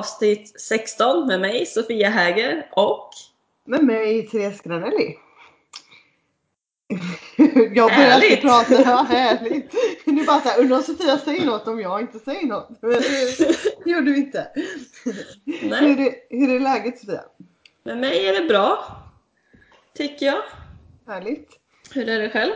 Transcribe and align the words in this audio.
Avsnitt 0.00 0.60
16 0.60 1.26
med 1.26 1.40
mig, 1.40 1.66
Sofia 1.66 2.08
Häger 2.08 2.68
och 2.72 3.10
Med 3.64 3.84
mig, 3.84 4.26
Therese 4.28 4.60
Granelli. 4.60 5.16
Jag 7.74 7.74
börjar 7.74 7.88
Härligt. 7.88 8.44
alltid 8.44 8.70
prata, 8.70 8.90
ja 8.90 9.06
härligt. 9.08 9.74
Nu 10.04 10.24
bara 10.24 10.40
såhär, 10.40 10.60
undrar 10.60 10.76
om 10.76 10.82
Sofia 10.82 11.18
säger 11.18 11.46
något 11.46 11.68
om 11.68 11.80
jag 11.80 12.00
inte 12.00 12.18
säger 12.18 12.46
något. 12.46 12.68
Men 12.82 12.90
det 12.90 13.56
gjorde 13.90 14.10
vi 14.10 14.16
inte. 14.18 14.46
Hur 15.44 15.70
Nej, 15.70 15.92
är, 15.92 15.96
det, 15.96 16.14
hur 16.30 16.56
är 16.56 16.60
läget 16.60 16.98
Sofia? 17.00 17.20
med 17.82 17.98
mig 17.98 18.26
är 18.28 18.40
det 18.40 18.48
bra. 18.48 18.84
Tycker 19.96 20.26
jag. 20.26 20.42
Härligt. 21.06 21.48
Hur 21.94 22.08
är 22.08 22.18
det 22.18 22.30
själv? 22.30 22.52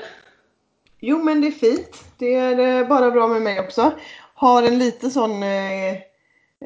Jo 1.00 1.22
men 1.24 1.40
det 1.40 1.46
är 1.46 1.52
fint. 1.52 2.04
Det 2.18 2.34
är 2.34 2.58
eh, 2.80 2.88
bara 2.88 3.10
bra 3.10 3.26
med 3.28 3.42
mig 3.42 3.60
också. 3.60 3.92
Har 4.34 4.62
en 4.62 4.78
lite 4.78 5.10
sån 5.10 5.42
eh, 5.42 5.96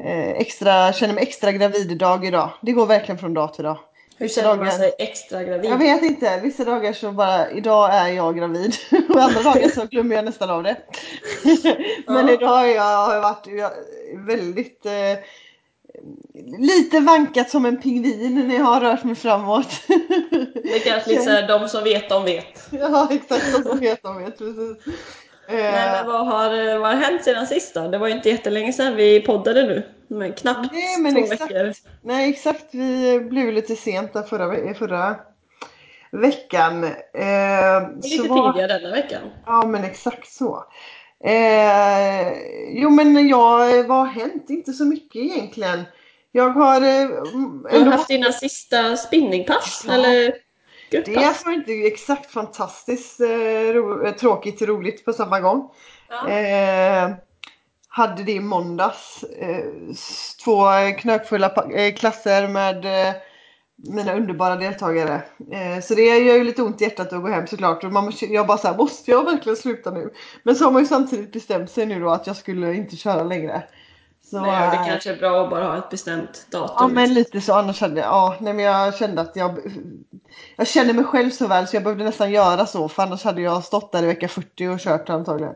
extra, 0.05 0.93
känner 0.93 1.13
mig 1.13 1.23
extra 1.23 1.51
gravid 1.51 1.97
dag 1.97 2.25
idag. 2.25 2.49
Det 2.61 2.71
går 2.71 2.85
verkligen 2.85 3.17
från 3.19 3.33
dag 3.33 3.53
till 3.53 3.63
dag. 3.63 3.77
Hur 4.17 4.25
Vissa 4.25 4.41
känner 4.41 4.55
man 4.55 4.65
dagar- 4.65 4.77
sig 4.77 4.91
extra 4.99 5.43
gravid? 5.43 5.71
Jag 5.71 5.77
vet 5.77 6.03
inte, 6.03 6.39
vissa 6.43 6.63
dagar 6.63 6.93
så 6.93 7.11
bara, 7.11 7.51
idag 7.51 7.93
är 7.95 8.07
jag 8.07 8.37
gravid 8.37 8.75
och 9.09 9.21
andra 9.21 9.41
dagar 9.41 9.69
så 9.69 9.85
glömmer 9.85 10.15
jag 10.15 10.25
nästan 10.25 10.49
av 10.49 10.63
det. 10.63 10.77
Men 12.07 12.27
Ja. 12.27 12.33
idag 12.33 12.47
har 12.47 12.65
jag 12.65 13.21
varit 13.21 13.47
jag, 13.47 13.71
väldigt 14.27 14.85
eh, 14.85 14.91
lite 16.59 16.99
vankat 16.99 17.49
som 17.49 17.65
en 17.65 17.81
pingvin 17.81 18.47
när 18.47 18.55
jag 18.55 18.63
har 18.63 18.81
rört 18.81 19.03
mig 19.03 19.15
framåt. 19.15 19.67
Det 20.63 20.75
är 20.75 20.79
kanske 20.91 21.09
lite 21.09 21.23
såhär, 21.23 21.47
de 21.59 21.69
som 21.69 21.83
vet, 21.83 22.09
de 22.09 22.23
vet. 22.25 22.67
ja 22.71 23.07
exakt, 23.11 23.45
de 23.57 23.63
som 23.69 23.79
vet 23.79 24.03
de 24.03 24.17
vet 24.23 24.37
precis. 24.37 24.95
Eh, 25.49 25.55
Nej, 25.55 25.91
men 25.91 26.07
vad 26.07 26.27
har, 26.27 26.79
vad 26.79 26.89
har 26.89 26.95
hänt 26.97 27.23
sedan 27.23 27.47
sist 27.47 27.73
då? 27.73 27.87
Det 27.87 27.97
var 27.97 28.07
ju 28.07 28.13
inte 28.13 28.29
jättelänge 28.29 28.73
sedan 28.73 28.95
vi 28.95 29.21
poddade 29.21 29.63
nu. 29.63 29.83
Men 30.07 30.33
knappt 30.33 30.73
Nej, 30.73 30.97
men 30.99 31.15
två 31.15 31.21
exakt. 31.21 31.41
veckor. 31.51 31.73
Nej 32.01 32.29
exakt, 32.29 32.65
vi 32.71 33.19
blev 33.19 33.53
lite 33.53 33.75
sent 33.75 34.13
där 34.13 34.23
förra, 34.23 34.73
förra 34.73 35.15
veckan. 36.11 36.83
Eh, 36.83 37.89
Lite 38.03 38.29
var- 38.29 38.53
tidigare 38.53 38.79
denna 38.79 38.95
veckan. 38.95 39.21
Ja 39.45 39.65
men 39.65 39.83
exakt 39.83 40.27
så. 40.33 40.63
Eh, 41.25 42.27
jo 42.69 42.89
men 42.89 43.27
jag, 43.27 43.83
vad 43.83 43.97
har 43.97 44.05
hänt? 44.05 44.49
Inte 44.49 44.73
så 44.73 44.85
mycket 44.85 45.15
egentligen. 45.21 45.83
Jag 46.31 46.49
har 46.49 46.75
eh, 46.75 47.07
Du 47.07 47.69
har 47.69 47.79
ändå 47.79 47.91
haft 47.91 48.07
dina 48.07 48.31
sista 48.31 48.97
spinningpass, 48.97 49.83
Ja. 49.87 49.93
eller 49.93 50.33
Det 50.91 51.05
grupppass? 51.05 51.45
var 51.45 51.53
inte 51.53 51.71
exakt 51.71 52.31
fantastiskt 52.31 53.19
eh, 53.19 53.73
ro, 53.73 54.05
eh, 54.05 54.15
tråkigt 54.15 54.61
och 54.61 54.67
roligt 54.67 55.05
på 55.05 55.13
samma 55.13 55.39
gång. 55.39 55.71
Ja. 56.09 56.29
Eh, 56.29 57.09
hade 57.87 58.23
det 58.23 58.31
i 58.31 58.39
måndags. 58.39 59.23
Eh, 59.23 59.65
två 60.43 60.67
knökfulla 60.99 61.53
eh, 61.73 61.93
klasser 61.93 62.47
med 62.47 62.85
eh, 62.85 63.15
mina 63.75 64.13
underbara 64.13 64.55
deltagare. 64.55 65.21
Eh, 65.51 65.81
så 65.81 65.95
det 65.95 66.01
gör 66.01 66.35
ju 66.35 66.43
lite 66.43 66.61
ont 66.61 66.81
i 66.81 66.83
hjärtat 66.83 67.13
att 67.13 67.21
gå 67.21 67.27
hem 67.27 67.47
såklart. 67.47 67.83
Och 67.83 67.91
man, 67.91 68.13
jag 68.21 68.47
bara 68.47 68.57
såhär, 68.57 68.77
måste 68.77 69.11
jag 69.11 69.23
verkligen 69.23 69.55
sluta 69.55 69.91
nu? 69.91 70.13
Men 70.43 70.55
så 70.55 70.65
har 70.65 70.71
man 70.71 70.81
ju 70.81 70.87
samtidigt 70.87 71.31
bestämt 71.31 71.71
sig 71.71 71.85
nu 71.85 71.99
då 71.99 72.09
att 72.09 72.27
jag 72.27 72.35
skulle 72.35 72.73
inte 72.73 72.95
köra 72.95 73.23
längre. 73.23 73.63
Så, 74.29 74.41
Nej, 74.41 74.69
det 74.69 74.75
eh, 74.77 74.85
kanske 74.85 75.11
är 75.11 75.15
bra 75.15 75.43
att 75.43 75.49
bara 75.49 75.65
ha 75.67 75.77
ett 75.77 75.89
bestämt 75.89 76.47
datum. 76.51 76.75
Ja 76.79 76.87
men 76.87 77.13
lite 77.13 77.41
så, 77.41 77.53
annars 77.53 77.81
hade 77.81 77.99
jag, 78.01 78.07
ja, 78.07 78.35
nej 78.39 78.53
men 78.53 78.65
jag 78.65 78.97
kände 78.97 79.21
att 79.21 79.35
jag, 79.35 79.59
jag 80.55 80.67
känner 80.67 80.93
mig 80.93 81.03
själv 81.03 81.29
så 81.29 81.47
väl 81.47 81.67
så 81.67 81.75
jag 81.75 81.83
behövde 81.83 82.03
nästan 82.03 82.31
göra 82.31 82.65
så 82.65 82.89
för 82.89 83.03
annars 83.03 83.23
hade 83.23 83.41
jag 83.41 83.63
stått 83.63 83.91
där 83.91 84.03
i 84.03 84.05
vecka 84.05 84.27
40 84.27 84.67
och 84.67 84.79
kört 84.79 85.09
antagligen. 85.09 85.55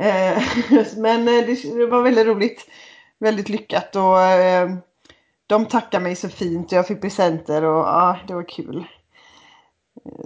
Eh, 0.00 0.42
men 0.96 1.28
eh, 1.28 1.46
det, 1.46 1.76
det 1.78 1.86
var 1.86 2.02
väldigt 2.02 2.26
roligt, 2.26 2.66
väldigt 3.18 3.48
lyckat 3.48 3.96
och 3.96 4.20
eh, 4.20 4.70
de 5.46 5.66
tackade 5.66 6.02
mig 6.02 6.16
så 6.16 6.28
fint 6.28 6.72
och 6.72 6.78
jag 6.78 6.86
fick 6.86 7.00
presenter 7.00 7.64
och 7.64 7.86
ja, 7.86 8.18
det 8.26 8.34
var 8.34 8.48
kul. 8.48 8.86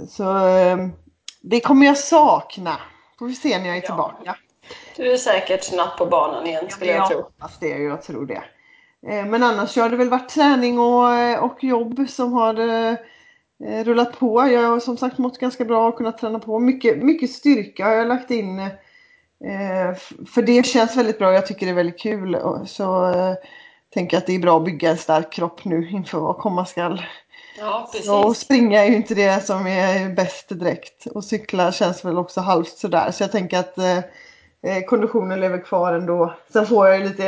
Så 0.09 0.47
eh, 0.49 0.79
det 1.41 1.61
kommer 1.61 1.87
jag 1.87 1.99
sakna. 1.99 2.77
Får 3.19 3.27
vi 3.27 3.35
se 3.35 3.59
när 3.59 3.67
jag 3.67 3.77
är 3.77 3.83
Ja. 3.83 3.87
tillbaka. 3.87 4.37
Du 5.01 5.13
är 5.13 5.17
säkert 5.17 5.65
snabbt 5.65 5.99
på 5.99 6.07
banan 6.07 6.47
igen 6.47 6.71
skulle 6.71 6.93
jag 6.93 7.09
tro. 7.09 7.17
hoppas 7.17 7.59
det, 7.59 7.69
jag 7.69 8.03
tror 8.03 8.27
det. 8.27 8.43
Eh, 9.09 9.27
Men 9.27 9.43
annars 9.43 9.77
har 9.77 9.91
det 9.91 9.97
väl 9.97 10.09
varit 10.09 10.29
träning 10.29 10.79
och, 10.79 11.15
eh, 11.15 11.45
och 11.45 11.65
jobb 11.65 12.09
som 12.09 12.33
har 12.33 12.59
eh, 12.59 12.97
rullat 13.85 14.19
på. 14.19 14.49
Jag 14.49 14.69
har 14.69 14.81
som 14.81 14.97
sagt 14.97 15.19
mått 15.19 15.39
ganska 15.39 15.65
bra 15.65 15.89
och 15.89 15.97
kunnat 15.97 16.19
träna 16.19 16.39
på. 16.39 16.59
Mycket, 16.59 17.03
mycket 17.03 17.31
styrka 17.31 17.85
har 17.85 17.93
jag 17.93 18.09
lagt 18.09 18.31
in. 18.31 18.69
För 20.35 20.43
det 20.43 20.67
känns 20.67 20.97
väldigt 20.97 21.19
bra. 21.19 21.33
Jag 21.33 21.47
tycker 21.47 21.67
det 21.67 21.73
är 21.73 21.77
väldigt 21.77 22.01
kul. 22.01 22.35
Och 22.35 22.69
Så 22.69 23.15
tänker 23.95 24.17
jag 24.17 24.21
att 24.21 24.27
det 24.27 24.35
är 24.35 24.39
bra 24.39 24.57
att 24.57 24.65
bygga 24.65 24.91
en 24.91 24.97
stark 24.97 25.33
kropp 25.33 25.65
nu 25.65 25.91
inför 25.91 26.19
vad 26.19 26.37
komma 26.37 26.67
skall. 26.67 27.03
Ja, 27.59 27.91
Så 28.05 28.35
springa 28.35 28.85
är 28.85 28.89
ju 28.89 28.97
inte 28.97 29.15
det 29.15 29.47
som 29.47 29.67
är 29.67 30.15
bäst 30.15 30.49
direkt. 30.49 31.07
Och 31.07 31.25
cykla 31.25 31.73
känns 31.73 32.05
väl 32.05 32.19
också 32.19 32.41
halvt 32.41 32.79
sådär. 32.79 33.11
Så 33.11 33.23
jag 33.23 33.33
tänker 33.33 33.59
att 33.59 33.79
eh, 34.63 34.85
konditionen 34.85 35.41
lever 35.41 35.65
kvar 35.65 35.93
ändå. 35.93 36.35
Sen 36.53 36.67
får 36.67 36.89
jag 36.89 36.99
ju 36.99 37.05
lite... 37.05 37.25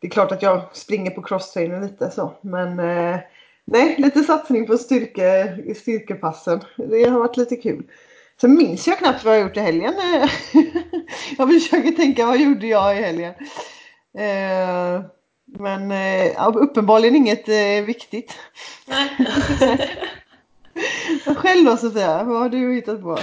Det 0.00 0.08
är 0.08 0.10
klart 0.10 0.32
att 0.32 0.42
jag 0.42 0.62
springer 0.72 1.10
på 1.10 1.22
crosstrainer 1.22 1.82
lite 1.82 2.10
så. 2.10 2.32
Men 2.40 2.78
eh, 2.78 3.20
nej, 3.64 3.94
lite 3.98 4.22
satsning 4.22 4.66
på 4.66 4.78
styrke, 4.78 5.56
styrkepassen. 5.76 6.60
Det 6.76 7.08
har 7.08 7.18
varit 7.18 7.36
lite 7.36 7.56
kul. 7.56 7.84
Sen 8.40 8.54
minns 8.54 8.86
jag 8.86 8.98
knappt 8.98 9.24
vad 9.24 9.34
jag 9.34 9.42
gjort 9.42 9.56
i 9.56 9.60
helgen. 9.60 9.94
jag 11.38 11.52
försöker 11.52 11.90
tänka 11.90 12.26
vad 12.26 12.40
gjorde 12.40 12.66
jag 12.66 12.98
i 12.98 13.02
helgen. 13.02 13.34
Eh, 14.18 15.04
men 15.46 15.90
eh, 15.90 16.48
uppenbarligen 16.56 17.16
inget 17.16 17.48
eh, 17.48 17.84
viktigt. 17.86 18.36
Nej. 18.86 19.08
Själv 21.36 21.64
då 21.64 21.76
Sofia, 21.76 22.24
vad 22.24 22.40
har 22.40 22.48
du 22.48 22.74
hittat 22.74 23.02
på? 23.02 23.18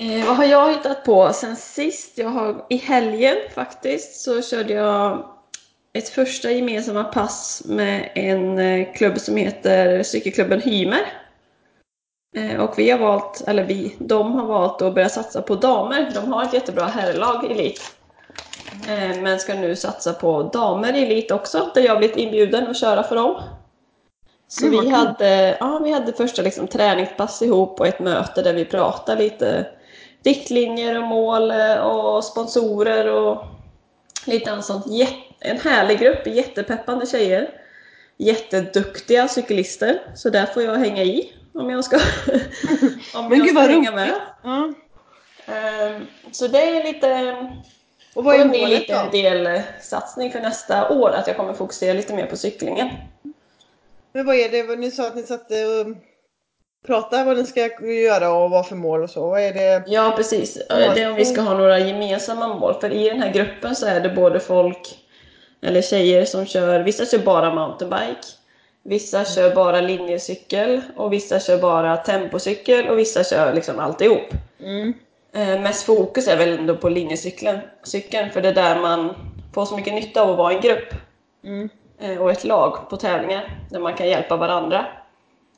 Eh, 0.00 0.26
vad 0.26 0.36
har 0.36 0.44
jag 0.44 0.72
hittat 0.72 1.04
på 1.04 1.32
sen 1.32 1.56
sist? 1.56 2.18
Jag 2.18 2.28
har, 2.28 2.64
I 2.68 2.76
helgen 2.76 3.36
faktiskt 3.54 4.20
så 4.20 4.42
körde 4.42 4.72
jag 4.72 5.24
ett 5.92 6.08
första 6.08 6.50
gemensamma 6.50 7.04
pass 7.04 7.62
med 7.66 8.10
en 8.14 8.58
eh, 8.58 8.92
klubb 8.92 9.18
som 9.18 9.36
heter 9.36 10.02
cykelklubben 10.02 10.60
Hymer. 10.60 11.12
Eh, 12.36 12.60
och 12.60 12.78
vi 12.78 12.90
har 12.90 12.98
valt, 12.98 13.44
eller 13.46 13.64
vi, 13.64 13.96
de 13.98 14.32
har 14.32 14.46
valt 14.46 14.82
att 14.82 14.94
börja 14.94 15.08
satsa 15.08 15.42
på 15.42 15.54
damer. 15.54 16.10
De 16.14 16.32
har 16.32 16.44
ett 16.44 16.54
jättebra 16.54 16.84
herrlag 16.84 17.50
elit. 17.50 17.96
Eh, 18.88 19.22
men 19.22 19.38
ska 19.38 19.54
nu 19.54 19.76
satsa 19.76 20.12
på 20.12 20.42
damer 20.42 20.96
i 20.96 21.02
elit 21.02 21.30
också, 21.30 21.70
där 21.74 21.82
jag 21.82 21.98
blivit 21.98 22.16
inbjuden 22.16 22.66
att 22.66 22.76
köra 22.76 23.02
för 23.02 23.16
dem. 23.16 23.42
Så 24.48 24.70
vad 24.70 24.84
vi 24.84 24.90
hade, 24.90 25.56
ja, 25.60 25.80
vi 25.84 25.92
hade 25.92 26.12
första 26.12 26.42
liksom, 26.42 26.66
träningspass 26.66 27.42
ihop 27.42 27.80
och 27.80 27.86
ett 27.86 28.00
möte 28.00 28.42
där 28.42 28.54
vi 28.54 28.64
pratade 28.64 29.22
lite 29.22 29.66
riktlinjer 30.24 30.98
och 30.98 31.08
mål 31.08 31.50
eh, 31.50 31.76
och 31.76 32.24
sponsorer 32.24 33.12
och 33.12 33.44
lite 34.24 34.52
annat 34.52 34.64
sånt. 34.64 34.86
En 35.40 35.58
härlig 35.60 35.98
grupp, 35.98 36.26
jättepeppande 36.26 37.06
tjejer. 37.06 37.50
Jätteduktiga 38.16 39.28
cyklister, 39.28 40.00
så 40.14 40.30
där 40.30 40.46
får 40.46 40.62
jag 40.62 40.76
hänga 40.76 41.02
i 41.02 41.32
om 41.54 41.70
jag 41.70 41.84
ska, 41.84 41.96
om 43.14 43.28
Men 43.28 43.38
jag 43.38 43.48
ska 43.48 43.60
hänga 43.60 43.92
med. 43.92 44.14
Ja. 44.42 44.72
Ehm, 45.46 46.06
Så 46.32 46.46
det 46.48 46.62
är 46.62 46.84
lite, 46.84 47.36
Och 48.14 48.24
vad 48.24 48.34
är 48.40 48.44
målet 48.44 48.68
lite 48.68 48.92
en 48.94 49.04
då? 49.04 49.10
del 49.10 49.46
eh, 49.46 49.60
satsning 49.82 50.32
för 50.32 50.40
nästa 50.40 50.88
år, 50.88 51.10
att 51.10 51.26
jag 51.26 51.36
kommer 51.36 51.52
fokusera 51.54 51.92
lite 51.92 52.14
mer 52.14 52.26
på 52.26 52.36
cyklingen. 52.36 52.88
Men 54.12 54.26
vad 54.26 54.36
är 54.36 54.48
det, 54.48 54.76
ni 54.76 54.90
sa 54.90 55.06
att 55.06 55.16
ni 55.16 55.22
satte 55.22 55.54
och 56.80 56.86
pratade 56.86 57.24
vad 57.24 57.36
ni 57.36 57.44
ska 57.44 57.70
göra 57.84 58.32
och 58.32 58.50
vad 58.50 58.66
för 58.66 58.76
mål 58.76 59.02
och 59.02 59.10
så. 59.10 59.28
Vad 59.28 59.40
är 59.40 59.52
det? 59.52 59.84
Ja, 59.86 60.12
precis. 60.16 60.54
Det 60.68 61.02
är 61.02 61.10
om 61.10 61.16
vi 61.16 61.24
ska 61.24 61.40
ha 61.40 61.54
några 61.54 61.78
gemensamma 61.78 62.54
mål. 62.54 62.74
För 62.80 62.90
i 62.90 63.08
den 63.08 63.22
här 63.22 63.32
gruppen 63.32 63.76
så 63.76 63.86
är 63.86 64.00
det 64.00 64.08
både 64.08 64.40
folk, 64.40 64.98
eller 65.62 65.82
tjejer 65.82 66.24
som 66.24 66.46
kör, 66.46 66.80
vissa 66.80 67.06
kör 67.06 67.18
bara 67.18 67.54
mountainbike, 67.54 68.26
vissa 68.82 69.24
kör 69.24 69.54
bara 69.54 69.80
linjecykel 69.80 70.80
och 70.96 71.12
vissa 71.12 71.40
kör 71.40 71.58
bara 71.58 71.96
tempocykel 71.96 72.88
och 72.88 72.98
vissa 72.98 73.24
kör 73.24 73.54
liksom 73.54 73.78
alltihop. 73.78 74.34
Mm. 74.60 74.94
Eh, 75.32 75.60
mest 75.60 75.86
fokus 75.86 76.28
är 76.28 76.36
väl 76.36 76.58
ändå 76.58 76.76
på 76.76 76.88
linjecykeln, 76.88 77.58
cykeln, 77.82 78.30
för 78.30 78.42
det 78.42 78.48
är 78.48 78.54
där 78.54 78.80
man 78.80 79.14
får 79.54 79.64
så 79.64 79.76
mycket 79.76 79.94
nytta 79.94 80.22
av 80.22 80.30
att 80.30 80.38
vara 80.38 80.52
en 80.52 80.60
grupp. 80.60 80.94
Mm. 81.44 81.68
eh, 82.00 82.22
och 82.22 82.30
ett 82.30 82.44
lag 82.44 82.90
på 82.90 82.96
tävlingar 82.96 83.58
där 83.70 83.80
man 83.80 83.94
kan 83.94 84.08
hjälpa 84.08 84.36
varandra. 84.36 84.86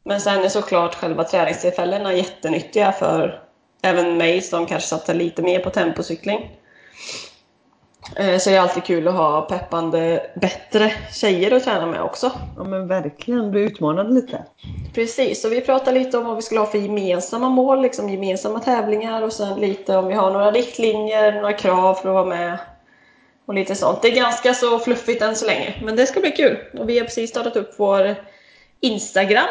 Men 0.04 0.20
sen 0.20 0.44
är 0.44 0.48
såklart 0.48 0.94
själva 0.94 1.24
träningstillfällena 1.24 2.14
jättenyttiga 2.14 2.92
för 2.92 3.42
även 3.82 4.16
mig 4.16 4.42
som 4.42 4.66
kanske 4.66 4.88
satsar 4.88 5.14
lite 5.14 5.42
mer 5.42 5.58
på 5.58 5.70
tempocykling. 5.70 6.56
Eh, 8.16 8.38
så 8.38 8.50
det 8.50 8.56
är 8.56 8.60
alltid 8.60 8.84
kul 8.84 9.08
att 9.08 9.14
ha 9.14 9.40
peppande, 9.40 10.30
bättre 10.34 10.92
tjejer 11.12 11.50
att 11.50 11.64
träna 11.64 11.86
med 11.86 12.02
också. 12.02 12.32
Ja 12.56 12.64
men 12.64 12.86
verkligen, 12.86 13.50
bli 13.50 13.60
utmanad 13.60 14.14
lite. 14.14 14.44
Precis, 14.94 15.44
och 15.44 15.52
vi 15.52 15.60
pratar 15.60 15.92
lite 15.92 16.18
om 16.18 16.24
vad 16.24 16.36
vi 16.36 16.42
skulle 16.42 16.60
ha 16.60 16.66
för 16.66 16.78
gemensamma 16.78 17.48
mål, 17.48 17.82
liksom 17.82 18.08
gemensamma 18.08 18.60
tävlingar 18.60 19.22
och 19.22 19.32
sen 19.32 19.60
lite 19.60 19.96
om 19.96 20.06
vi 20.06 20.14
har 20.14 20.30
några 20.30 20.50
riktlinjer, 20.50 21.32
några 21.32 21.52
krav 21.52 21.94
för 21.94 22.08
att 22.08 22.14
vara 22.14 22.24
med 22.24 22.58
och 23.46 23.54
lite 23.54 23.74
sånt. 23.74 24.02
Det 24.02 24.08
är 24.08 24.16
ganska 24.16 24.54
så 24.54 24.78
fluffigt 24.78 25.22
än 25.22 25.36
så 25.36 25.46
länge, 25.46 25.74
men 25.82 25.96
det 25.96 26.06
ska 26.06 26.20
bli 26.20 26.30
kul. 26.30 26.58
Och 26.78 26.88
vi 26.88 26.98
har 26.98 27.04
precis 27.04 27.30
startat 27.30 27.56
upp 27.56 27.74
vår 27.76 28.14
Instagram, 28.80 29.48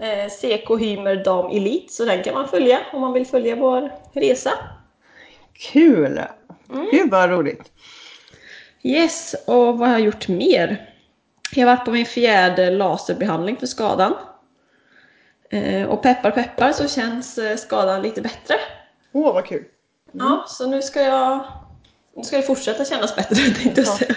eh, 0.00 0.30
CK 0.30 0.80
Hymer 0.80 1.24
Dam 1.24 1.50
Elite, 1.50 1.92
så 1.92 2.04
den 2.04 2.22
kan 2.22 2.34
man 2.34 2.48
följa 2.48 2.80
om 2.92 3.00
man 3.00 3.12
vill 3.12 3.26
följa 3.26 3.56
vår 3.56 3.92
resa. 4.12 4.50
Kul! 5.52 6.20
Mm. 6.70 6.88
Gud 6.90 7.10
vad 7.10 7.30
roligt! 7.30 7.72
Yes, 8.82 9.34
och 9.46 9.78
vad 9.78 9.88
har 9.88 9.98
jag 9.98 10.00
gjort 10.00 10.28
mer? 10.28 10.94
Jag 11.52 11.66
har 11.66 11.76
varit 11.76 11.84
på 11.84 11.90
min 11.90 12.06
fjärde 12.06 12.70
laserbehandling 12.70 13.56
för 13.56 13.66
skadan. 13.66 14.14
Eh, 15.50 15.88
och 15.88 16.02
peppar 16.02 16.30
peppar 16.30 16.72
så 16.72 16.88
känns 16.88 17.38
eh, 17.38 17.56
skadan 17.56 18.02
lite 18.02 18.20
bättre. 18.20 18.54
Åh, 19.12 19.28
oh, 19.28 19.34
vad 19.34 19.46
kul! 19.46 19.64
Mm. 20.14 20.26
Ja, 20.26 20.44
så 20.48 20.66
nu 20.66 20.82
ska 20.82 21.02
jag 21.02 21.44
nu 22.16 22.24
ska 22.24 22.36
det 22.36 22.42
fortsätta 22.42 22.84
kännas 22.84 23.16
bättre 23.16 23.34
tänkte 23.34 23.80
jag 23.80 23.88
säga. 23.88 24.14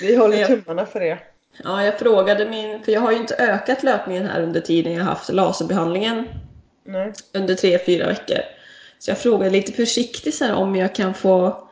Vi 0.00 0.16
håller 0.16 0.46
tummarna 0.46 0.86
för 0.86 1.00
det. 1.00 1.18
Ja, 1.64 1.84
jag 1.84 1.98
frågade 1.98 2.50
min, 2.50 2.82
för 2.82 2.92
jag 2.92 3.00
har 3.00 3.12
ju 3.12 3.18
inte 3.18 3.34
ökat 3.34 3.82
löpningen 3.82 4.26
här 4.26 4.42
under 4.42 4.60
tiden 4.60 4.92
jag 4.92 5.04
haft 5.04 5.32
laserbehandlingen 5.32 6.28
Nej. 6.84 7.12
under 7.34 7.54
tre, 7.54 7.78
fyra 7.86 8.06
veckor. 8.06 8.38
Så 8.98 9.10
jag 9.10 9.18
frågade 9.18 9.50
lite 9.50 9.72
försiktigt 9.72 10.34
så 10.34 10.44
här, 10.44 10.54
om 10.54 10.76
jag 10.76 10.94
kan 10.94 11.14
få 11.14 11.68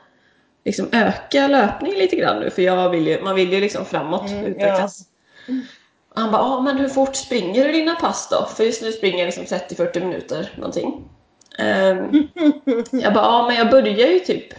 liksom 0.64 0.88
öka 0.92 1.48
löpningen 1.48 1.98
lite 1.98 2.16
grann 2.16 2.40
nu, 2.40 2.50
för 2.50 2.62
jag 2.62 2.90
vill 2.90 3.06
ju, 3.06 3.22
man 3.22 3.34
vill 3.34 3.52
ju 3.52 3.60
liksom 3.60 3.84
framåt 3.84 4.30
mm, 4.30 4.44
utvecklas. 4.44 5.00
Ja. 5.46 5.54
Han 6.14 6.32
bara, 6.32 6.42
ah, 6.42 6.60
men 6.60 6.76
hur 6.76 6.88
fort 6.88 7.16
springer 7.16 7.66
du 7.66 7.72
dina 7.72 7.94
pass 7.94 8.28
då? 8.30 8.46
För 8.56 8.64
just 8.64 8.82
nu 8.82 8.92
springer 8.92 9.18
jag 9.18 9.26
liksom 9.26 9.58
30-40 9.58 10.00
minuter 10.00 10.52
någonting. 10.56 11.04
Um, 11.58 12.28
jag 13.02 13.14
bara, 13.14 13.24
ja 13.24 13.30
ah, 13.30 13.46
men 13.46 13.56
jag 13.56 13.70
börjar 13.70 14.08
ju 14.08 14.18
typ 14.18 14.54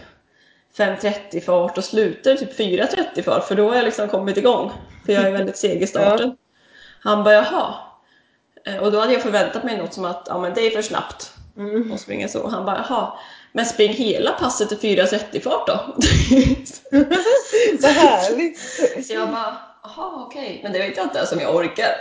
5.30 0.78 1.40
fart 1.40 1.78
och 1.78 1.84
slutar 1.84 2.34
typ 2.34 2.58
4.30 2.58 3.22
fart 3.22 3.44
för 3.44 3.54
då 3.54 3.68
har 3.68 3.76
jag 3.76 3.84
liksom 3.84 4.08
kommit 4.08 4.36
igång. 4.36 4.72
För 5.06 5.12
jag 5.12 5.24
är 5.24 5.32
väldigt 5.32 5.56
seg 5.56 5.82
i 5.82 5.86
starten. 5.86 6.36
Han 7.00 7.24
bara, 7.24 7.34
jaha. 7.34 7.74
Eh, 8.66 8.76
och 8.76 8.92
då 8.92 9.00
hade 9.00 9.12
jag 9.12 9.22
förväntat 9.22 9.64
mig 9.64 9.78
något 9.78 9.94
som 9.94 10.04
att, 10.04 10.26
ja 10.26 10.38
men 10.38 10.54
det 10.54 10.60
är 10.66 10.70
för 10.70 10.82
snabbt 10.82 11.32
mm. 11.56 11.92
att 11.92 12.00
springa 12.00 12.28
så. 12.28 12.48
Han 12.48 12.64
bara, 12.64 12.84
jaha. 12.88 13.12
Men 13.52 13.66
spring 13.66 13.92
hela 13.92 14.32
passet 14.32 14.72
i 14.72 14.96
4.30 14.96 15.40
fart 15.40 15.66
då. 15.66 15.80
Vad 17.82 17.92
härligt! 17.92 18.58
Så 19.06 19.14
jag 19.14 19.28
bara, 19.28 19.56
jaha 19.82 20.24
okej, 20.26 20.48
okay. 20.48 20.60
men 20.62 20.72
det 20.72 20.78
vet 20.78 20.96
jag 20.96 21.06
inte 21.06 21.18
ens 21.18 21.32
om 21.32 21.40
jag 21.40 21.56
orkar. 21.56 21.94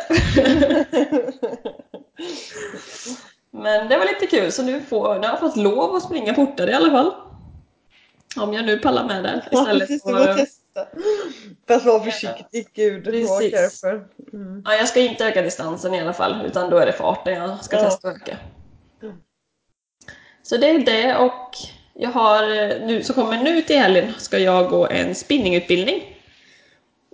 men 3.51 3.89
det 3.89 3.97
var 3.97 4.06
lite 4.06 4.27
kul, 4.27 4.51
så 4.51 4.63
nu, 4.63 4.81
får, 4.81 5.15
nu 5.15 5.27
har 5.27 5.33
jag 5.33 5.39
fått 5.39 5.56
lov 5.56 5.95
att 5.95 6.03
springa 6.03 6.35
fortare 6.35 6.71
i 6.71 6.73
alla 6.73 6.91
fall. 6.91 7.13
Om 8.39 8.53
jag 8.53 8.65
nu 8.65 8.77
pallar 8.77 9.07
med 9.07 9.23
det 9.23 9.43
istället 9.51 9.89
ja, 9.89 9.97
för 10.03 10.29
att 10.29 10.37
testa. 10.37 10.87
Fast 11.67 11.85
var 11.85 11.99
försiktig, 11.99 12.67
gud. 12.73 13.03
Precis. 13.03 13.83
Mm. 13.83 14.61
Ja, 14.65 14.73
jag 14.73 14.87
ska 14.87 14.99
inte 14.99 15.25
öka 15.25 15.41
distansen 15.41 15.93
i 15.93 16.01
alla 16.01 16.13
fall, 16.13 16.45
utan 16.45 16.69
då 16.69 16.77
är 16.77 16.85
det 16.85 16.93
farten 16.93 17.33
jag 17.33 17.63
ska 17.63 17.77
ja. 17.77 17.83
testa 17.83 18.09
att 18.09 18.15
öka. 18.15 18.37
Så 20.43 20.57
det 20.57 20.69
är 20.69 20.79
det 20.79 21.15
och 21.15 21.51
jag 21.93 22.09
har, 22.09 22.43
nu, 22.87 23.03
så 23.03 23.13
kommer 23.13 23.43
nu 23.43 23.61
till 23.61 23.79
helgen 23.79 24.13
ska 24.17 24.37
jag 24.39 24.69
gå 24.69 24.87
en 24.87 25.15
spinningutbildning. 25.15 26.03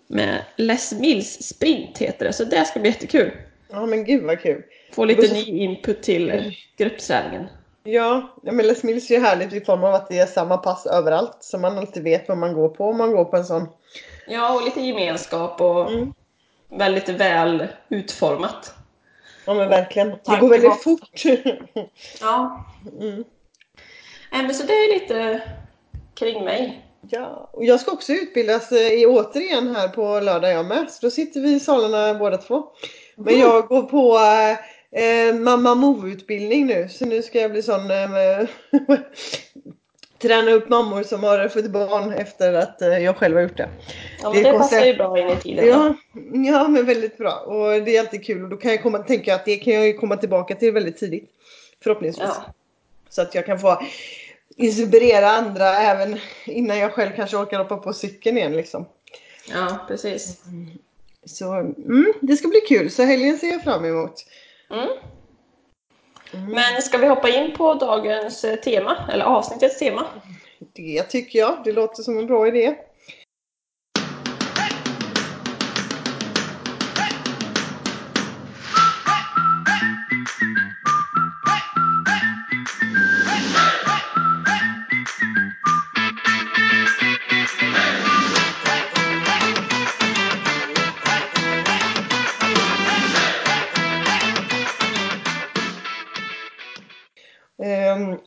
Med 0.08 0.42
Les 0.56 0.94
Mills 0.94 1.44
Sprint 1.44 1.98
heter 1.98 2.26
det, 2.26 2.34
så 2.34 2.44
det 2.44 2.66
ska 2.66 2.80
bli 2.80 2.90
jättekul. 2.90 3.32
Ja 3.70 3.86
men 3.86 4.06
gud 4.06 4.24
vad 4.24 4.42
kul. 4.42 4.64
Få 4.92 5.06
lite 5.06 5.34
ny 5.34 5.44
input 5.44 6.04
till 6.04 6.56
gruppträningen. 6.78 7.48
Ja, 7.84 8.36
men 8.42 8.68
Les 8.68 8.84
Mills 8.84 9.12
är 9.12 9.16
ju 9.16 9.22
härligt 9.22 9.54
i 9.54 9.62
form 9.62 9.84
av 9.84 9.94
att 9.94 10.10
det 10.10 10.20
är 10.20 10.26
samma 10.26 10.58
pass 10.58 10.86
överallt. 10.86 11.38
Så 11.40 11.58
man 11.58 11.78
alltid 11.78 12.04
vet 12.04 12.30
vad 12.30 12.38
man 12.38 12.54
går 12.54 12.70
på 12.70 12.90
om 12.90 12.98
man 12.98 13.12
går 13.12 13.26
på 13.26 13.38
en 13.38 13.46
sån. 13.46 13.70
Ja, 14.28 14.56
och 14.56 14.66
lite 14.66 14.82
gemenskap 14.82 15.62
och 15.62 15.92
mm. 15.92 16.14
väldigt 16.70 17.10
väl 17.10 17.68
utformat. 17.90 18.74
Ja 19.46 19.54
men 19.54 19.70
verkligen. 19.70 20.10
Det 20.10 20.38
går 20.40 20.50
väldigt 20.50 20.84
fort. 20.84 21.24
ja. 22.22 22.66
Mm. 23.00 23.24
Men 24.32 24.54
så 24.54 24.66
det 24.66 24.74
är 24.74 24.94
lite 24.94 25.42
kring 26.16 26.46
mig. 26.46 26.86
Ja, 27.10 27.50
och 27.54 27.66
jag 27.66 27.80
ska 27.80 27.92
också 27.92 28.14
utbildas 28.14 28.72
eh, 28.72 28.94
i 28.94 29.06
återigen 29.06 29.76
här 29.76 29.88
på 29.88 30.20
lördag 30.20 30.52
jag 30.52 30.66
med. 30.66 30.92
Så 30.92 31.06
då 31.06 31.12
sitter 31.12 31.42
vi 31.42 31.54
i 31.54 31.60
salarna 31.60 32.14
båda 32.14 32.38
två. 32.38 32.64
Men 33.16 33.40
jag 33.40 33.68
går 33.68 33.84
på 33.84 34.18
eh, 34.96 35.36
mamma 35.36 35.76
Mo-utbildning 35.76 36.66
nu. 36.66 36.90
Så 36.90 37.06
nu 37.06 37.22
ska 37.22 37.42
jag 37.42 37.52
bli 37.52 37.62
sån 37.62 37.92
eh, 37.92 38.48
träna 40.24 40.52
upp 40.52 40.70
mammor 40.70 41.04
som 41.04 41.24
har 41.24 41.48
fått 41.48 41.68
barn 41.68 42.14
efter 42.14 42.54
att 42.54 42.82
eh, 42.82 42.98
jag 42.98 43.18
själv 43.18 43.36
har 43.36 43.42
gjort 43.42 43.58
det. 43.58 43.70
Ja, 44.22 44.30
det, 44.34 44.42
det 44.42 44.58
passar 44.58 44.86
ju 44.86 44.94
bra 44.94 45.20
in 45.20 45.30
i 45.30 45.36
tiden. 45.36 45.68
Ja, 45.68 45.94
ja, 46.34 46.68
men 46.68 46.86
väldigt 46.86 47.18
bra. 47.18 47.34
Och 47.34 47.84
det 47.84 47.96
är 47.96 48.00
alltid 48.00 48.26
kul 48.26 48.44
och 48.44 48.50
då 48.50 48.58
kan 48.58 48.72
jag 48.72 48.84
komma, 48.84 49.00
tänka 49.00 49.36
att 49.36 49.46
det 49.46 49.58
kan 49.58 49.74
jag 49.74 50.00
komma 50.00 50.18
tillbaka 50.18 50.56
till 50.56 50.72
väldigt 50.72 50.98
tidigt. 50.98 51.30
Förhoppningsvis. 51.84 52.28
Ja. 52.28 52.54
Så 53.10 53.22
att 53.22 53.36
jag 53.36 53.46
kan 53.46 53.60
få 53.60 53.82
inspirera 54.58 55.30
andra 55.30 55.78
även 55.78 56.20
innan 56.46 56.78
jag 56.78 56.94
själv 56.94 57.12
kanske 57.16 57.38
orkar 57.38 57.60
hoppa 57.60 57.78
på 57.78 57.94
cykeln 57.94 58.38
igen 58.38 58.56
liksom. 58.56 58.86
Ja, 59.52 59.86
precis. 59.88 60.42
Så 61.26 61.54
mm, 61.54 62.14
det 62.22 62.36
ska 62.36 62.48
bli 62.48 62.60
kul. 62.60 62.92
Så 62.92 63.04
helgen 63.04 63.38
ser 63.38 63.48
jag 63.48 63.64
fram 63.64 63.86
emot. 63.86 64.26
Mm. 64.70 64.88
Mm. 66.34 66.52
Men 66.52 66.82
ska 66.82 66.98
vi 66.98 67.08
hoppa 67.08 67.30
in 67.30 67.54
på 67.58 67.74
dagens 67.74 68.44
eh, 68.44 68.56
tema, 68.56 69.10
eller 69.14 69.26
avsnittets 69.26 69.80
tema? 69.80 70.06
Det 70.74 71.04
tycker 71.04 71.40
jag. 71.40 71.58
Det 71.64 71.72
låter 71.72 72.04
som 72.04 72.18
en 72.18 72.28
bra 72.28 72.48
idé. 72.48 72.76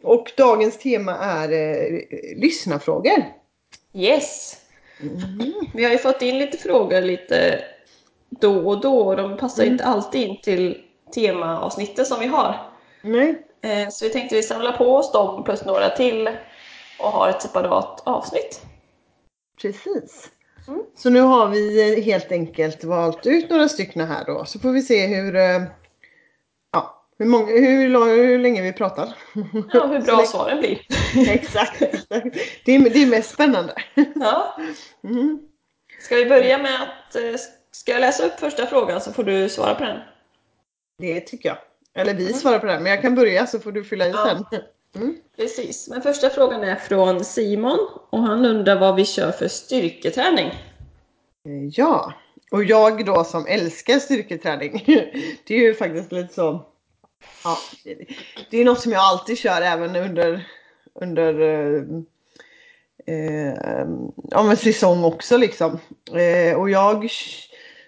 Och 0.03 0.33
dagens 0.37 0.79
tema 0.79 1.17
är 1.17 1.53
eh, 1.53 2.01
lyssnarfrågor. 2.37 3.25
Yes! 3.95 4.57
Mm. 5.01 5.53
Vi 5.75 5.85
har 5.85 5.93
ju 5.93 5.99
fått 5.99 6.23
in 6.23 6.39
lite 6.39 6.59
frågor 6.59 7.01
lite 7.01 7.65
då 8.31 8.69
och 8.69 8.81
då 8.81 8.99
och 9.01 9.17
de 9.17 9.37
passar 9.37 9.63
mm. 9.63 9.73
inte 9.73 9.85
alltid 9.85 10.29
in 10.29 10.41
till 10.43 10.83
temaavsnittet 11.15 12.07
som 12.07 12.21
vi 12.21 12.27
har. 12.27 12.71
Nej. 13.03 13.43
Eh, 13.63 13.89
så 13.89 14.05
vi 14.05 14.11
tänkte 14.11 14.37
vi 14.37 14.43
samla 14.43 14.73
på 14.73 14.97
oss 14.97 15.13
dem 15.13 15.45
plus 15.45 15.65
några 15.65 15.91
till 15.91 16.31
och 16.99 17.09
har 17.09 17.29
ett 17.29 17.43
separat 17.43 18.03
avsnitt. 18.07 18.61
Precis. 19.63 20.31
Mm. 20.69 20.83
Så 20.97 21.11
nu 21.11 21.21
har 21.21 21.49
vi 21.49 22.01
helt 22.01 22.33
enkelt 22.33 22.85
valt 22.85 23.27
ut 23.27 23.51
några 23.51 23.69
stycken 23.69 24.07
här 24.07 24.25
då 24.25 24.45
så 24.45 24.59
får 24.59 24.71
vi 24.71 24.83
se 24.83 25.07
hur 25.07 25.37
eh, 25.37 25.63
hur, 27.19 27.27
många, 27.27 27.47
hur, 27.47 28.17
hur 28.27 28.39
länge 28.39 28.63
vi 28.63 28.73
pratar. 28.73 29.17
Ja, 29.73 29.87
hur 29.87 30.01
bra 30.01 30.25
svaren 30.27 30.59
blir. 30.59 30.81
exakt. 31.29 31.79
Det 32.65 32.75
är, 32.75 32.91
det 32.91 33.03
är 33.03 33.07
mest 33.07 33.31
spännande. 33.31 33.75
Ja. 34.15 34.57
Mm. 35.05 35.39
Ska 36.01 36.17
vi 36.17 36.27
börja 36.27 36.59
med 36.59 36.83
att, 36.83 37.17
eh, 37.17 37.41
ska 37.71 37.93
jag 37.93 38.01
läsa 38.01 38.27
upp 38.27 38.41
första 38.41 38.67
frågan 38.67 39.01
så 39.01 39.13
får 39.13 39.25
du 39.25 39.49
svara 39.49 39.75
på 39.75 39.85
den? 39.85 40.01
Det 40.99 41.21
tycker 41.21 41.49
jag. 41.49 41.59
Eller 41.95 42.15
vi 42.15 42.27
mm. 42.27 42.35
svarar 42.35 42.59
på 42.59 42.67
den, 42.67 42.83
men 42.83 42.93
jag 42.93 43.03
kan 43.03 43.15
börja 43.15 43.47
så 43.47 43.59
får 43.59 43.73
du 43.73 43.85
fylla 43.85 44.07
i 44.07 44.11
ja. 44.11 44.45
sen. 44.51 44.61
Mm. 45.03 45.17
Precis, 45.37 45.89
men 45.89 46.03
första 46.03 46.31
frågan 46.31 46.65
är 46.65 46.77
från 46.77 47.25
Simon 47.25 47.79
och 48.11 48.23
han 48.23 48.45
undrar 48.45 48.81
vad 48.81 48.97
vi 48.97 49.05
kör 49.05 49.33
för 49.33 49.49
styrketräning. 49.49 50.53
Ja, 51.73 52.13
och 52.51 52.65
jag 52.65 53.07
då 53.07 53.25
som 53.25 53.47
älskar 53.47 53.99
styrketräning. 53.99 54.85
Det 55.45 55.55
är 55.55 55.59
ju 55.59 55.75
faktiskt 55.75 56.13
lite 56.13 56.35
så 56.35 56.67
Ja, 57.45 57.59
det, 58.51 58.61
är 58.61 58.65
något 58.65 58.81
som 58.81 58.93
jag 58.93 59.01
alltid 59.01 59.39
kör 59.39 59.63
även 59.63 59.97
under, 59.97 60.47
under 60.95 61.41
eh, 61.41 61.83
eh, 63.07 63.87
ja, 64.31 64.43
men 64.43 64.57
säsong 64.57 65.05
också 65.05 65.37
liksom. 65.37 65.79
Eh, 66.15 66.57
och 66.57 66.71
jag 66.71 67.09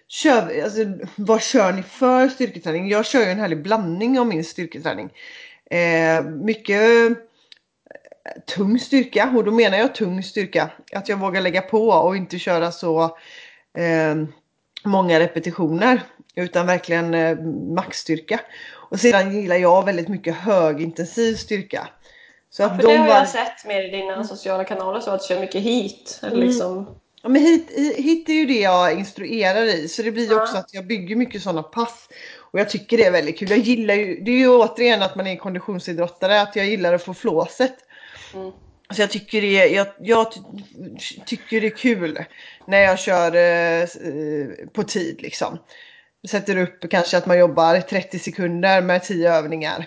kör, 0.08 0.62
alltså, 0.62 0.80
vad 1.16 1.42
kör 1.42 1.72
ni 1.72 1.82
för 1.82 2.28
styrketräning? 2.28 2.88
Jag 2.88 3.06
kör 3.06 3.20
ju 3.20 3.30
en 3.30 3.40
härlig 3.40 3.62
blandning 3.62 4.18
av 4.20 4.26
min 4.26 4.44
styrketräning. 4.44 5.10
Eh, 5.70 6.24
mycket 6.24 7.10
eh, 7.10 7.16
tung 8.46 8.78
styrka 8.78 9.32
och 9.36 9.44
då 9.44 9.50
menar 9.50 9.78
jag 9.78 9.94
tung 9.94 10.22
styrka. 10.22 10.70
Att 10.92 11.08
jag 11.08 11.16
vågar 11.16 11.40
lägga 11.40 11.62
på 11.62 11.88
och 11.88 12.16
inte 12.16 12.38
köra 12.38 12.72
så 12.72 13.02
eh, 13.78 14.14
många 14.84 15.20
repetitioner 15.20 16.02
utan 16.34 16.66
verkligen 16.66 17.14
eh, 17.14 17.38
maxstyrka. 17.74 18.40
Och 18.88 19.00
sedan 19.00 19.40
gillar 19.40 19.56
jag 19.56 19.84
väldigt 19.84 20.08
mycket 20.08 20.34
högintensiv 20.34 21.34
styrka. 21.34 21.88
Så 22.50 22.62
att 22.62 22.70
ja, 22.70 22.76
för 22.76 22.82
de 22.82 22.92
det 22.92 22.98
har 22.98 23.08
var... 23.08 23.14
jag 23.14 23.28
sett 23.28 23.64
mer 23.66 23.82
i 23.82 23.90
dina 23.90 24.24
sociala 24.24 24.64
kanaler 24.64 25.00
så 25.00 25.10
att 25.10 25.20
du 25.20 25.26
kör 25.26 25.40
mycket 25.40 25.62
hit. 25.62 26.20
Eller 26.22 26.36
mm. 26.36 26.46
liksom... 26.48 27.00
Ja, 27.22 27.28
men 27.28 27.42
hit, 27.42 27.70
hit 27.96 28.28
är 28.28 28.32
ju 28.32 28.46
det 28.46 28.60
jag 28.60 28.92
instruerar 28.92 29.64
i 29.64 29.88
så 29.88 30.02
det 30.02 30.10
blir 30.10 30.30
ja. 30.30 30.42
också 30.42 30.56
att 30.56 30.74
jag 30.74 30.86
bygger 30.86 31.16
mycket 31.16 31.42
sådana 31.42 31.62
pass. 31.62 32.08
Och 32.52 32.60
jag 32.60 32.68
tycker 32.68 32.96
det 32.96 33.04
är 33.04 33.10
väldigt 33.10 33.38
kul. 33.38 33.50
Jag 33.50 33.58
gillar 33.58 33.94
ju, 33.94 34.20
det 34.20 34.30
är 34.30 34.38
ju 34.38 34.48
återigen 34.48 35.02
att 35.02 35.16
man 35.16 35.26
är 35.26 35.36
konditionsidrottare, 35.36 36.40
att 36.40 36.56
jag 36.56 36.66
gillar 36.66 36.94
att 36.94 37.02
få 37.02 37.14
flåset. 37.14 37.74
Mm. 38.34 38.52
Så 38.90 39.02
jag 39.02 39.10
tycker, 39.10 39.42
det 39.42 39.60
är, 39.60 39.74
jag, 39.74 39.86
jag 40.00 40.32
tycker 41.26 41.60
det 41.60 41.66
är 41.66 41.76
kul 41.76 42.24
när 42.66 42.78
jag 42.78 42.98
kör 42.98 43.36
eh, 43.36 43.88
på 44.72 44.82
tid 44.82 45.22
liksom 45.22 45.58
sätter 46.28 46.56
upp 46.56 46.90
kanske 46.90 47.16
att 47.16 47.26
man 47.26 47.38
jobbar 47.38 47.80
30 47.80 48.18
sekunder 48.18 48.82
med 48.82 49.02
10 49.02 49.32
övningar. 49.32 49.86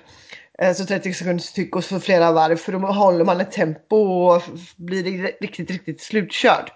Eh, 0.59 0.73
så 0.73 0.85
30 0.85 1.13
sekunders 1.13 1.45
styck 1.45 1.75
och 1.75 1.83
så 1.83 1.99
flera 1.99 2.31
varv 2.31 2.55
för 2.55 2.71
då 2.71 2.79
håller 2.79 3.25
man 3.25 3.41
ett 3.41 3.51
tempo 3.51 3.95
och 3.95 4.41
blir 4.77 5.03
riktigt, 5.41 5.71
riktigt 5.71 6.01
slutkörd. 6.01 6.71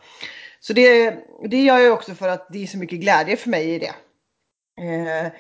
Så 0.60 0.74
det, 0.74 1.16
det 1.50 1.64
gör 1.64 1.80
jag 1.80 1.94
också 1.94 2.16
för 2.16 2.30
att 2.30 2.48
det 2.52 2.64
är 2.64 2.68
så 2.68 2.78
mycket 2.78 3.00
glädje 3.00 3.38
för 3.38 3.50
mig 3.50 3.76
i 3.76 3.80
det. 3.80 3.94
Eh, 4.82 5.32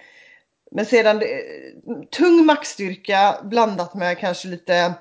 men 0.72 0.86
sedan 0.86 1.22
eh, 1.22 1.28
tung 2.12 2.46
maxstyrka 2.46 3.36
blandat 3.44 3.94
med 3.94 4.18
kanske 4.18 4.48
lite 4.48 4.94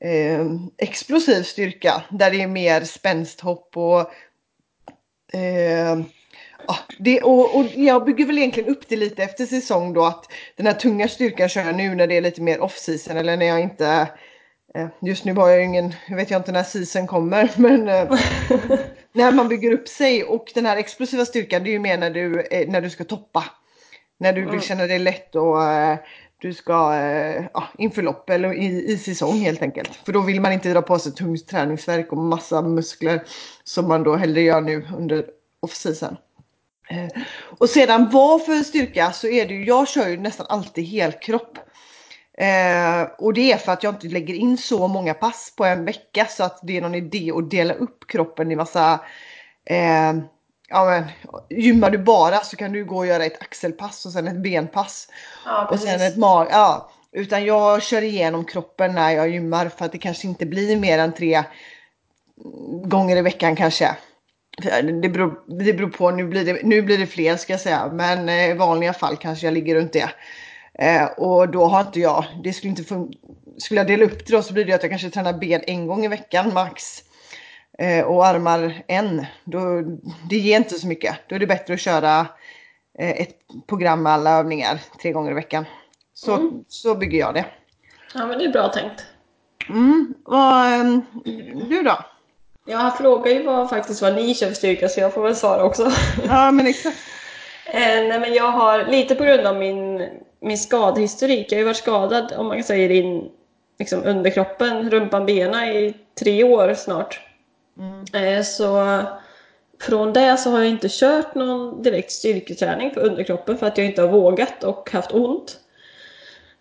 eh, 0.00 0.46
explosiv 0.78 1.42
styrka 1.42 2.02
där 2.10 2.30
det 2.30 2.42
är 2.42 2.46
mer 2.46 2.80
spänsthopp 2.80 3.76
och 3.76 4.00
eh, 5.38 6.00
det, 6.98 7.20
och, 7.20 7.56
och, 7.56 7.66
jag 7.74 8.04
bygger 8.04 8.26
väl 8.26 8.38
egentligen 8.38 8.70
upp 8.70 8.88
det 8.88 8.96
lite 8.96 9.22
efter 9.22 9.46
säsong 9.46 9.92
då 9.92 10.04
att 10.04 10.32
den 10.56 10.66
här 10.66 10.74
tunga 10.74 11.08
styrkan 11.08 11.48
kör 11.48 11.64
jag 11.64 11.76
nu 11.76 11.94
när 11.94 12.06
det 12.06 12.16
är 12.16 12.20
lite 12.20 12.42
mer 12.42 12.58
off-season 12.62 13.16
eller 13.16 13.36
när 13.36 13.46
jag 13.46 13.60
inte 13.60 14.08
eh, 14.74 14.86
Just 15.00 15.24
nu 15.24 15.34
har 15.34 15.48
jag 15.48 15.64
ingen, 15.64 15.94
jag 16.08 16.16
vet 16.16 16.30
jag 16.30 16.40
inte 16.40 16.52
när 16.52 16.62
season 16.62 17.06
kommer 17.06 17.50
men 17.56 17.88
eh, 17.88 18.12
När 19.12 19.32
man 19.32 19.48
bygger 19.48 19.72
upp 19.72 19.88
sig 19.88 20.24
och 20.24 20.50
den 20.54 20.66
här 20.66 20.76
explosiva 20.76 21.24
styrkan 21.24 21.64
det 21.64 21.70
är 21.70 21.72
ju 21.72 21.78
mer 21.78 21.98
när 21.98 22.10
du, 22.10 22.40
eh, 22.40 22.68
när 22.68 22.80
du 22.80 22.90
ska 22.90 23.04
toppa 23.04 23.44
När 24.18 24.32
du 24.32 24.50
vill 24.50 24.60
känna 24.60 24.86
dig 24.86 24.98
lätt 24.98 25.34
och 25.34 25.56
du 26.38 26.54
ska 26.54 26.96
ja, 27.54 27.64
inför 27.78 28.02
lopp 28.02 28.30
eller 28.30 28.54
i, 28.54 28.92
i 28.92 28.98
säsong 28.98 29.34
helt 29.34 29.62
enkelt. 29.62 29.94
För 30.04 30.12
då 30.12 30.20
vill 30.20 30.40
man 30.40 30.52
inte 30.52 30.72
dra 30.72 30.82
på 30.82 30.98
sig 30.98 31.12
tungt 31.12 31.48
träningsverk 31.48 32.12
och 32.12 32.18
massa 32.18 32.62
muskler 32.62 33.22
som 33.64 33.88
man 33.88 34.02
då 34.02 34.16
hellre 34.16 34.40
gör 34.40 34.60
nu 34.60 34.86
under 34.96 35.26
off-season. 35.60 36.16
Eh, 36.92 37.22
och 37.58 37.70
sedan 37.70 38.10
vad 38.12 38.44
för 38.44 38.62
styrka 38.62 39.12
så 39.12 39.26
är 39.26 39.46
det 39.46 39.54
ju, 39.54 39.64
jag 39.64 39.88
kör 39.88 40.08
ju 40.08 40.16
nästan 40.16 40.46
alltid 40.48 40.84
helkropp. 40.84 41.58
Eh, 42.38 43.02
och 43.18 43.34
det 43.34 43.52
är 43.52 43.56
för 43.56 43.72
att 43.72 43.82
jag 43.82 43.94
inte 43.94 44.06
lägger 44.06 44.34
in 44.34 44.58
så 44.58 44.88
många 44.88 45.14
pass 45.14 45.52
på 45.56 45.64
en 45.64 45.84
vecka 45.84 46.26
så 46.26 46.44
att 46.44 46.60
det 46.62 46.76
är 46.76 46.80
någon 46.80 46.94
idé 46.94 47.32
att 47.34 47.50
dela 47.50 47.74
upp 47.74 48.06
kroppen 48.08 48.52
i 48.52 48.56
massa 48.56 49.00
eh, 49.64 50.12
Ja 50.74 50.84
men 50.84 51.04
gymmar 51.62 51.90
du 51.90 51.98
bara 51.98 52.40
så 52.40 52.56
kan 52.56 52.72
du 52.72 52.84
gå 52.84 52.96
och 52.96 53.06
göra 53.06 53.24
ett 53.24 53.42
axelpass 53.42 54.06
och 54.06 54.12
sen 54.12 54.28
ett 54.28 54.42
benpass. 54.42 55.08
Ja, 55.44 55.68
och 55.70 55.78
sen 55.78 56.00
ett 56.00 56.16
mag. 56.16 56.48
Ja, 56.50 56.90
utan 57.12 57.44
jag 57.44 57.82
kör 57.82 58.02
igenom 58.02 58.44
kroppen 58.44 58.94
när 58.94 59.10
jag 59.10 59.28
gymmar 59.28 59.68
för 59.68 59.84
att 59.84 59.92
det 59.92 59.98
kanske 59.98 60.28
inte 60.28 60.46
blir 60.46 60.76
mer 60.76 60.98
än 60.98 61.12
tre 61.12 61.44
gånger 62.84 63.16
i 63.16 63.22
veckan 63.22 63.56
kanske. 63.56 63.96
Det 65.02 65.08
beror, 65.08 65.40
det 65.46 65.72
beror 65.72 65.90
på, 65.90 66.10
nu 66.10 66.24
blir 66.24 66.44
det, 66.44 66.60
nu 66.62 66.82
blir 66.82 66.98
det 66.98 67.06
fler 67.06 67.36
ska 67.36 67.52
jag 67.52 67.60
säga, 67.60 67.90
men 67.92 68.28
eh, 68.28 68.50
i 68.50 68.54
vanliga 68.54 68.92
fall 68.92 69.16
kanske 69.16 69.46
jag 69.46 69.54
ligger 69.54 69.74
runt 69.74 69.92
det. 69.92 70.10
Eh, 70.74 71.04
och 71.04 71.48
då 71.48 71.64
har 71.64 71.80
inte 71.80 72.00
jag, 72.00 72.24
det 72.44 72.52
skulle 72.52 72.70
inte 72.70 72.82
fun- 72.82 73.12
skulle 73.58 73.80
jag 73.80 73.86
dela 73.86 74.04
upp 74.04 74.26
det 74.26 74.36
då 74.36 74.42
så 74.42 74.54
blir 74.54 74.64
det 74.64 74.72
att 74.72 74.82
jag 74.82 74.90
kanske 74.90 75.10
tränar 75.10 75.32
ben 75.32 75.60
en 75.66 75.86
gång 75.86 76.04
i 76.04 76.08
veckan 76.08 76.54
max. 76.54 77.02
Eh, 77.78 78.04
och 78.04 78.26
armar 78.26 78.82
en. 78.86 79.26
Då, 79.44 79.82
det 80.30 80.36
ger 80.36 80.56
inte 80.56 80.74
så 80.74 80.86
mycket. 80.86 81.16
Då 81.28 81.34
är 81.34 81.38
det 81.38 81.46
bättre 81.46 81.74
att 81.74 81.80
köra 81.80 82.26
eh, 82.98 83.10
ett 83.10 83.36
program 83.66 84.02
med 84.02 84.12
alla 84.12 84.38
övningar 84.38 84.80
tre 85.02 85.12
gånger 85.12 85.30
i 85.30 85.34
veckan. 85.34 85.64
Så, 86.14 86.34
mm. 86.34 86.64
så 86.68 86.94
bygger 86.94 87.18
jag 87.18 87.34
det. 87.34 87.44
Ja 88.14 88.26
men 88.26 88.38
det 88.38 88.44
är 88.44 88.52
bra 88.52 88.68
tänkt. 88.68 89.04
Mm. 89.68 90.14
Vad, 90.24 90.72
ehm, 90.72 91.02
du 91.68 91.82
då? 91.82 91.98
Jag 92.64 92.98
frågar 92.98 93.32
ju 93.32 93.42
vad, 93.42 93.70
faktiskt 93.70 94.02
vad 94.02 94.14
ni 94.14 94.34
kör 94.34 94.46
för 94.46 94.54
styrka 94.54 94.88
så 94.88 95.00
jag 95.00 95.14
får 95.14 95.22
väl 95.22 95.36
svara 95.36 95.64
också. 95.64 95.92
Ja 96.28 96.50
men 96.50 96.66
exakt. 96.66 96.96
eh, 97.66 97.80
nej 97.80 98.20
men 98.20 98.34
jag 98.34 98.50
har 98.50 98.84
lite 98.84 99.14
på 99.14 99.24
grund 99.24 99.46
av 99.46 99.56
min, 99.56 100.08
min 100.40 100.58
skadehistorik. 100.58 101.52
Jag 101.52 101.56
har 101.56 101.60
ju 101.60 101.64
varit 101.64 101.76
skadad 101.76 102.32
om 102.36 102.46
man 102.46 102.64
säger 102.64 102.90
in 102.90 103.30
liksom 103.78 104.04
underkroppen, 104.04 104.90
rumpan, 104.90 105.26
benen 105.26 105.64
i 105.64 105.94
tre 106.18 106.44
år 106.44 106.74
snart. 106.74 107.20
Mm. 107.78 108.36
Eh, 108.38 108.42
så 108.42 109.00
från 109.80 110.12
det 110.12 110.36
så 110.36 110.50
har 110.50 110.58
jag 110.58 110.68
inte 110.68 110.88
kört 110.90 111.34
någon 111.34 111.82
direkt 111.82 112.12
styrketräning 112.12 112.90
för 112.90 113.00
underkroppen 113.00 113.58
för 113.58 113.66
att 113.66 113.78
jag 113.78 113.86
inte 113.86 114.02
har 114.02 114.08
vågat 114.08 114.64
och 114.64 114.90
haft 114.92 115.12
ont. 115.12 115.58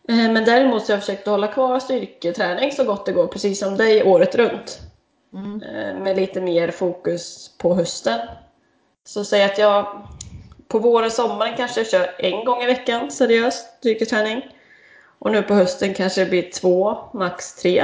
Eh, 0.10 0.32
men 0.32 0.46
däremot 0.46 0.86
så 0.86 0.92
har 0.92 0.96
jag 0.96 1.04
försökt 1.06 1.28
hålla 1.28 1.48
kvar 1.48 1.80
styrketräning 1.80 2.72
så 2.72 2.84
gott 2.84 3.06
det 3.06 3.12
går, 3.12 3.28
precis 3.28 3.60
som 3.60 3.78
dig, 3.78 4.04
året 4.04 4.36
runt. 4.36 4.91
Mm. 5.34 5.64
Eh, 5.64 6.04
med 6.04 6.16
lite 6.16 6.42
mer 6.42 6.72
fokus 6.72 7.52
på 7.58 7.76
hösten. 7.76 8.20
Så 9.04 9.26
säg 9.26 9.44
att 9.44 9.58
jag 9.58 10.08
på 10.68 10.80
våren, 10.80 11.12
sommaren 11.12 11.58
kanske 11.58 11.86
kör 11.86 12.16
en 12.18 12.46
gång 12.46 12.64
i 12.64 12.66
veckan 12.66 13.12
seriöst 13.12 13.78
styrketräning. 13.80 14.42
Och 15.20 15.32
nu 15.32 15.42
på 15.42 15.54
hösten 15.54 15.94
kanske 15.94 16.24
det 16.24 16.30
blir 16.30 16.52
två, 16.52 16.98
max 17.14 17.56
tre. 17.56 17.84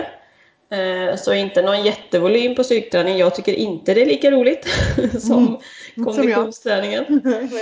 Eh, 0.70 1.16
så 1.16 1.34
inte 1.34 1.62
någon 1.62 1.86
jättevolym 1.86 2.56
på 2.56 2.64
styrketräning. 2.64 3.18
Jag 3.18 3.36
tycker 3.36 3.54
inte 3.54 3.94
det 3.94 4.02
är 4.02 4.06
lika 4.06 4.32
roligt 4.32 4.68
som 5.20 5.48
mm. 5.96 6.06
konditionsträningen. 6.06 7.22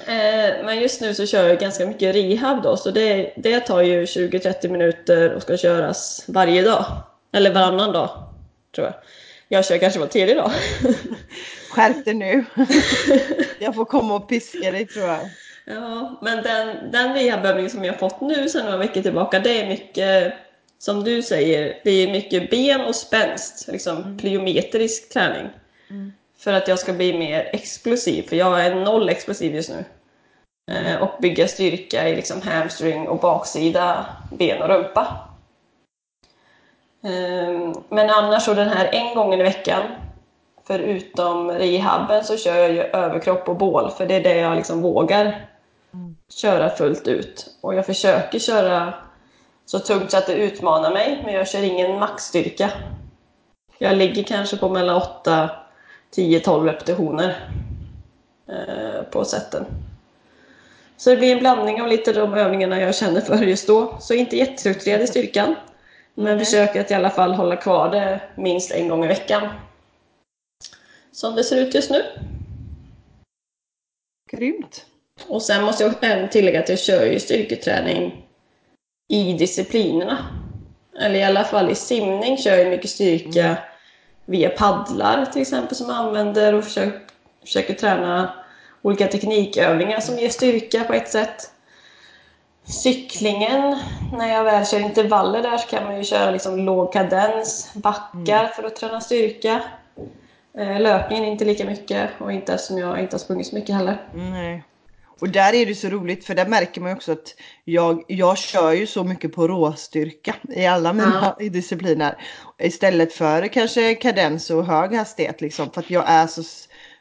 Eh, 0.00 0.64
men 0.64 0.80
just 0.80 1.00
nu 1.00 1.14
så 1.14 1.26
kör 1.26 1.48
jag 1.48 1.58
ganska 1.58 1.86
mycket 1.86 2.14
rehab 2.14 2.62
då, 2.62 2.76
så 2.76 2.90
det, 2.90 3.32
det 3.36 3.60
tar 3.60 3.82
ju 3.82 4.04
20-30 4.04 4.68
minuter 4.68 5.34
och 5.34 5.42
ska 5.42 5.56
köras 5.56 6.24
varje 6.28 6.62
dag. 6.62 6.84
Eller 7.32 7.54
varannan 7.54 7.92
dag 7.92 8.10
tror 8.76 8.86
jag. 8.86 8.94
Jag 9.48 9.64
kör 9.64 9.78
kanske 9.78 10.00
var 10.00 10.06
tredje 10.06 10.34
dag. 10.34 10.50
Skärp 11.70 12.04
dig 12.04 12.14
nu. 12.14 12.44
jag 13.58 13.74
får 13.74 13.84
komma 13.84 14.14
och 14.14 14.28
piska 14.28 14.70
dig 14.70 14.86
tror 14.86 15.06
jag. 15.06 15.20
Ja, 15.64 16.18
men 16.22 16.42
den, 16.42 16.90
den 16.90 17.14
rehabövning 17.14 17.70
som 17.70 17.84
jag 17.84 17.98
fått 17.98 18.20
nu 18.20 18.48
sedan 18.48 18.64
några 18.64 18.78
veckor 18.78 19.02
tillbaka, 19.02 19.38
det 19.38 19.60
är 19.60 19.68
mycket, 19.68 20.32
som 20.78 21.04
du 21.04 21.22
säger, 21.22 21.80
det 21.84 21.90
är 21.90 22.12
mycket 22.12 22.50
ben 22.50 22.80
och 22.80 22.94
spänst, 22.94 23.68
liksom 23.68 23.96
mm. 23.96 24.18
plyometrisk 24.18 25.12
träning. 25.12 25.50
Mm. 25.90 26.12
För 26.38 26.52
att 26.52 26.68
jag 26.68 26.78
ska 26.78 26.92
bli 26.92 27.18
mer 27.18 27.50
explosiv, 27.52 28.22
för 28.28 28.36
jag 28.36 28.64
är 28.64 28.74
noll 28.74 29.08
explosiv 29.08 29.54
just 29.54 29.70
nu. 29.70 29.84
Eh, 30.72 31.02
och 31.02 31.20
bygga 31.22 31.48
styrka 31.48 32.08
i 32.08 32.16
liksom 32.16 32.42
hamstring 32.42 33.08
och 33.08 33.20
baksida, 33.20 34.06
ben 34.32 34.62
och 34.62 34.68
rumpa. 34.68 35.28
Ehm, 37.06 37.74
men 37.88 38.10
annars 38.10 38.42
så 38.42 38.54
den 38.54 38.68
här 38.68 38.88
en 38.92 39.14
gång 39.14 39.34
i 39.34 39.42
veckan, 39.42 39.82
förutom 40.66 41.50
rehaben 41.50 42.24
så 42.24 42.36
kör 42.36 42.56
jag 42.56 42.72
ju 42.72 42.80
överkropp 42.80 43.48
och 43.48 43.56
bål 43.56 43.90
för 43.90 44.06
det 44.06 44.14
är 44.14 44.22
det 44.22 44.36
jag 44.36 44.56
liksom 44.56 44.82
vågar 44.82 45.48
köra 46.28 46.70
fullt 46.70 47.08
ut. 47.08 47.46
Och 47.60 47.74
jag 47.74 47.86
försöker 47.86 48.38
köra 48.38 48.94
så 49.66 49.78
tungt 49.78 50.10
så 50.10 50.16
att 50.16 50.26
det 50.26 50.34
utmanar 50.34 50.92
mig, 50.92 51.22
men 51.24 51.34
jag 51.34 51.48
kör 51.48 51.62
ingen 51.62 51.98
maxstyrka. 51.98 52.70
Jag 53.78 53.96
ligger 53.96 54.22
kanske 54.22 54.56
på 54.56 54.68
mellan 54.68 54.96
8, 54.96 55.50
10, 56.10 56.40
12 56.40 56.64
repetitioner 56.66 57.50
eh, 58.48 59.02
på 59.02 59.24
sätten. 59.24 59.64
Så 60.96 61.10
det 61.10 61.16
blir 61.16 61.32
en 61.32 61.38
blandning 61.38 61.82
av 61.82 61.88
lite 61.88 62.12
de 62.12 62.34
övningarna 62.34 62.80
jag 62.80 62.94
känner 62.94 63.20
för 63.20 63.36
just 63.36 63.66
då. 63.66 63.96
Så 64.00 64.14
inte 64.14 64.36
jättestrukturerad 64.36 65.02
i 65.02 65.06
styrkan. 65.06 65.54
Men 66.18 66.26
mm. 66.26 66.38
försöker 66.38 66.80
att 66.80 66.90
i 66.90 66.94
alla 66.94 67.10
fall 67.10 67.32
hålla 67.32 67.56
kvar 67.56 67.90
det 67.90 68.20
minst 68.36 68.70
en 68.70 68.88
gång 68.88 69.04
i 69.04 69.08
veckan. 69.08 69.48
Som 71.12 71.36
det 71.36 71.44
ser 71.44 71.56
ut 71.56 71.74
just 71.74 71.90
nu. 71.90 72.02
Grymt! 74.32 74.86
Och 75.28 75.42
sen 75.42 75.64
måste 75.64 75.84
jag 75.84 75.94
även 76.00 76.28
tillägga 76.28 76.60
att 76.60 76.68
jag 76.68 76.78
kör 76.78 77.06
ju 77.06 77.20
styrketräning 77.20 78.26
i 79.08 79.32
disciplinerna. 79.32 80.18
Eller 81.00 81.18
i 81.18 81.24
alla 81.24 81.44
fall 81.44 81.70
i 81.70 81.74
simning 81.74 82.36
kör 82.36 82.56
jag 82.56 82.70
mycket 82.70 82.90
styrka. 82.90 83.58
via 84.24 84.50
paddlar 84.50 85.26
till 85.26 85.42
exempel 85.42 85.76
som 85.76 85.88
jag 85.88 85.96
använder 85.96 86.52
och 86.52 86.64
försöker, 86.64 87.00
försöker 87.40 87.74
träna 87.74 88.34
olika 88.82 89.06
teknikövningar 89.06 90.00
som 90.00 90.18
ger 90.18 90.28
styrka 90.28 90.84
på 90.84 90.92
ett 90.92 91.08
sätt. 91.08 91.50
Cyklingen, 92.68 93.78
när 94.12 94.28
jag 94.28 94.44
väl 94.44 94.66
kör 94.66 94.80
intervaller 94.80 95.42
där 95.42 95.58
så 95.58 95.68
kan 95.68 95.84
man 95.84 95.96
ju 95.96 96.04
köra 96.04 96.30
liksom 96.30 96.58
låg 96.58 96.92
kadens, 96.92 97.70
backar 97.74 98.40
mm. 98.40 98.52
för 98.56 98.62
att 98.62 98.76
träna 98.76 99.00
styrka. 99.00 99.62
Eh, 100.58 100.80
löpningen 100.80 101.24
inte 101.24 101.44
lika 101.44 101.64
mycket 101.64 102.10
och 102.18 102.32
inte 102.32 102.54
eftersom 102.54 102.78
jag 102.78 103.00
inte 103.00 103.14
har 103.14 103.18
sprungit 103.18 103.46
så 103.46 103.54
mycket 103.54 103.74
heller. 103.74 104.02
Nej. 104.14 104.62
Och 105.20 105.28
där 105.28 105.54
är 105.54 105.66
det 105.66 105.74
så 105.74 105.88
roligt 105.88 106.24
för 106.24 106.34
där 106.34 106.46
märker 106.46 106.80
man 106.80 106.90
ju 106.90 106.96
också 106.96 107.12
att 107.12 107.34
jag, 107.64 108.04
jag 108.08 108.38
kör 108.38 108.72
ju 108.72 108.86
så 108.86 109.04
mycket 109.04 109.34
på 109.34 109.48
råstyrka 109.48 110.34
i 110.48 110.66
alla 110.66 110.92
mina 110.92 111.34
ja. 111.38 111.48
discipliner. 111.48 112.18
Istället 112.58 113.12
för 113.12 113.48
kanske 113.48 113.94
kadens 113.94 114.50
och 114.50 114.66
hög 114.66 114.94
hastighet 114.94 115.40
liksom 115.40 115.70
för 115.70 115.80
att 115.80 115.90
jag 115.90 116.04
är 116.06 116.26
så, 116.26 116.42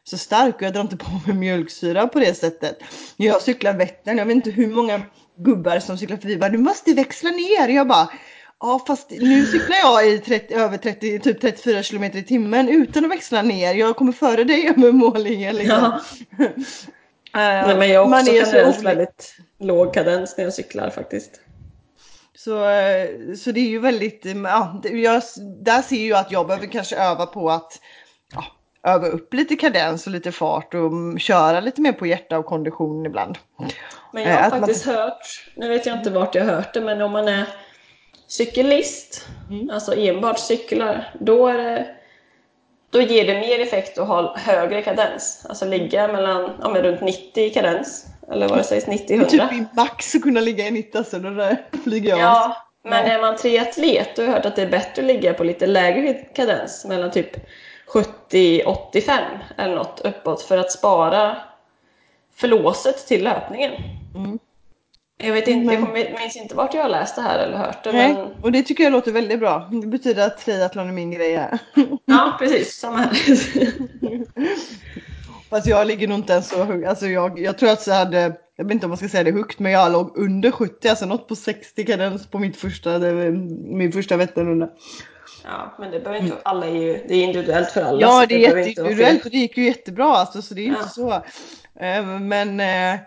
så 0.03 0.17
stark 0.17 0.55
och 0.55 0.61
jag 0.61 0.73
drar 0.73 0.81
inte 0.81 0.97
på 0.97 1.11
mig 1.27 1.35
mjölksyra 1.35 2.07
på 2.07 2.19
det 2.19 2.33
sättet. 2.33 2.79
Jag 3.17 3.41
cyklar 3.41 3.73
Vättern, 3.73 4.17
jag 4.17 4.25
vet 4.25 4.35
inte 4.35 4.51
hur 4.51 4.67
många 4.67 5.01
gubbar 5.37 5.79
som 5.79 5.97
cyklar 5.97 6.17
förbi 6.17 6.37
bara 6.37 6.49
du 6.49 6.57
måste 6.57 6.93
växla 6.93 7.29
ner. 7.29 7.67
Jag 7.67 7.87
bara 7.87 8.09
Ja 8.59 8.83
fast 8.87 9.11
nu 9.11 9.45
cyklar 9.45 9.77
jag 9.77 10.09
i 10.09 10.19
30, 10.19 10.53
över 10.53 10.77
30, 10.77 11.19
typ 11.19 11.41
34 11.41 11.83
km 11.83 12.03
i 12.03 12.23
timmen 12.23 12.69
utan 12.69 13.05
att 13.05 13.11
växla 13.11 13.41
ner. 13.41 13.73
Jag 13.73 13.95
kommer 13.95 14.11
före 14.11 14.43
dig 14.43 14.67
över 14.77 14.91
mållinjen 14.91 15.55
liksom. 15.55 15.77
Ja. 15.77 16.01
Nej, 17.33 17.77
men 17.77 17.89
jag 17.89 18.05
har 18.05 18.19
också 18.19 18.31
generellt 18.31 18.83
väldigt 18.83 19.35
låg 19.59 19.93
kadens 19.93 20.37
när 20.37 20.43
jag 20.43 20.53
cyklar 20.53 20.89
faktiskt. 20.89 21.41
Så, 22.35 22.69
eh, 22.69 23.09
så 23.37 23.51
det 23.51 23.59
är 23.59 23.69
ju 23.69 23.79
väldigt, 23.79 24.25
ja, 24.25 24.81
jag, 24.83 25.21
där 25.63 25.81
ser 25.81 26.07
jag 26.07 26.19
att 26.19 26.31
jag 26.31 26.47
behöver 26.47 26.67
kanske 26.67 26.95
öva 26.95 27.25
på 27.25 27.49
att 27.49 27.79
öva 28.85 29.07
upp 29.07 29.33
lite 29.33 29.55
kadens 29.55 30.07
och 30.07 30.13
lite 30.13 30.31
fart 30.31 30.73
och 30.73 31.19
köra 31.19 31.59
lite 31.59 31.81
mer 31.81 31.91
på 31.91 32.05
hjärta 32.05 32.39
och 32.39 32.45
kondition 32.45 33.05
ibland. 33.05 33.37
Men 34.13 34.23
jag 34.23 34.31
har 34.31 34.39
eh, 34.39 34.45
att 34.45 34.51
faktiskt 34.51 34.85
man... 34.85 34.95
hört, 34.95 35.45
nu 35.55 35.69
vet 35.69 35.85
jag 35.85 35.97
inte 35.97 36.09
vart 36.09 36.35
jag 36.35 36.45
har 36.45 36.53
hört 36.53 36.73
det, 36.73 36.81
men 36.81 37.01
om 37.01 37.11
man 37.11 37.27
är 37.27 37.45
cyklist, 38.27 39.27
mm. 39.49 39.69
alltså 39.69 39.95
enbart 39.95 40.39
cyklar, 40.39 41.13
då 41.19 41.47
är 41.47 41.57
det 41.57 41.95
då 42.89 43.01
ger 43.01 43.27
det 43.27 43.39
mer 43.39 43.59
effekt 43.59 43.97
att 43.97 44.07
ha 44.07 44.37
högre 44.37 44.81
kadens. 44.81 45.45
Alltså 45.49 45.65
ligga 45.65 46.07
mellan, 46.07 46.51
ja, 46.61 46.69
men 46.69 46.81
runt 46.81 47.01
90 47.01 47.43
i 47.43 47.49
kadens. 47.49 48.05
Eller 48.31 48.47
vad 48.47 48.57
det 48.57 48.63
sägs, 48.63 48.85
90-100. 48.85 49.25
Typ 49.25 49.53
i 49.53 49.65
max 49.73 50.15
att 50.15 50.21
kunna 50.21 50.39
ligga 50.39 50.67
i 50.67 50.71
90, 50.71 50.97
alltså 50.97 51.19
då 51.19 51.29
där 51.29 51.65
flyger 51.83 52.09
jag. 52.09 52.19
Ja, 52.19 52.67
men 52.83 53.05
är 53.05 53.21
man 53.21 53.35
triatlet 53.35 54.15
då 54.15 54.21
har 54.21 54.27
jag 54.27 54.33
hört 54.33 54.45
att 54.45 54.55
det 54.55 54.61
är 54.61 54.69
bättre 54.69 55.01
att 55.01 55.07
ligga 55.07 55.33
på 55.33 55.43
lite 55.43 55.67
lägre 55.67 56.13
kadens. 56.13 56.85
Mellan 56.85 57.11
typ 57.11 57.37
70-85 57.87 59.19
eller 59.57 59.75
något 59.75 60.01
uppåt 60.03 60.41
för 60.41 60.57
att 60.57 60.71
spara 60.71 61.37
förlåset 62.35 63.07
till 63.07 63.23
löpningen. 63.23 63.71
Mm. 64.15 64.39
Jag 65.17 65.33
vet 65.33 65.47
inte, 65.47 65.79
men... 65.79 65.95
jag 65.95 66.19
minns 66.19 66.35
inte 66.35 66.55
vart 66.55 66.73
jag 66.73 66.81
har 66.81 66.89
läst 66.89 67.15
det 67.15 67.21
här 67.21 67.39
eller 67.39 67.57
hört 67.57 67.83
det. 67.83 67.91
Nej, 67.91 68.13
men... 68.13 68.43
och 68.43 68.51
det 68.51 68.63
tycker 68.63 68.83
jag 68.83 68.93
låter 68.93 69.11
väldigt 69.11 69.39
bra. 69.39 69.69
Det 69.71 69.87
betyder 69.87 70.27
att 70.27 70.37
triathlon 70.37 70.87
är 70.87 70.93
min 70.93 71.11
grej 71.11 71.35
här. 71.35 71.59
Ja, 72.05 72.35
precis. 72.39 72.75
Samma 72.75 72.97
här. 72.97 73.15
Fast 75.49 75.67
jag 75.67 75.87
ligger 75.87 76.07
nog 76.07 76.17
inte 76.17 76.33
ens 76.33 76.49
så 76.49 76.63
högt. 76.63 76.87
Alltså 76.87 77.07
jag, 77.07 77.39
jag 77.39 77.57
tror 77.57 77.69
att 77.69 77.87
jag 77.87 77.95
hade, 77.95 78.37
jag 78.55 78.65
vet 78.65 78.73
inte 78.73 78.85
om 78.85 78.89
man 78.89 78.97
ska 78.97 79.09
säga 79.09 79.23
det 79.23 79.31
högt, 79.31 79.59
men 79.59 79.71
jag 79.71 79.91
låg 79.91 80.17
under 80.17 80.51
70, 80.51 80.87
alltså 80.87 81.05
något 81.05 81.27
på 81.27 81.35
60 81.35 81.85
kadens 81.85 82.27
på 82.27 82.39
mitt 82.39 82.57
första, 82.57 82.99
min 82.99 83.91
första 83.91 84.17
Vätternrunda. 84.17 84.69
Ja, 85.45 85.75
men 85.79 85.91
det 85.91 85.99
behöver 85.99 86.25
inte, 86.25 86.37
alla 86.43 86.65
är 86.65 86.75
ju, 86.75 87.03
det 87.07 87.15
är 87.15 87.23
individuellt 87.23 87.71
för 87.71 87.81
alla. 87.81 88.01
Ja, 88.01 88.25
det 88.25 88.35
är 88.35 88.57
jätteindividuellt 88.57 89.25
och 89.25 89.31
det 89.31 89.37
gick 89.37 89.57
ju 89.57 89.65
jättebra 89.65 90.07
alltså, 90.07 90.41
så 90.41 90.53
det 90.53 90.61
är 90.61 90.67
ja. 90.67 90.77
inte 90.77 90.89
så. 90.89 91.13
Eh, 91.79 92.05
men 92.19 92.59
eh, 92.59 92.99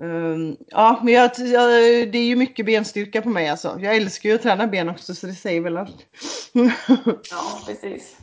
Um, 0.00 0.56
ja, 0.66 1.00
men 1.02 1.14
jag, 1.14 1.30
jag, 1.38 1.70
det 2.12 2.18
är 2.18 2.26
ju 2.26 2.36
mycket 2.36 2.66
benstyrka 2.66 3.22
på 3.22 3.28
mig 3.28 3.48
alltså. 3.48 3.78
Jag 3.80 3.96
älskar 3.96 4.28
ju 4.28 4.34
att 4.34 4.42
träna 4.42 4.66
ben 4.66 4.88
också 4.88 5.14
så 5.14 5.26
det 5.26 5.32
säger 5.32 5.60
väl 5.60 5.76
allt. 5.76 6.06
ja, 7.30 7.60
precis. 7.66 8.16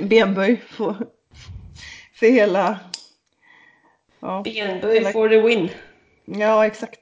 Benböj 0.00 0.62
för, 0.68 0.94
för 2.14 2.26
hela... 2.26 2.78
Ja, 4.20 4.42
Benböj 4.44 4.94
hela... 4.94 5.12
for 5.12 5.28
the 5.28 5.40
win. 5.40 5.68
Ja, 6.24 6.66
exakt. 6.66 6.98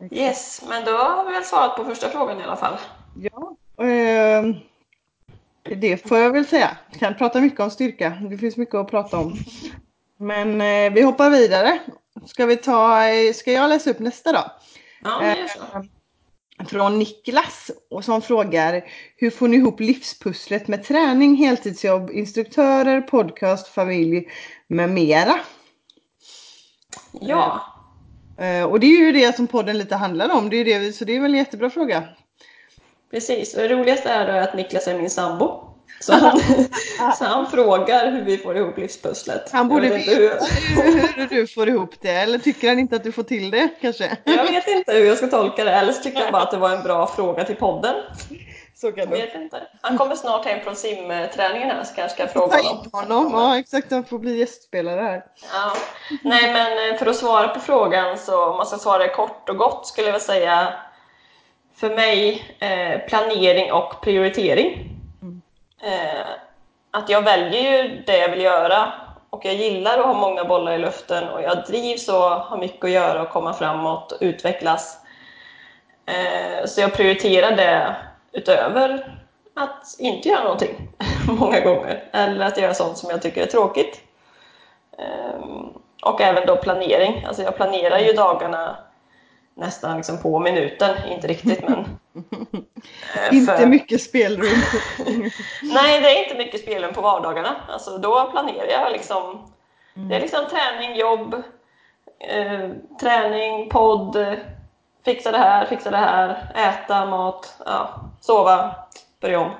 exakt. 0.00 0.12
Yes, 0.12 0.62
men 0.68 0.84
då 0.84 0.90
har 0.90 1.24
vi 1.24 1.32
väl 1.32 1.44
svarat 1.44 1.76
på 1.76 1.84
första 1.84 2.08
frågan 2.08 2.40
i 2.40 2.44
alla 2.44 2.56
fall. 2.56 2.76
Ja, 3.16 3.56
um, 3.76 4.56
det 5.62 6.08
får 6.08 6.18
jag 6.18 6.32
väl 6.32 6.46
säga. 6.46 6.76
Jag 6.90 7.00
kan 7.00 7.14
prata 7.14 7.40
mycket 7.40 7.60
om 7.60 7.70
styrka. 7.70 8.10
Det 8.30 8.38
finns 8.38 8.56
mycket 8.56 8.74
att 8.74 8.90
prata 8.90 9.18
om. 9.18 9.36
Men 10.16 10.60
eh, 10.60 10.92
vi 10.92 11.02
hoppar 11.02 11.30
vidare 11.30 11.78
Ska 12.26 12.46
vi 12.46 12.56
ta, 12.56 13.02
ska 13.34 13.52
jag 13.52 13.68
läsa 13.68 13.90
upp 13.90 13.98
nästa 13.98 14.32
då? 14.32 14.44
Ja. 15.02 15.22
Eh, 15.22 15.46
från 16.68 16.98
Niklas 16.98 17.70
som 18.02 18.22
frågar 18.22 18.84
Hur 19.16 19.30
får 19.30 19.48
ni 19.48 19.56
ihop 19.56 19.80
livspusslet 19.80 20.68
med 20.68 20.84
träning, 20.84 21.36
heltidsjobb, 21.36 22.10
instruktörer, 22.10 23.00
podcast, 23.00 23.68
familj 23.68 24.28
med 24.68 24.90
mera? 24.90 25.40
Ja. 27.20 27.64
Eh, 28.38 28.64
och 28.64 28.80
det 28.80 28.86
är 28.86 29.00
ju 29.00 29.12
det 29.12 29.36
som 29.36 29.46
podden 29.46 29.78
lite 29.78 29.96
handlar 29.96 30.36
om. 30.36 30.50
Det 30.50 30.56
är 30.56 30.64
det, 30.64 30.92
så 30.92 31.04
det 31.04 31.16
är 31.16 31.20
väl 31.20 31.32
en 31.34 31.38
jättebra 31.38 31.70
fråga. 31.70 32.08
Precis, 33.10 33.54
och 33.54 33.62
det 33.62 33.68
roligaste 33.68 34.10
är 34.10 34.32
då 34.32 34.38
att 34.38 34.54
Niklas 34.54 34.86
är 34.86 34.94
min 34.94 35.10
sambo. 35.10 35.66
Så 36.00 36.12
han, 36.12 36.40
så 37.18 37.24
han 37.24 37.50
frågar 37.50 38.10
hur 38.10 38.24
vi 38.24 38.38
får 38.38 38.56
ihop 38.56 38.78
livspusslet. 38.78 39.50
Han 39.52 39.68
borde 39.68 39.88
veta 39.88 40.10
hur... 40.10 40.30
hur 41.16 41.26
du 41.26 41.46
får 41.46 41.68
ihop 41.68 41.94
det, 42.00 42.10
eller 42.10 42.38
tycker 42.38 42.68
han 42.68 42.78
inte 42.78 42.96
att 42.96 43.04
du 43.04 43.12
får 43.12 43.22
till 43.22 43.50
det 43.50 43.68
kanske? 43.80 44.16
Jag 44.24 44.44
vet 44.44 44.68
inte 44.68 44.92
hur 44.92 45.06
jag 45.06 45.16
ska 45.16 45.26
tolka 45.26 45.64
det, 45.64 45.72
eller 45.72 45.92
så 45.92 46.02
tycker 46.02 46.20
han 46.20 46.32
bara 46.32 46.42
att 46.42 46.50
det 46.50 46.56
var 46.56 46.70
en 46.70 46.82
bra 46.82 47.06
fråga 47.06 47.44
till 47.44 47.56
podden. 47.56 47.94
Så 48.74 48.92
kan 48.92 49.04
jag 49.04 49.16
vet 49.16 49.34
inte. 49.34 49.62
Han 49.80 49.98
kommer 49.98 50.16
snart 50.16 50.44
hem 50.44 50.60
från 50.60 50.76
simträningen 50.76 51.70
här 51.70 51.84
så 51.84 51.94
kanske 51.94 52.14
ska 52.14 52.22
jag 52.22 52.32
fråga 52.32 52.56
honom. 52.56 52.88
honom. 52.92 53.32
Ja 53.32 53.58
exakt, 53.58 53.90
han 53.90 54.04
får 54.04 54.18
bli 54.18 54.38
gästspelare 54.38 55.00
här. 55.00 55.24
Ja. 55.52 55.72
Nej 56.22 56.52
men 56.52 56.98
för 56.98 57.06
att 57.06 57.16
svara 57.16 57.48
på 57.48 57.60
frågan 57.60 58.18
så 58.18 58.44
om 58.44 58.56
man 58.56 58.66
ska 58.66 58.78
svara 58.78 59.08
kort 59.08 59.48
och 59.48 59.56
gott 59.56 59.86
skulle 59.86 60.06
jag 60.06 60.12
vilja 60.12 60.26
säga 60.26 60.74
för 61.80 61.90
mig 61.90 62.44
eh, 62.58 63.00
planering 63.08 63.72
och 63.72 64.00
prioritering. 64.02 64.90
Eh, 65.82 66.26
att 66.90 67.08
jag 67.08 67.22
väljer 67.22 67.82
ju 67.82 68.02
det 68.06 68.18
jag 68.18 68.28
vill 68.28 68.40
göra 68.40 68.92
och 69.30 69.44
jag 69.44 69.54
gillar 69.54 69.98
att 69.98 70.06
ha 70.06 70.14
många 70.14 70.44
bollar 70.44 70.72
i 70.72 70.78
luften 70.78 71.28
och 71.28 71.42
jag 71.42 71.64
drivs 71.66 72.08
och 72.08 72.14
har 72.14 72.58
mycket 72.58 72.84
att 72.84 72.90
göra 72.90 73.22
och 73.22 73.30
komma 73.30 73.52
framåt 73.52 74.12
och 74.12 74.18
utvecklas. 74.20 74.98
Eh, 76.06 76.66
så 76.66 76.80
jag 76.80 76.94
prioriterar 76.94 77.56
det 77.56 77.96
utöver 78.32 79.16
att 79.54 79.96
inte 79.98 80.28
göra 80.28 80.42
någonting 80.42 80.88
många 81.28 81.60
gånger 81.60 82.04
eller 82.12 82.46
att 82.46 82.58
göra 82.58 82.74
sånt 82.74 82.98
som 82.98 83.10
jag 83.10 83.22
tycker 83.22 83.42
är 83.42 83.46
tråkigt. 83.46 84.00
Eh, 84.98 85.40
och 86.02 86.20
även 86.20 86.46
då 86.46 86.56
planering. 86.56 87.24
Alltså 87.26 87.42
jag 87.42 87.56
planerar 87.56 87.98
ju 87.98 88.12
dagarna 88.12 88.76
nästan 89.60 89.96
liksom 89.96 90.18
på 90.18 90.38
minuten, 90.38 90.96
inte 91.08 91.26
riktigt 91.26 91.68
men... 91.68 91.84
Eh, 93.16 93.36
inte 93.36 93.56
för... 93.56 93.66
mycket 93.66 94.02
spelrum. 94.02 94.62
Nej, 95.62 96.00
det 96.00 96.18
är 96.18 96.22
inte 96.24 96.38
mycket 96.38 96.60
spelrum 96.60 96.94
på 96.94 97.00
vardagarna. 97.00 97.56
Alltså, 97.68 97.98
då 97.98 98.30
planerar 98.30 98.66
jag 98.66 98.92
liksom. 98.92 99.52
Mm. 99.96 100.08
Det 100.08 100.16
är 100.16 100.20
liksom 100.20 100.40
träning, 100.50 100.96
jobb, 100.96 101.34
eh, 102.28 102.70
träning, 103.00 103.68
podd, 103.68 104.36
fixa 105.04 105.32
det 105.32 105.38
här, 105.38 105.66
fixa 105.66 105.90
det 105.90 105.96
här, 105.96 106.52
äta 106.54 107.06
mat, 107.06 107.56
ja, 107.66 108.00
sova, 108.20 108.74
börja 109.20 109.40
om. 109.40 109.50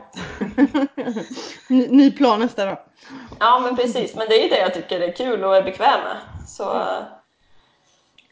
ny, 1.68 1.88
ny 1.88 2.10
plan 2.10 2.40
nästa 2.40 2.64
dag. 2.64 2.78
Ja, 3.40 3.58
men 3.58 3.76
precis. 3.76 4.16
Men 4.16 4.26
det 4.28 4.40
är 4.40 4.42
ju 4.42 4.48
det 4.48 4.60
jag 4.60 4.74
tycker 4.74 5.00
är 5.00 5.12
kul 5.12 5.44
och 5.44 5.56
är 5.56 5.62
bekväm 5.62 6.00
med. 6.00 6.46
Så, 6.48 6.70
mm. 6.70 7.04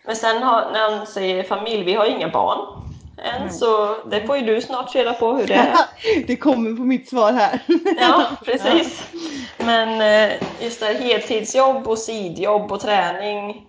Men 0.09 0.17
sen 0.17 0.43
har, 0.43 0.71
när 0.73 0.91
han 0.91 1.07
säger 1.07 1.43
familj, 1.43 1.85
vi 1.85 1.95
har 1.95 2.07
inga 2.07 2.29
barn 2.29 2.59
än, 3.25 3.43
mm. 3.43 3.51
så 3.51 3.97
det 4.11 4.27
får 4.27 4.37
ju 4.37 4.45
du 4.45 4.61
snart 4.61 4.95
reda 4.95 5.13
på 5.13 5.33
hur 5.33 5.47
det 5.47 5.55
är. 5.55 5.77
det 6.27 6.37
kommer 6.37 6.77
på 6.77 6.83
mitt 6.83 7.09
svar 7.09 7.33
här. 7.33 7.61
ja, 8.01 8.27
precis. 8.45 9.09
Men 9.59 10.01
eh, 10.01 10.37
just 10.61 10.81
det 10.81 10.87
här 10.87 10.95
heltidsjobb 10.95 11.89
och 11.89 11.99
sidjobb 11.99 12.73
och 12.73 12.81
träning, 12.81 13.67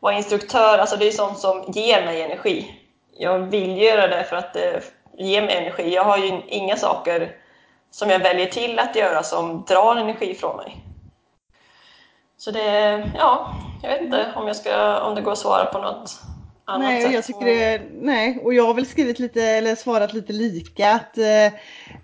vara 0.00 0.14
instruktör, 0.14 0.78
alltså 0.78 0.96
det 0.96 1.06
är 1.06 1.10
sånt 1.10 1.38
som 1.38 1.64
ger 1.68 2.04
mig 2.04 2.22
energi. 2.22 2.74
Jag 3.16 3.38
vill 3.38 3.82
göra 3.82 4.06
det 4.06 4.24
för 4.24 4.36
att 4.36 4.54
det 4.54 4.82
ger 5.18 5.42
mig 5.42 5.56
energi. 5.56 5.94
Jag 5.94 6.04
har 6.04 6.18
ju 6.18 6.40
inga 6.46 6.76
saker 6.76 7.36
som 7.90 8.10
jag 8.10 8.18
väljer 8.18 8.46
till 8.46 8.78
att 8.78 8.96
göra 8.96 9.22
som 9.22 9.64
drar 9.68 9.96
energi 9.96 10.34
från 10.34 10.56
mig. 10.56 10.91
Så 12.44 12.50
det, 12.50 13.10
ja, 13.14 13.54
jag 13.82 13.90
vet 13.90 14.00
inte 14.02 14.32
om, 14.36 14.46
jag 14.46 14.56
ska, 14.56 15.00
om 15.00 15.14
det 15.14 15.20
går 15.20 15.32
att 15.32 15.38
svara 15.38 15.64
på 15.64 15.78
något 15.78 16.20
annat 16.64 16.80
Nej, 16.88 17.02
sätt. 17.02 17.12
jag 17.12 17.24
tycker 17.24 17.46
det, 17.46 17.82
nej, 18.00 18.38
och 18.44 18.54
jag 18.54 18.66
har 18.66 18.74
väl 18.74 18.86
skrivit 18.86 19.18
lite 19.18 19.42
eller 19.42 19.74
svarat 19.74 20.12
lite 20.14 20.32
lika 20.32 20.90
att 20.90 21.18
eh, 21.18 21.52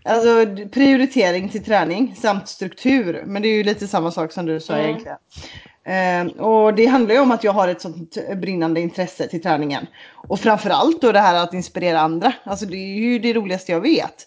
alltså 0.04 0.46
prioritering 0.72 1.48
till 1.48 1.64
träning 1.64 2.14
samt 2.16 2.48
struktur. 2.48 3.22
Men 3.26 3.42
det 3.42 3.48
är 3.48 3.54
ju 3.54 3.62
lite 3.64 3.88
samma 3.88 4.10
sak 4.10 4.32
som 4.32 4.46
du 4.46 4.60
sa 4.60 4.72
Mm. 4.74 4.84
egentligen. 4.86 5.18
Eh, 6.36 6.42
och 6.44 6.74
det 6.74 6.86
handlar 6.86 7.14
ju 7.14 7.20
om 7.20 7.30
att 7.30 7.44
jag 7.44 7.52
har 7.52 7.68
ett 7.68 7.80
sånt 7.80 8.16
brinnande 8.36 8.80
intresse 8.80 9.28
till 9.28 9.42
träningen. 9.42 9.86
Och 10.28 10.40
framförallt 10.40 11.00
då 11.00 11.12
det 11.12 11.20
här 11.20 11.34
att 11.42 11.54
inspirera 11.54 12.00
andra. 12.00 12.32
Alltså 12.44 12.66
det 12.66 12.76
är 12.76 12.98
ju 12.98 13.18
det 13.18 13.32
roligaste 13.32 13.72
jag 13.72 13.80
vet. 13.80 14.26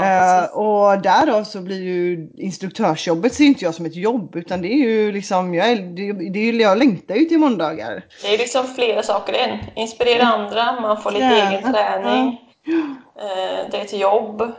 Ja, 0.00 0.40
precis. 0.40 0.56
och 0.56 1.02
därav 1.02 1.44
så 1.44 1.60
blir 1.60 1.82
ju 1.82 2.28
instruktörsjobbet 2.38 3.34
ser 3.34 3.44
inte 3.44 3.64
jag 3.64 3.74
som 3.74 3.86
ett 3.86 3.96
jobb 3.96 4.36
utan 4.36 4.62
det 4.62 4.68
är 4.68 4.76
ju 4.76 5.12
liksom, 5.12 5.54
jag, 5.54 5.70
är, 5.70 5.76
det, 5.76 6.30
det 6.30 6.38
är, 6.48 6.52
jag 6.52 6.78
längtar 6.78 7.14
ju 7.14 7.24
till 7.24 7.38
måndagar. 7.38 8.04
Det 8.22 8.34
är 8.34 8.38
liksom 8.38 8.66
flera 8.66 9.02
saker 9.02 9.32
en. 9.32 9.58
Inspirera 9.76 10.22
andra, 10.22 10.80
man 10.80 11.02
får 11.02 11.10
lite 11.10 11.28
Träna, 11.28 11.50
egen 11.50 11.72
träning. 11.72 12.40
Eh, 13.16 13.70
det 13.70 13.76
är 13.76 13.82
ett 13.82 13.92
jobb. 13.92 14.52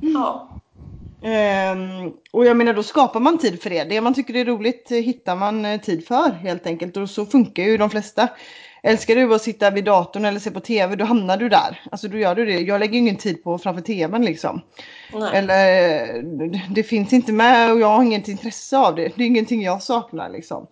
Ja. 0.00 0.46
Ehm, 1.22 2.12
och 2.32 2.46
jag 2.46 2.56
menar 2.56 2.72
då 2.72 2.82
skapar 2.82 3.20
man 3.20 3.38
tid 3.38 3.62
för 3.62 3.70
det. 3.70 3.84
Det 3.84 4.00
man 4.00 4.14
tycker 4.14 4.36
är 4.36 4.44
roligt 4.44 4.90
hittar 4.90 5.36
man 5.36 5.64
eh, 5.64 5.80
tid 5.80 6.06
för 6.06 6.30
helt 6.30 6.66
enkelt. 6.66 6.96
Och 6.96 7.10
så 7.10 7.26
funkar 7.26 7.62
ju 7.62 7.76
de 7.76 7.90
flesta. 7.90 8.28
Älskar 8.82 9.14
du 9.14 9.34
att 9.34 9.42
sitta 9.42 9.70
vid 9.70 9.84
datorn 9.84 10.24
eller 10.24 10.40
se 10.40 10.50
på 10.50 10.60
TV 10.60 10.96
då 10.96 11.04
hamnar 11.04 11.36
du 11.36 11.48
där. 11.48 11.80
Alltså 11.90 12.08
då 12.08 12.18
gör 12.18 12.34
du 12.34 12.46
det. 12.46 12.60
Jag 12.60 12.80
lägger 12.80 12.98
ingen 12.98 13.16
tid 13.16 13.44
på 13.44 13.58
framför 13.58 13.82
TVn 13.82 14.24
liksom. 14.24 14.60
Nej. 15.12 15.30
Eller 15.34 16.04
eh, 16.16 16.22
det 16.70 16.82
finns 16.82 17.12
inte 17.12 17.32
med 17.32 17.72
och 17.72 17.80
jag 17.80 17.86
har 17.86 18.02
inget 18.02 18.28
intresse 18.28 18.78
av 18.78 18.94
det. 18.94 19.12
Det 19.16 19.22
är 19.22 19.26
ingenting 19.26 19.62
jag 19.62 19.82
saknar 19.82 20.28
liksom. 20.30 20.66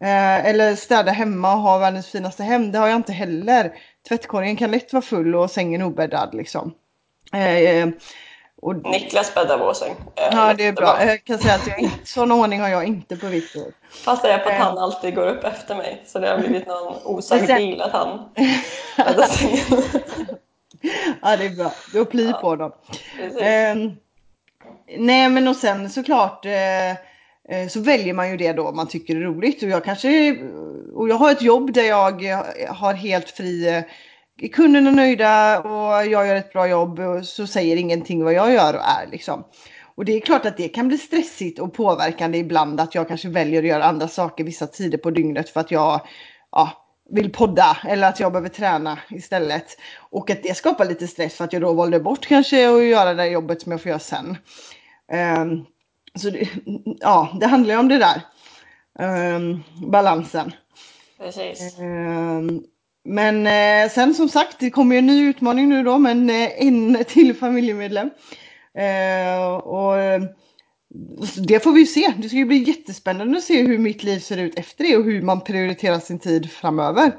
Eh, 0.00 0.46
eller 0.46 0.74
städa 0.74 1.12
hemma 1.12 1.54
och 1.54 1.60
ha 1.60 1.78
världens 1.78 2.06
finaste 2.06 2.42
hem. 2.42 2.72
Det 2.72 2.78
har 2.78 2.88
jag 2.88 2.96
inte 2.96 3.12
heller. 3.12 3.72
Tvättkorgen 4.08 4.56
kan 4.56 4.70
lätt 4.70 4.92
vara 4.92 5.02
full 5.02 5.34
och 5.34 5.50
sängen 5.50 5.82
obäddad 5.82 6.34
liksom. 6.34 6.74
Eh, 7.32 7.88
och 8.62 8.76
Niklas 8.90 9.34
bäddar 9.34 9.58
vår 9.58 9.72
säng. 9.74 9.90
Eh, 10.16 10.28
Ja 10.32 10.54
det 10.54 10.66
är 10.66 10.72
bra. 10.72 11.04
Jag 11.04 11.24
kan 11.24 11.38
säga 11.38 11.54
att 11.54 11.66
jag 11.66 11.78
inte, 11.78 11.96
sån 12.06 12.32
ordning 12.32 12.60
har 12.60 12.68
jag 12.68 12.84
inte 12.84 13.16
på 13.16 13.26
Victor. 13.26 13.72
Fast 13.90 14.22
det 14.22 14.32
är 14.32 14.38
på 14.38 14.48
att 14.48 14.54
Eh. 14.54 14.60
han 14.60 14.78
alltid 14.78 15.14
går 15.14 15.26
upp 15.26 15.44
efter 15.44 15.74
mig. 15.74 16.02
Så 16.06 16.18
det 16.18 16.28
har 16.30 16.38
blivit 16.38 16.66
någon 16.66 16.94
osagd 17.04 17.46
deal 17.46 17.80
att 17.80 17.92
han 17.92 18.28
bäddar 18.96 19.26
sängen. 19.26 19.82
Ja 21.22 21.36
det 21.36 21.46
är 21.46 21.56
bra. 21.56 21.72
Du 21.92 21.98
har 21.98 22.04
pli 22.04 22.32
på 22.40 22.56
dem. 22.56 22.72
Ehm, 23.40 23.92
nej 24.98 25.28
men 25.28 25.48
och 25.48 25.56
sen 25.56 25.90
såklart 25.90 26.44
eh, 26.44 26.90
eh, 26.90 27.68
så 27.68 27.80
väljer 27.80 28.14
man 28.14 28.30
ju 28.30 28.36
det 28.36 28.52
då 28.52 28.72
man 28.72 28.86
tycker 28.88 29.16
är 29.16 29.20
roligt. 29.20 29.62
Och 29.62 29.68
jag 29.68 29.84
kanske, 29.84 30.36
och 30.94 31.08
jag 31.08 31.16
har 31.16 31.30
ett 31.32 31.42
jobb 31.42 31.72
där 31.72 31.82
jag 31.82 32.30
eh, 32.30 32.38
har 32.74 32.94
helt 32.94 33.30
fri 33.30 33.82
eh, 34.42 34.48
Kunderna 34.50 34.90
är 34.90 34.94
nöjda 34.94 35.60
och 35.60 36.06
jag 36.06 36.26
gör 36.26 36.34
ett 36.34 36.52
bra 36.52 36.68
jobb 36.68 36.98
och 36.98 37.24
så 37.24 37.46
säger 37.46 37.76
ingenting 37.76 38.24
vad 38.24 38.32
jag 38.32 38.52
gör 38.52 38.74
och 38.74 38.84
är 38.84 39.06
liksom. 39.10 39.44
Och 39.94 40.04
det 40.04 40.12
är 40.12 40.20
klart 40.20 40.46
att 40.46 40.56
det 40.56 40.68
kan 40.68 40.88
bli 40.88 40.98
stressigt 40.98 41.58
och 41.58 41.74
påverkande 41.74 42.38
ibland 42.38 42.80
att 42.80 42.94
jag 42.94 43.08
kanske 43.08 43.28
väljer 43.28 43.62
att 43.62 43.68
göra 43.68 43.84
andra 43.84 44.08
saker 44.08 44.44
vissa 44.44 44.66
tider 44.66 44.98
på 44.98 45.10
dygnet 45.10 45.50
för 45.50 45.60
att 45.60 45.70
jag 45.70 46.00
ja, 46.52 46.72
vill 47.10 47.32
podda 47.32 47.76
eller 47.88 48.08
att 48.08 48.20
jag 48.20 48.32
behöver 48.32 48.48
träna 48.48 48.98
istället. 49.10 49.76
Och 50.10 50.30
att 50.30 50.42
det 50.42 50.56
skapar 50.56 50.84
lite 50.84 51.06
stress 51.06 51.34
för 51.34 51.44
att 51.44 51.52
jag 51.52 51.62
då 51.62 51.72
valde 51.72 52.00
bort 52.00 52.26
kanske 52.26 52.70
att 52.70 52.84
göra 52.84 53.14
det 53.14 53.26
jobbet 53.26 53.62
som 53.62 53.72
jag 53.72 53.82
får 53.82 53.88
göra 53.88 53.98
sen. 53.98 54.36
Ehm, 55.12 55.64
så 56.14 56.30
det, 56.30 56.48
ja, 57.00 57.36
det 57.40 57.46
handlar 57.46 57.74
ju 57.74 57.80
om 57.80 57.88
det 57.88 57.98
där. 57.98 58.22
Ehm, 58.98 59.62
balansen. 59.90 60.52
Precis. 61.18 61.78
Ehm, 61.78 62.62
men 63.08 63.48
eh, 63.48 63.90
sen 63.92 64.14
som 64.14 64.30
sagt, 64.30 64.60
det 64.60 64.70
kommer 64.70 64.96
ju 64.96 65.00
en 65.00 65.06
ny 65.06 65.30
utmaning 65.30 65.70
nu 65.70 65.84
då, 65.84 65.98
men 65.98 66.30
eh, 66.30 66.50
en 66.66 67.04
till 67.08 67.34
familjemedlem. 67.36 68.10
Eh, 68.78 69.48
och 69.56 69.98
eh, 69.98 70.22
det 71.48 71.60
får 71.60 71.72
vi 71.72 71.80
ju 71.80 71.86
se. 71.86 72.14
Det 72.18 72.28
ska 72.28 72.38
ju 72.38 72.44
bli 72.46 72.58
jättespännande 72.68 73.38
att 73.38 73.44
se 73.44 73.62
hur 73.62 73.78
mitt 73.78 74.02
liv 74.04 74.18
ser 74.20 74.36
ut 74.38 74.58
efter 74.58 74.84
det 74.84 74.96
och 74.96 75.04
hur 75.04 75.22
man 75.22 75.40
prioriterar 75.40 76.00
sin 76.00 76.18
tid 76.18 76.52
framöver. 76.52 77.12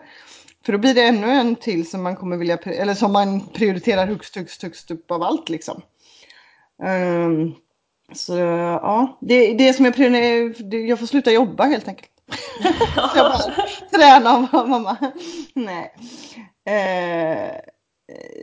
För 0.66 0.74
då 0.74 0.80
blir 0.80 0.94
det 0.94 1.04
ännu 1.04 1.32
en 1.32 1.56
till 1.56 1.90
som 1.90 2.04
man 2.04 2.16
kommer 2.16 2.38
vilja, 2.38 2.58
eller 2.58 2.94
som 2.96 3.14
man 3.14 3.48
prioriterar 3.50 4.08
högst, 4.08 4.36
högst, 4.36 4.64
högst 4.64 4.92
upp 4.92 5.12
av 5.12 5.24
allt 5.24 5.50
liksom. 5.50 5.82
Um, 6.84 7.56
så 8.14 8.38
ja, 8.38 9.20
det, 9.22 9.54
det 9.54 9.74
som 9.74 9.86
jag 9.86 9.96
prioriterar, 9.96 10.70
det- 10.72 10.82
jag 10.88 11.00
får 11.00 11.08
sluta 11.08 11.32
jobba 11.32 11.66
helt 11.66 11.88
enkelt. 11.88 12.12
jag 13.16 13.32
bara 13.32 13.66
träna 13.92 14.50
mamma. 14.68 14.98
Nej. 15.54 15.94
Eh, 16.66 17.56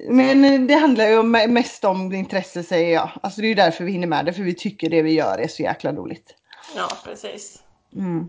men 0.09 0.67
det 0.67 0.75
handlar 0.75 1.07
ju 1.09 1.23
mest 1.49 1.85
om 1.85 2.13
intresse 2.13 2.63
säger 2.63 2.95
jag. 2.95 3.11
Alltså 3.23 3.41
det 3.41 3.47
är 3.47 3.49
ju 3.49 3.55
därför 3.55 3.85
vi 3.85 3.93
hinner 3.93 4.07
med 4.07 4.25
det, 4.25 4.33
för 4.33 4.43
vi 4.43 4.55
tycker 4.55 4.91
det 4.91 5.03
vi 5.03 5.13
gör 5.13 5.39
är 5.39 5.49
så 5.49 5.63
jäkla 5.63 5.93
roligt. 5.93 6.35
Ja, 6.77 6.89
precis. 7.05 7.63
Mm. 7.95 8.29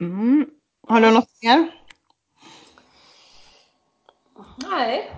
Mm. 0.00 0.46
Har 0.88 1.00
du 1.00 1.10
något 1.10 1.28
mer? 1.42 1.70
Nej. 4.56 5.12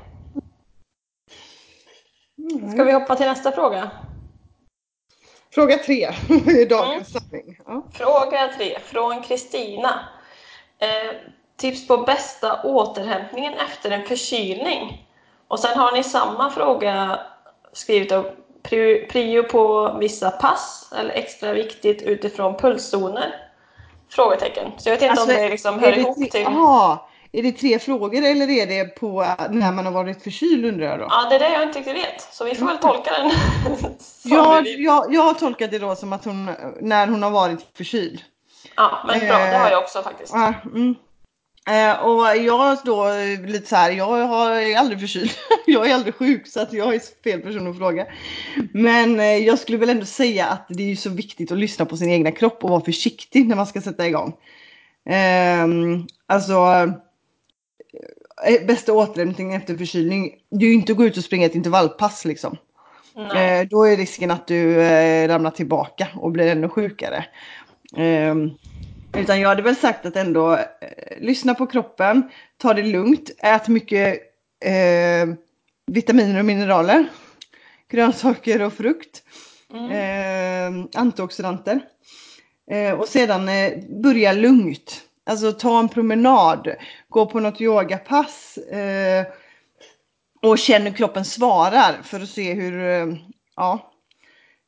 Ska 2.73 2.85
vi 2.85 2.93
hoppa 2.93 3.17
till 3.17 3.27
nästa 3.27 3.53
fråga? 3.53 3.91
Fråga 5.55 5.79
tre 5.79 6.11
i 6.61 6.65
dagens 6.65 7.13
samling. 7.13 7.59
Ja. 7.67 7.83
Fråga 7.93 8.53
tre 8.57 8.79
från 8.85 9.23
Kristina. 9.23 10.09
Eh, 10.79 11.17
tips 11.57 11.89
på 11.89 11.97
bästa 11.97 12.63
återhämtningen 12.63 13.55
efter 13.55 13.91
en 13.91 14.07
förkylning. 14.07 15.09
Och 15.49 15.59
sen 15.59 15.79
har 15.79 15.93
ni 15.93 16.05
samma 16.05 16.51
fråga 16.51 17.21
skrivit 17.73 18.13
av 18.13 18.31
prio, 19.09 19.43
på 19.43 19.97
vissa 20.01 20.31
pass 20.31 20.93
eller 20.99 21.11
extra 21.11 21.53
viktigt 21.53 22.03
utifrån 22.03 22.57
pulszoner? 22.57 23.35
Frågetecken. 24.11 24.73
Så 24.79 24.89
jag 24.89 24.97
vet 24.97 25.03
inte 25.03 25.23
om 25.23 25.29
det 25.29 25.49
liksom 25.49 25.79
hör 25.79 25.93
Alltså, 25.93 26.01
det 26.01 26.21
ihop 26.21 26.31
till... 26.31 26.47
aha, 26.47 27.09
är 27.33 27.43
det 27.43 27.53
tre 27.53 27.79
frågor 27.79 28.25
eller 28.25 28.51
är 28.51 28.67
det 28.67 28.85
på 28.85 29.27
när 29.51 29.73
man 29.73 29.87
har 29.87 29.93
varit 29.93 30.23
förkyld 30.23 30.65
undrar 30.65 30.87
jag 30.87 30.99
då? 30.99 31.07
Ja, 31.11 31.27
det 31.31 31.35
är 31.35 31.39
det 31.39 31.53
jag 31.53 31.63
inte 31.63 31.79
riktigt 31.79 31.97
vet. 31.97 32.21
Så 32.33 32.45
vi 32.45 32.55
får 32.55 32.67
väl 32.67 32.79
tolka 32.79 33.11
den 33.11 33.31
Jag, 34.25 34.67
jag, 34.67 35.15
jag 35.15 35.23
har 35.23 35.35
tolkat 35.35 35.71
det 35.71 35.79
då 35.79 35.97
som 35.97 36.13
att 36.13 36.25
hon, 36.25 36.51
när 36.81 37.07
hon 37.07 37.23
har 37.23 37.31
varit 37.31 37.67
förkyld. 37.77 38.23
Ja, 38.77 39.05
men 39.07 39.19
bra. 39.19 39.39
Det 39.39 39.57
har 39.57 39.71
jag 39.71 39.83
också 39.83 40.03
faktiskt. 40.03 40.33
Ja, 40.35 40.55
mm. 40.65 40.95
Eh, 41.69 42.05
och 42.05 42.37
jag 42.37 42.79
då 42.85 43.09
eh, 43.09 43.41
lite 43.47 43.69
så 43.69 43.77
här, 43.77 43.91
jag 43.91 44.27
har 44.27 44.51
är 44.51 44.77
aldrig 44.77 45.01
förkyld. 45.01 45.31
jag 45.67 45.91
är 45.91 45.95
aldrig 45.95 46.15
sjuk 46.15 46.47
så 46.47 46.61
att 46.61 46.73
jag 46.73 46.95
är 46.95 47.23
fel 47.25 47.41
person 47.41 47.71
att 47.71 47.79
fråga. 47.79 48.07
Men 48.73 49.21
eh, 49.21 49.37
jag 49.37 49.59
skulle 49.59 49.79
väl 49.79 49.91
ändå 49.91 50.07
säga 50.07 50.47
att 50.47 50.67
det 50.69 50.83
är 50.83 50.89
ju 50.89 50.97
så 50.97 51.11
viktigt 51.11 51.53
att 51.53 51.59
lyssna 51.59 51.85
på 51.85 51.97
sin 51.97 52.11
egna 52.11 52.33
kropp 52.33 52.65
och 52.65 52.71
vara 52.71 52.85
försiktig 52.85 53.49
när 53.49 53.57
man 53.57 53.67
ska 53.67 53.81
sätta 53.81 54.07
igång. 54.07 54.37
Ehm, 55.07 56.07
alltså 56.27 56.53
eh, 56.53 56.87
bästa 58.67 58.93
återhämtningen 58.93 59.61
efter 59.61 59.77
förkylning, 59.77 60.33
det 60.51 60.65
är 60.65 60.69
ju 60.69 60.75
inte 60.75 60.93
att 60.93 60.99
gå 60.99 61.05
ut 61.05 61.17
och 61.17 61.25
springa 61.25 61.47
ett 61.47 61.55
intervallpass 61.55 62.25
liksom. 62.25 62.57
Eh, 63.17 63.69
då 63.69 63.85
är 63.85 63.97
risken 63.97 64.31
att 64.31 64.47
du 64.47 64.83
eh, 64.83 65.29
ramlar 65.29 65.51
tillbaka 65.51 66.09
och 66.15 66.31
blir 66.33 66.47
ännu 66.47 66.69
sjukare. 66.69 67.25
Ehm, 67.97 68.51
utan 69.17 69.41
jag 69.41 69.49
hade 69.49 69.63
väl 69.63 69.77
sagt 69.77 70.07
att 70.07 70.17
ändå 70.17 70.53
eh, 70.53 70.61
lyssna 71.21 71.55
på 71.55 71.67
kroppen, 71.67 72.23
ta 72.57 72.75
det 72.75 72.83
lugnt, 72.83 73.31
ät 73.39 73.69
mycket 73.69 74.21
eh, 74.65 75.35
vitaminer 75.87 76.39
och 76.39 76.45
mineraler, 76.45 77.07
grönsaker 77.91 78.63
och 78.63 78.73
frukt, 78.73 79.23
Mm. 79.75 79.91
eh, 79.91 80.87
antioxidanter. 80.95 81.81
Eh, 82.71 82.93
och 82.93 83.09
sedan 83.09 83.49
eh, 83.49 83.73
börja 84.03 84.33
lugnt. 84.33 85.01
Alltså 85.25 85.53
ta 85.53 85.79
en 85.79 85.89
promenad, 85.89 86.75
gå 87.09 87.27
på 87.27 87.41
något 87.41 87.61
yogapass 87.61 88.57
eh, 88.57 89.27
och 90.43 90.59
känn 90.59 90.83
hur 90.83 90.93
kroppen 90.93 91.25
svarar 91.25 92.03
för 92.03 92.21
att 92.21 92.29
se 92.29 92.55
hur, 92.55 92.89
eh, 92.89 93.17
ja, 93.57 93.93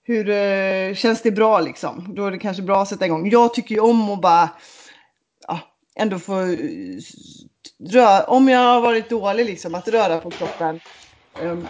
hur 0.03 0.31
eh, 0.31 0.95
känns 0.95 1.23
det 1.23 1.31
bra 1.31 1.61
liksom. 1.61 2.15
Då 2.15 2.27
är 2.27 2.31
det 2.31 2.39
kanske 2.39 2.63
bra 2.63 2.83
att 2.83 2.89
sätta 2.89 3.07
igång. 3.07 3.31
Jag 3.31 3.55
tycker 3.55 3.75
ju 3.75 3.81
om 3.81 4.11
att 4.11 4.21
bara 4.21 4.49
ja, 5.49 5.61
ändå 5.95 6.19
få 6.19 6.41
eh, 6.41 6.59
röra, 7.91 8.25
om 8.25 8.49
jag 8.49 8.61
har 8.61 8.81
varit 8.81 9.09
dålig 9.09 9.47
liksom, 9.47 9.75
att 9.75 9.89
röra 9.89 10.21
på 10.21 10.31
kroppen. 10.31 10.81
Ehm, 11.43 11.69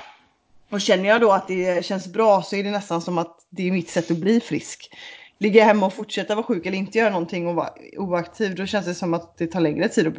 och 0.71 0.81
känner 0.81 1.09
jag 1.09 1.21
då 1.21 1.33
att 1.33 1.49
det 1.49 1.85
känns 1.85 2.07
bra 2.07 2.43
så 2.43 2.57
är 2.57 2.65
det 2.65 2.71
nästan 2.71 3.03
som 3.03 3.19
att 3.19 3.37
det 3.51 3.69
är 3.69 3.73
mitt 3.73 3.91
sätt 3.91 4.11
att 4.11 4.17
bli 4.17 4.41
frisk. 4.41 4.91
Ligger 5.39 5.61
jag 5.61 5.67
hemma 5.67 5.87
och 5.87 5.93
fortsätter 5.93 6.35
vara 6.35 6.47
sjuk 6.47 6.67
eller 6.67 6.79
inte 6.79 6.99
göra 6.99 7.11
någonting 7.11 7.47
och 7.49 7.55
vara 7.55 7.69
oaktiv 7.99 8.55
då 8.55 8.67
känns 8.67 8.87
det 8.87 8.95
som 8.95 9.15
att 9.15 9.39
det 9.39 9.47
tar 9.47 9.61
längre 9.61 9.89
tid 9.89 10.07
att 10.07 10.15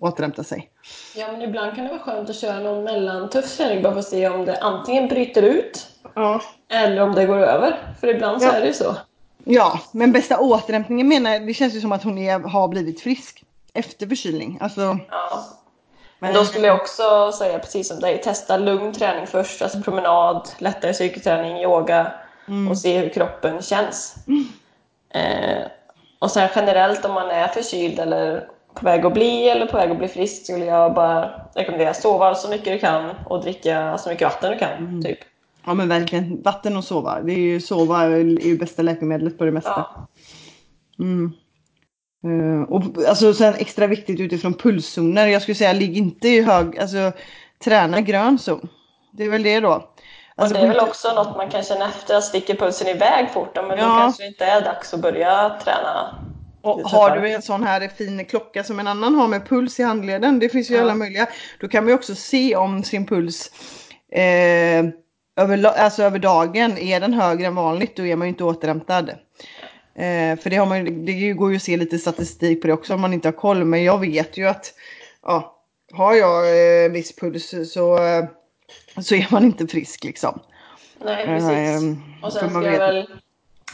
återhämta 0.00 0.44
sig. 0.44 0.70
Ja, 1.16 1.32
men 1.32 1.42
ibland 1.42 1.74
kan 1.74 1.84
det 1.84 1.90
vara 1.90 2.00
skönt 2.02 2.30
att 2.30 2.36
köra 2.36 2.60
någon 2.60 2.84
mellantuff 2.84 3.56
träning 3.56 3.82
bara 3.82 3.92
för 3.92 4.00
att 4.00 4.06
se 4.08 4.28
om 4.28 4.44
det 4.44 4.58
antingen 4.60 5.08
bryter 5.08 5.42
ut 5.42 5.86
Ja. 6.14 6.40
eller 6.68 7.00
om 7.02 7.14
det 7.14 7.26
går 7.26 7.36
över. 7.38 7.94
För 8.00 8.08
ibland 8.14 8.42
så 8.42 8.48
Ja. 8.48 8.52
är 8.52 8.60
det 8.60 8.66
ju 8.66 8.72
så. 8.72 8.96
Ja, 9.44 9.80
men 9.92 10.12
bästa 10.12 10.38
återhämtningen 10.40 11.08
menar 11.08 11.30
jag, 11.30 11.46
det 11.46 11.54
känns 11.54 11.74
ju 11.74 11.80
som 11.80 11.92
att 11.92 12.02
hon 12.04 12.18
är, 12.18 12.38
har 12.40 12.68
blivit 12.68 13.00
frisk 13.00 13.44
efter 13.74 14.06
förkylning. 14.06 14.58
Alltså, 14.60 14.98
Ja. 15.10 15.44
Men 16.18 16.34
då 16.34 16.44
skulle 16.44 16.66
jag 16.66 16.76
också 16.80 17.32
säga 17.32 17.58
precis 17.58 17.88
som 17.88 18.00
dig, 18.00 18.20
testa 18.22 18.56
lugn 18.56 18.92
träning 18.92 19.26
först, 19.26 19.62
alltså 19.62 19.80
promenad, 19.80 20.48
lättare 20.58 20.94
styrketräning, 20.94 21.56
yoga 21.56 22.12
Mm. 22.48 22.68
och 22.68 22.78
se 22.78 22.98
hur 22.98 23.08
kroppen 23.08 23.62
känns. 23.62 24.14
Eh, 25.14 25.66
och 26.18 26.30
sen 26.30 26.48
generellt 26.56 27.04
om 27.04 27.14
man 27.14 27.30
är 27.30 27.48
förkyld 27.48 27.98
eller 27.98 28.48
på 28.74 28.84
väg 28.84 29.06
att 29.06 29.14
bli 29.14 29.48
eller 29.48 29.66
på 29.66 29.76
väg 29.76 29.90
att 29.90 29.98
bli 29.98 30.08
frisk 30.08 30.44
skulle 30.44 30.64
jag 30.64 30.94
bara 30.94 31.30
rekommendera 31.54 31.94
sova 31.94 32.34
så 32.34 32.48
mycket 32.48 32.72
du 32.72 32.78
kan 32.78 33.10
och 33.26 33.42
dricka 33.42 33.98
så 33.98 34.08
mycket 34.08 34.24
vatten 34.24 34.52
du 34.52 34.58
kan. 34.58 34.72
Mm. 34.72 35.02
Typ. 35.02 35.18
Ja 35.66 35.74
men 35.74 35.88
verkligen, 35.88 36.42
vatten 36.42 36.76
och 36.76 36.84
sova. 36.84 37.20
Det 37.20 37.32
är 37.32 37.38
ju 37.38 37.60
sova 37.60 38.02
är 38.02 38.46
ju 38.46 38.58
bästa 38.58 38.82
läkemedlet 38.82 39.38
på 39.38 39.44
det 39.44 39.52
mesta. 39.52 39.70
Ja. 39.70 40.08
Mm. 40.98 41.32
Eh, 42.24 42.62
och 42.62 42.82
alltså 43.08 43.34
sen 43.34 43.54
extra 43.54 43.86
viktigt 43.86 44.20
utifrån 44.20 44.54
pulszoner. 44.54 45.26
Jag 45.26 45.42
skulle 45.42 45.54
säga 45.54 45.72
ligg 45.72 45.96
inte 45.96 46.28
i 46.28 46.42
hög, 46.42 46.78
alltså 46.78 47.12
träna 47.64 48.00
grön 48.00 48.38
zon. 48.38 48.68
Det 49.12 49.24
är 49.24 49.30
väl 49.30 49.42
det 49.42 49.60
då. 49.60 49.95
Och 50.36 50.42
Alltså, 50.42 50.54
det 50.58 50.62
är 50.64 50.68
väl 50.68 50.80
också 50.80 51.14
något 51.14 51.36
man 51.36 51.50
kan 51.50 51.62
känna 51.62 51.88
efter, 51.88 52.14
att 52.14 52.24
sticker 52.24 52.54
pulsen 52.54 52.88
iväg 52.88 53.30
fort, 53.30 53.50
ja, 53.54 53.62
men 53.62 53.78
då 53.78 53.84
Ja. 53.84 53.96
kanske 53.98 54.22
det 54.22 54.26
inte 54.26 54.44
är 54.44 54.60
dags 54.60 54.94
att 54.94 55.00
börja 55.00 55.56
träna. 55.64 56.14
Och 56.62 56.80
har 56.80 57.16
du 57.16 57.30
en 57.30 57.42
sån 57.42 57.62
här 57.62 57.88
fin 57.88 58.24
klocka 58.24 58.64
som 58.64 58.80
en 58.80 58.86
annan 58.88 59.14
har 59.14 59.28
med 59.28 59.48
puls 59.48 59.80
i 59.80 59.82
handleden, 59.82 60.38
det 60.38 60.48
finns 60.48 60.70
ju 60.70 60.74
Ja. 60.74 60.80
alla 60.82 60.94
möjliga. 60.94 61.26
Då 61.60 61.68
kan 61.68 61.84
man 61.84 61.88
ju 61.88 61.94
också 61.94 62.14
se 62.14 62.56
om 62.56 62.82
sin 62.84 63.06
puls 63.06 63.50
eh, 64.12 64.84
över, 65.40 65.64
alltså 65.64 66.02
över 66.02 66.18
dagen, 66.18 66.78
är 66.78 67.00
den 67.00 67.12
högre 67.14 67.46
än 67.46 67.54
vanligt 67.54 67.96
då 67.96 68.06
är 68.06 68.16
man 68.16 68.26
ju 68.26 68.28
inte 68.28 68.44
återhämtad. 68.44 69.08
Eh, 69.94 70.38
för 70.38 70.50
det, 70.50 70.56
har 70.56 70.66
man, 70.66 71.04
det 71.04 71.32
går 71.32 71.50
ju 71.50 71.56
att 71.56 71.62
se 71.62 71.76
lite 71.76 71.98
statistik 71.98 72.60
på 72.60 72.66
det 72.66 72.72
också 72.72 72.94
om 72.94 73.00
man 73.00 73.12
inte 73.12 73.28
har 73.28 73.32
koll. 73.32 73.64
Men 73.64 73.84
jag 73.84 73.98
vet 74.00 74.36
ju 74.36 74.48
att 74.48 74.74
ja, 75.22 75.56
har 75.92 76.14
jag 76.14 76.44
eh, 76.84 76.90
viss 76.90 77.16
puls 77.16 77.54
så, 77.72 77.96
eh, 77.98 78.24
så 79.02 79.14
är 79.14 79.26
man 79.30 79.44
inte 79.44 79.66
frisk 79.66 80.04
liksom. 80.04 80.40
Nej, 80.98 81.24
Eh, 81.24 81.28
precis. 81.28 81.82
Och 82.22 82.32
för 82.32 82.40
sen 82.40 82.50
ska 82.50 82.62
jag 82.62 82.78
väl, 82.78 83.06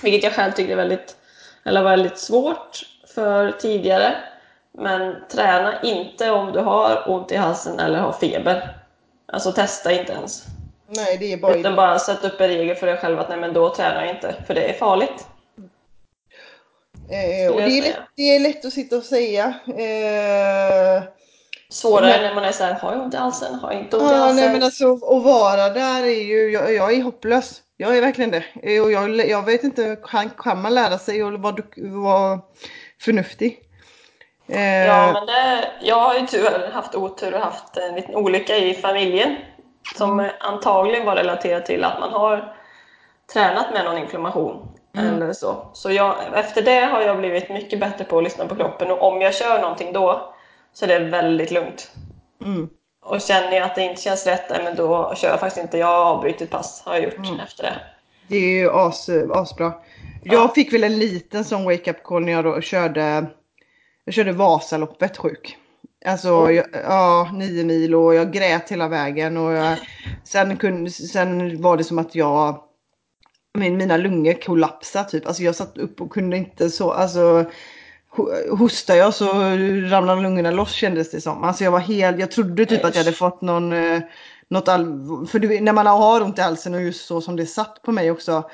vilket 0.02 0.22
jag 0.22 0.32
själv 0.32 0.52
tyckte 0.52 0.72
är 0.72 0.76
väldigt, 0.76 1.16
eller 1.64 1.82
var 1.82 1.90
väldigt 1.90 2.18
svårt 2.18 2.80
för 3.14 3.52
tidigare, 3.52 4.14
men 4.78 5.16
träna 5.28 5.82
inte 5.82 6.30
om 6.30 6.52
du 6.52 6.58
har 6.58 7.11
ont 7.11 7.32
i 7.32 7.37
halsen 7.37 7.80
eller 7.80 7.98
har 7.98 8.12
feber. 8.12 8.76
Alltså 9.26 9.52
testa 9.52 9.92
inte 9.92 10.12
ens. 10.12 10.44
Nej, 10.87 11.18
det 11.18 11.32
är 11.32 11.37
bara... 11.37 11.54
Utan 11.54 11.76
bara 11.76 11.98
sätt 11.98 12.24
upp 12.24 12.40
en 12.40 12.48
regel 12.48 12.76
för 12.76 12.87
dig 12.87 12.96
själv 12.96 13.20
att 13.20 13.28
nej 13.28 13.38
men 13.38 13.52
då 13.52 13.74
tränar 13.74 14.04
jag 14.04 14.14
inte, 14.14 14.35
för 14.46 14.54
det 14.54 14.70
är 14.70 14.72
farligt. 14.72 15.26
Eh, 17.11 17.52
och 17.52 17.61
det 17.61 17.78
är, 17.78 17.82
lätt, 17.82 17.96
det 18.16 18.22
är 18.37 18.40
lätt 18.40 18.64
att 18.64 18.72
sitta 18.72 18.96
och 18.96 19.02
säga. 19.02 19.54
Eh, 19.66 21.02
Svårare 21.72 22.06
Men- 22.11 22.22
när 22.22 22.35
man 22.35 22.44
är 22.44 22.52
såhär, 22.52 22.74
har 22.74 22.92
jag 22.92 23.00
ont 23.02 23.14
i 23.14 23.16
halsen? 23.16 23.54
Har 23.54 23.72
jag 23.72 23.80
inte 23.80 23.96
ont 23.96 24.11
i 24.11 24.14
Ja, 24.14 24.18
halsen? 24.20 24.37
nej 24.37 24.52
men 24.52 24.62
alltså 24.62 24.92
att 24.92 25.22
vara 25.24 25.68
där 25.68 26.02
är 26.02 26.22
ju, 26.22 26.50
jag, 26.52 26.74
jag 26.74 26.92
är 26.94 27.02
hopplös. 27.02 27.61
Jag 27.76 27.96
är 27.96 28.00
verkligen 28.00 28.30
det. 28.30 28.44
Och 28.80 28.92
jag, 28.92 29.28
jag 29.28 29.42
vet 29.42 29.64
inte, 29.64 29.96
kan, 30.04 30.30
kan 30.30 30.62
man 30.62 30.74
lära 30.74 30.98
sig 30.98 31.22
att 31.22 31.40
vara, 31.40 31.56
vara 31.76 32.40
förnuftig? 33.00 33.58
Eh, 34.48 34.87
Ja, 34.87 35.12
men 35.12 35.26
det, 35.26 35.68
jag 35.82 35.96
har 35.96 36.14
ju 36.14 36.26
tyvärr 36.26 36.70
haft 36.72 36.94
otur 36.94 37.35
och 37.35 37.40
haft 37.40 37.76
en 37.76 37.94
liten 37.94 38.14
olycka 38.16 38.56
i 38.56 38.74
familjen 38.74 39.37
som 39.96 40.20
Mm. 40.20 40.32
antagligen 40.40 41.06
var 41.06 41.16
relaterad 41.16 41.64
till 41.66 41.85
att 41.85 42.00
man 42.00 42.11
har 42.12 42.54
tränat 43.32 43.72
med 43.72 43.85
någon 43.85 43.98
inflammation 43.98 44.68
Mm. 44.96 45.14
eller 45.22 45.32
så. 45.32 45.70
Så 45.72 45.90
jag, 45.92 46.14
efter 46.35 46.62
det 46.62 46.80
har 46.80 47.00
jag 47.00 47.18
blivit 47.18 47.48
mycket 47.50 47.80
bättre 47.80 48.04
på 48.04 48.18
att 48.18 48.24
lyssna 48.24 48.46
på 48.46 48.54
kroppen 48.56 48.90
och 48.90 49.02
om 49.02 49.20
jag 49.20 49.35
kör 49.35 49.61
någonting 49.61 49.92
då 49.92 50.35
så 50.72 50.85
är 50.85 50.88
det 51.00 51.04
väldigt 51.11 51.50
lugnt. 51.50 51.90
mm, 52.44 52.68
Och 53.04 53.20
känner 53.20 53.52
jag 53.52 53.62
att 53.62 53.74
det 53.74 53.82
inte 53.82 54.02
känns 54.02 54.26
rätt, 54.26 54.50
men 54.50 54.76
då 54.76 55.14
kör 55.16 55.28
jag 55.28 55.40
faktiskt 55.40 55.64
inte. 55.64 55.78
Jag 55.78 55.87
har 55.87 56.04
avbrutit 56.04 56.50
pass, 56.50 56.82
har 56.85 56.94
jag 56.94 57.04
gjort 57.04 57.16
Mm. 57.18 57.40
efter 57.40 57.62
det. 57.62 57.80
det 58.28 58.37
är 58.37 58.58
ju 58.61 58.70
as, 58.70 59.08
asbra. 59.35 59.72
Jag 60.24 60.54
fick 60.54 60.72
väl 60.72 60.85
en 60.85 60.98
liten 60.98 61.44
sån 61.44 61.64
wake-up 61.64 62.02
call 62.02 62.24
när 62.24 62.32
jag 62.32 62.44
då 62.44 62.61
körde, 62.61 63.26
jag 64.04 64.14
körde 64.14 64.32
Vasaloppet 64.32 65.16
sjuk. 65.16 65.56
Alltså, 66.06 66.50
jag, 66.50 66.66
ja, 66.85 67.30
nio 67.35 67.64
mil 67.64 67.94
och 67.94 68.14
jag 68.14 68.32
grät 68.32 68.70
hela 68.70 68.88
vägen 68.88 69.37
och 69.37 69.52
jag, 69.52 69.78
sen, 70.24 70.56
kunde, 70.56 70.90
sen 70.90 71.62
var 71.62 71.76
det 71.76 71.85
som 71.85 71.98
att 71.98 72.14
jag, 72.14 72.62
min, 73.58 73.76
mina 73.76 73.96
lungor 73.96 74.32
kollapsade 74.32 75.08
typ. 75.11 75.26
Alltså 75.26 75.42
jag 75.42 75.54
satt 75.56 75.78
upp 75.78 76.00
och 76.00 76.12
kunde 76.12 76.37
inte 76.37 76.70
så, 76.70 76.92
alltså 76.92 77.44
hostade 78.59 78.98
jag 78.98 79.14
så 79.14 79.27
ramlade 79.90 80.22
lungorna 80.22 80.51
loss 80.51 80.72
kändes 80.72 81.11
det 81.11 81.20
som. 81.20 81.44
Alltså 81.44 81.64
jag 81.64 81.70
var 81.70 81.79
helt, 81.79 82.18
jag 82.18 82.31
trodde 82.31 82.66
typ 82.66 82.85
att 82.85 82.94
jag 82.94 83.05
hade 83.05 83.16
fått 83.16 83.40
någon, 83.40 83.72
eh, 83.72 84.01
något 84.48 84.68
all, 84.68 84.87
för 85.31 85.38
du, 85.38 85.61
när 85.61 85.72
man 85.72 85.87
har 85.87 86.22
ont 86.22 86.38
i 86.38 86.42
halsen 86.42 86.75
och 86.75 86.83
just 86.83 87.07
så 87.07 87.20
som 87.20 87.37
det 87.37 87.46
satt 87.46 87.83
på 87.83 87.92
mig 87.92 88.11
också, 88.11 88.51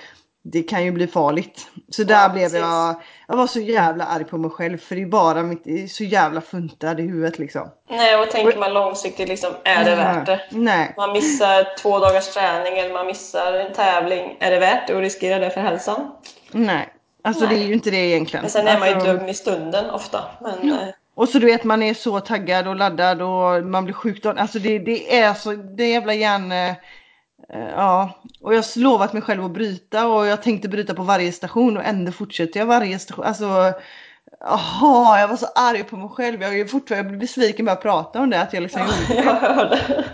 det 0.52 0.62
kan 0.62 0.84
ju 0.84 0.90
bli 0.92 1.06
farligt. 1.06 1.66
Så 1.90 2.04
där 2.04 2.22
Ja, 2.22 2.28
blev 2.28 2.42
precis. 2.42 2.58
jag, 2.58 2.94
jag 3.28 3.36
var 3.36 3.46
så 3.46 3.60
jävla 3.60 4.04
arg 4.04 4.24
på 4.24 4.38
mig 4.38 4.50
själv 4.50 4.78
för 4.78 4.94
det 4.96 5.02
är 5.02 5.06
bara 5.06 5.42
mitt, 5.42 5.64
det 5.64 5.82
är 5.82 5.86
så 5.86 6.04
jävla 6.04 6.40
funtad 6.40 7.00
i 7.00 7.02
huvudet 7.02 7.38
liksom. 7.38 7.68
Nej, 7.90 8.16
och 8.16 8.30
tänker 8.30 8.58
man 8.58 8.74
långsiktigt, 8.74 9.28
liksom, 9.28 9.50
är 9.64 9.84
det 9.84 9.96
värt 9.96 10.26
det? 10.26 10.40
Nej. 10.50 10.94
Man 10.96 11.12
missar 11.12 11.76
två 11.82 11.98
dagars 11.98 12.34
träning 12.34 12.78
eller 12.78 12.94
man 12.94 13.06
missar 13.06 13.52
en 13.52 13.72
tävling. 13.72 14.36
Är 14.40 14.50
det 14.50 14.58
värt 14.58 14.86
det 14.86 14.94
att 14.96 15.02
riskera 15.02 15.38
det 15.38 15.50
för 15.50 15.60
hälsan? 15.60 16.10
Nej. 16.52 16.88
Alltså 17.22 17.44
Nej. 17.44 17.54
det 17.56 17.64
är 17.64 17.66
ju 17.66 17.74
inte 17.74 17.90
det 17.90 17.96
egentligen. 17.96 18.42
Men 18.42 18.50
sen 18.50 18.66
är 18.68 18.78
man 18.78 18.88
ju 18.88 18.94
alltså, 18.94 19.12
dum 19.12 19.28
i 19.28 19.34
stunden 19.34 19.90
ofta. 19.90 20.24
Men 20.40 20.72
eh, 20.72 20.88
Och 21.14 21.28
så 21.28 21.38
du 21.38 21.46
vet 21.46 21.64
man 21.64 21.82
är 21.82 21.94
så 21.94 22.20
taggad 22.20 22.66
och 22.68 22.76
laddad 22.76 23.22
och 23.22 23.64
man 23.66 23.84
blir 23.84 23.94
sjuk. 23.94 24.22
då. 24.22 24.30
Alltså 24.30 24.58
det, 24.58 24.78
det 24.78 25.18
är 25.18 25.34
så, 25.34 25.52
det 25.52 25.84
är 25.84 25.92
jävla 25.92 26.14
hjärn... 26.14 26.52
eh, 26.52 26.74
Ja, 27.76 28.10
och 28.42 28.54
jag 28.54 28.58
har 28.58 28.78
lovat 28.80 29.12
mig 29.12 29.22
själv 29.22 29.44
att 29.44 29.50
bryta 29.50 30.06
och 30.08 30.26
jag 30.26 30.42
tänkte 30.42 30.68
bryta 30.68 30.94
på 30.94 31.02
varje 31.02 31.32
station 31.32 31.76
och 31.76 31.84
ändå 31.84 32.12
fortsätter 32.12 32.60
jag 32.60 32.66
varje 32.66 32.98
station. 32.98 33.24
Alltså, 33.24 33.72
jaha, 34.40 35.20
jag 35.20 35.28
var 35.28 35.36
så 35.36 35.46
arg 35.54 35.84
på 35.84 35.96
mig 35.96 36.08
själv. 36.08 36.42
Jag 36.42 36.52
är 36.52 36.56
ju 36.56 36.66
fortfarande 36.68 37.04
jag 37.04 37.08
blir 37.10 37.20
besviken 37.20 37.64
bara 37.66 37.70
jag 37.72 37.82
pratar 37.82 38.20
om 38.20 38.30
det. 38.30 38.40
Att 38.40 38.52
jag 38.52 38.62
liksom 38.62 38.80
gjorde 38.82 39.22
jag 39.24 39.34
hörde. 39.34 40.04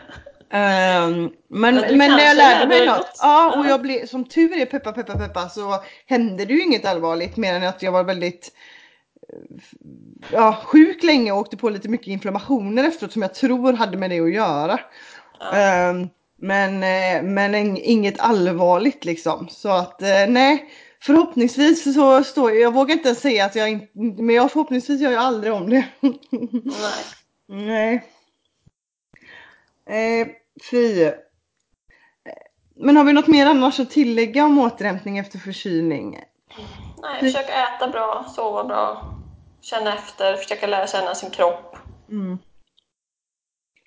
Ehm, 0.51 1.31
men, 1.49 1.75
Men 1.75 1.99
när 1.99 2.25
jag 2.25 2.37
lärde 2.37 2.69
mig 2.69 2.87
något. 2.87 2.97
något. 2.97 3.19
Ja, 3.23 3.57
och 3.59 3.65
Ja. 3.65 3.69
jag 3.69 3.83
blev, 3.83 4.07
som 4.07 4.25
tur 4.25 4.57
är, 4.59 4.67
peppa 4.67 4.93
peppa 4.93 5.19
peppa, 5.19 5.49
så 5.49 5.75
hände 6.07 6.45
det 6.45 6.53
ju 6.55 6.63
inget 6.63 6.87
allvarligt 6.87 7.37
mer 7.37 7.55
än 7.55 7.63
att 7.67 7.83
jag 7.83 7.93
var 7.93 8.05
väldigt 8.05 8.53
eh, 9.33 9.63
ja, 10.33 10.57
sjuk 10.65 11.03
länge 11.03 11.33
och 11.33 11.39
åkte 11.39 11.57
på 11.57 11.71
lite 11.71 11.89
mycket 11.89 12.07
inflammationer 12.09 12.85
efteråt 12.85 13.13
som 13.13 13.23
jag 13.23 13.35
tror 13.35 13.73
hade 13.73 13.97
med 13.99 14.11
det 14.11 14.21
att 14.21 14.35
göra. 14.35 14.81
Ja. 15.41 15.57
Ehm, 15.57 16.09
men 16.39 16.75
eh, 16.83 17.23
men 17.23 17.55
en, 17.55 17.77
inget 17.77 18.21
allvarligt 18.21 19.05
liksom. 19.05 19.49
Så 19.51 19.69
att 19.69 20.03
eh, 20.03 20.27
nej, 20.29 20.65
förhoppningsvis 21.03 21.95
så 21.95 22.25
står 22.25 22.51
jag, 22.51 22.61
jag 22.61 22.75
vågar 22.75 22.93
inte 22.95 23.09
ens 23.09 23.21
säga 23.21 23.45
att 23.45 23.55
jag 23.57 23.71
inte, 23.71 23.87
men 24.23 24.35
jag 24.35 24.53
förhoppningsvis 24.53 25.01
gör 25.01 25.11
jag 25.13 25.23
aldrig 25.23 25.53
om 25.53 25.71
det. 25.71 25.85
Nej. 26.01 27.05
Nej. 27.49 28.05
Eh, 29.87 30.29
fy. 30.71 31.11
Men 32.77 32.97
har 32.97 33.05
vi 33.05 33.13
något 33.13 33.27
mer 33.27 33.47
annars 33.47 33.81
att 33.81 33.91
tillägga 33.91 34.45
om 34.45 34.59
återhämtning 34.59 35.19
efter 35.19 35.39
förkylning? 35.39 36.19
Nej, 37.03 37.21
försök 37.21 37.49
äta 37.49 37.89
bra, 37.89 38.27
sova 38.37 38.65
bra, 38.65 39.15
känna 39.61 39.95
efter, 39.95 40.37
försöka 40.37 40.67
lära 40.67 40.87
känna 40.87 41.15
sin 41.15 41.31
kropp. 41.31 41.77
Mm. 42.11 42.39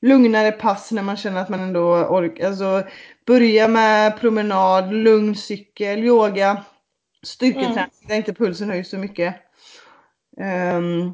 Lugnare 0.02 0.52
pass 0.52 0.92
när 0.92 1.04
man 1.04 1.18
känner 1.18 1.42
att 1.42 1.50
man 1.50 1.60
ändå 1.60 1.82
orkar. 1.96 2.48
Alltså, 2.48 2.84
börja 3.26 3.68
med 3.68 4.20
promenad, 4.20 4.94
lugn 4.94 5.36
cykel, 5.36 6.04
yoga, 6.04 6.64
styrketräning 7.24 7.92
där 8.08 8.16
inte 8.16 8.34
pulsen 8.34 8.70
höjs 8.70 8.90
så 8.90 8.98
mycket. 8.98 9.36
Ehm, 10.42 11.14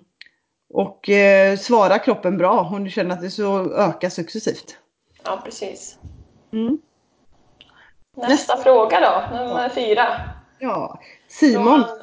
och 0.73 1.09
eh, 1.09 1.57
svara 1.57 1.99
kroppen 1.99 2.37
bra 2.37 2.69
om 2.73 2.83
du 2.83 2.89
känner 2.89 3.15
att 3.15 3.21
det 3.21 3.29
så 3.29 3.73
ökar 3.73 4.09
successivt. 4.09 4.77
Ja, 5.23 5.41
precis. 5.45 5.97
Mm. 6.53 6.77
Nästa 8.17 8.57
fråga 8.57 8.99
då, 8.99 9.37
nummer 9.37 9.69
fyra. 9.69 10.07
Ja, 10.59 10.99
Simon. 11.27 11.83
Från, 11.83 11.97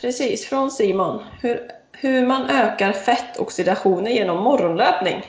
precis, 0.00 0.46
från 0.46 0.70
Simon. 0.70 1.22
Hur, 1.40 1.70
hur 1.92 2.26
man 2.26 2.50
ökar 2.50 2.92
fettoxidationer 2.92 4.10
genom 4.10 4.42
morgonlöpning. 4.42 5.24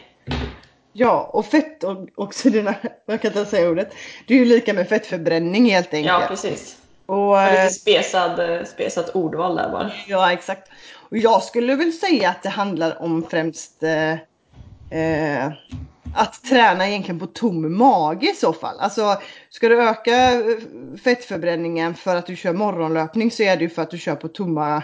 Ja, 0.93 1.30
och 1.34 1.45
fettoxiderna, 1.45 2.75
jag 3.06 3.21
kan 3.21 3.32
inte 3.32 3.45
säga 3.45 3.69
ordet. 3.69 3.93
Det 4.27 4.34
är 4.34 4.38
ju 4.38 4.45
lika 4.45 4.73
med 4.73 4.89
fettförbränning 4.89 5.69
helt 5.69 5.93
enkelt. 5.93 6.21
Ja, 6.21 6.27
precis. 6.27 6.77
och, 7.06 7.30
Och 7.30 7.41
eh, 7.41 7.63
lite 7.63 7.73
spesad, 7.73 8.39
eh, 8.39 8.63
spesat 8.63 9.15
ordval 9.15 9.56
där 9.56 9.69
bara. 9.69 9.91
ja, 10.08 10.32
exakt. 10.32 10.71
Och 11.12 11.17
jag 11.17 11.43
skulle 11.43 11.76
väl 11.76 11.93
säga 11.93 12.30
att 12.30 12.43
det 12.43 12.50
handlar 12.50 13.02
om 13.02 13.24
främst 13.30 13.84
eh, 13.84 14.12
eh, 15.00 15.52
att 16.15 16.43
träna 16.43 16.88
egentligen 16.89 17.19
på 17.19 17.28
tom 17.28 17.78
mage 17.78 18.32
i 18.32 18.36
så 18.36 18.54
fall. 18.54 18.80
Alltså, 18.80 19.17
ska 19.50 19.69
du 19.69 19.84
öka 19.84 20.32
eh, 20.32 20.41
fettförbränningen 21.04 21.95
för 21.95 22.15
att 22.15 22.26
du 22.26 22.36
kör 22.36 22.54
morgonlöpning 22.54 23.32
så 23.32 23.43
är 23.43 23.58
det 23.58 23.63
ju 23.63 23.69
för 23.69 23.82
att 23.82 23.91
du 23.91 23.97
kör 23.97 24.15
på 24.15 24.28
tomma 24.28 24.84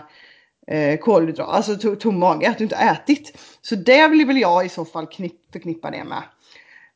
eh, 0.68 1.00
kolhydrater, 1.00 1.54
alltså 1.54 1.76
to 1.76 1.96
tom 1.96 2.20
mage, 2.20 2.50
att 2.50 2.58
du 2.58 2.64
inte 2.64 2.76
ätit. 2.76 3.38
Så 3.62 3.76
det 3.76 4.08
vill 4.08 4.26
väl 4.26 4.38
jag 4.38 4.66
i 4.66 4.70
så 4.70 4.86
fall 4.86 5.08
knipp, 5.08 5.52
förknippa 5.52 5.92
det 5.92 6.04
med. 6.04 6.24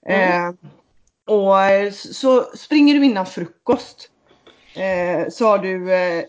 Mm. 0.06 0.48
Eh, 0.48 0.54
och 1.36 1.62
eh, 1.62 1.92
så 1.92 2.44
springer 2.56 2.94
du 2.94 3.06
innan 3.06 3.26
frukost 3.26 4.10
eh, 4.76 5.30
så 5.30 5.48
har 5.48 5.58
du 5.60 5.94
eh, 5.94 6.24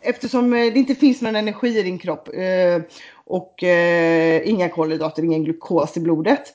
eftersom 0.00 0.52
eh, 0.52 0.72
det 0.72 0.78
inte 0.78 0.94
finns 0.94 1.22
någon 1.22 1.36
energi 1.36 1.78
i 1.78 1.82
din 1.82 1.98
kropp 1.98 2.28
eh, 2.34 2.82
och 3.14 3.62
eh, 3.62 4.48
inga 4.48 4.68
kolhydrater, 4.68 5.24
ingen 5.24 5.44
glukos 5.44 5.96
i 5.96 6.00
blodet 6.00 6.54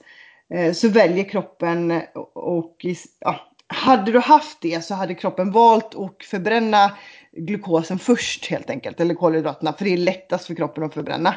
så 0.74 0.90
väljer 0.90 1.30
kroppen 1.30 2.02
och 2.34 2.86
ja, 3.20 3.40
hade 3.68 4.12
du 4.12 4.20
haft 4.20 4.62
det 4.62 4.86
så 4.86 4.94
hade 4.94 5.16
kroppen 5.16 5.52
valt 5.52 5.96
att 5.96 6.26
förbränna 6.26 6.92
glukosen 7.32 8.00
först 8.00 8.46
helt 8.46 8.70
enkelt, 8.70 9.00
eller 9.00 9.16
kolhydraterna, 9.16 9.74
för 9.74 9.86
det 9.86 9.94
är 9.94 9.98
lättast 9.98 10.46
för 10.46 10.56
kroppen 10.56 10.84
att 10.84 10.94
förbränna. 10.94 11.36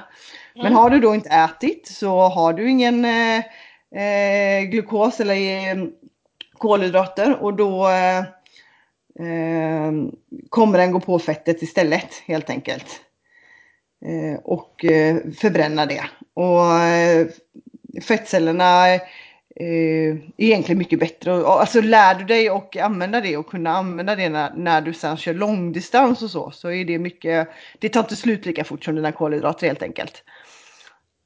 Men 0.55 0.73
har 0.73 0.91
du 0.91 1.01
då 1.01 1.15
inte 1.15 1.29
ätit 1.29 1.89
så 1.89 2.21
har 2.21 2.53
du 2.53 2.71
ingen 2.71 3.05
eh, 3.05 4.63
glukos 4.71 5.21
eller 5.21 5.35
eh, 5.35 5.85
kolhydrater 6.59 7.43
och 7.43 7.55
då 7.55 7.89
eh, 7.89 8.25
Ehm, 9.19 10.11
kommer 10.49 10.79
den 10.79 10.93
gå 10.93 11.01
på 11.01 11.19
fettet 11.19 11.63
istället 11.63 12.15
helt 12.27 12.51
enkelt. 12.51 13.01
Eh, 14.07 14.41
och 14.45 14.85
eh, 14.85 15.17
förbränna 15.17 15.87
det. 15.87 16.05
Och 16.35 16.81
eh, 16.81 17.27
fettcellerna 18.03 18.95
eh, 18.95 19.01
är 19.57 20.21
egentligen 20.37 20.79
mycket 20.79 20.99
bättre. 20.99 21.47
Alltså 21.47 21.81
lär 21.81 22.15
du 22.15 22.25
dig 22.25 22.51
och 22.51 22.77
använda 22.77 23.21
det 23.21 23.37
och 23.37 23.47
kunna 23.51 23.71
använda 23.71 24.17
det 24.17 24.29
när, 24.29 24.55
när 24.57 24.81
du 24.81 24.93
sen 24.93 25.17
kör 25.17 25.35
långdistans 25.35 26.23
och 26.23 26.31
så, 26.31 26.51
så 26.51 26.71
är 26.71 26.85
det 26.85 26.99
mycket, 26.99 27.49
det 27.79 27.89
tar 27.89 28.01
inte 28.01 28.17
slut 28.17 28.47
lika 28.47 28.65
fort 28.65 28.85
som 28.85 28.95
dina 28.95 29.13
kolhydrater 29.13 29.67
helt 29.67 29.83
enkelt. 29.83 30.23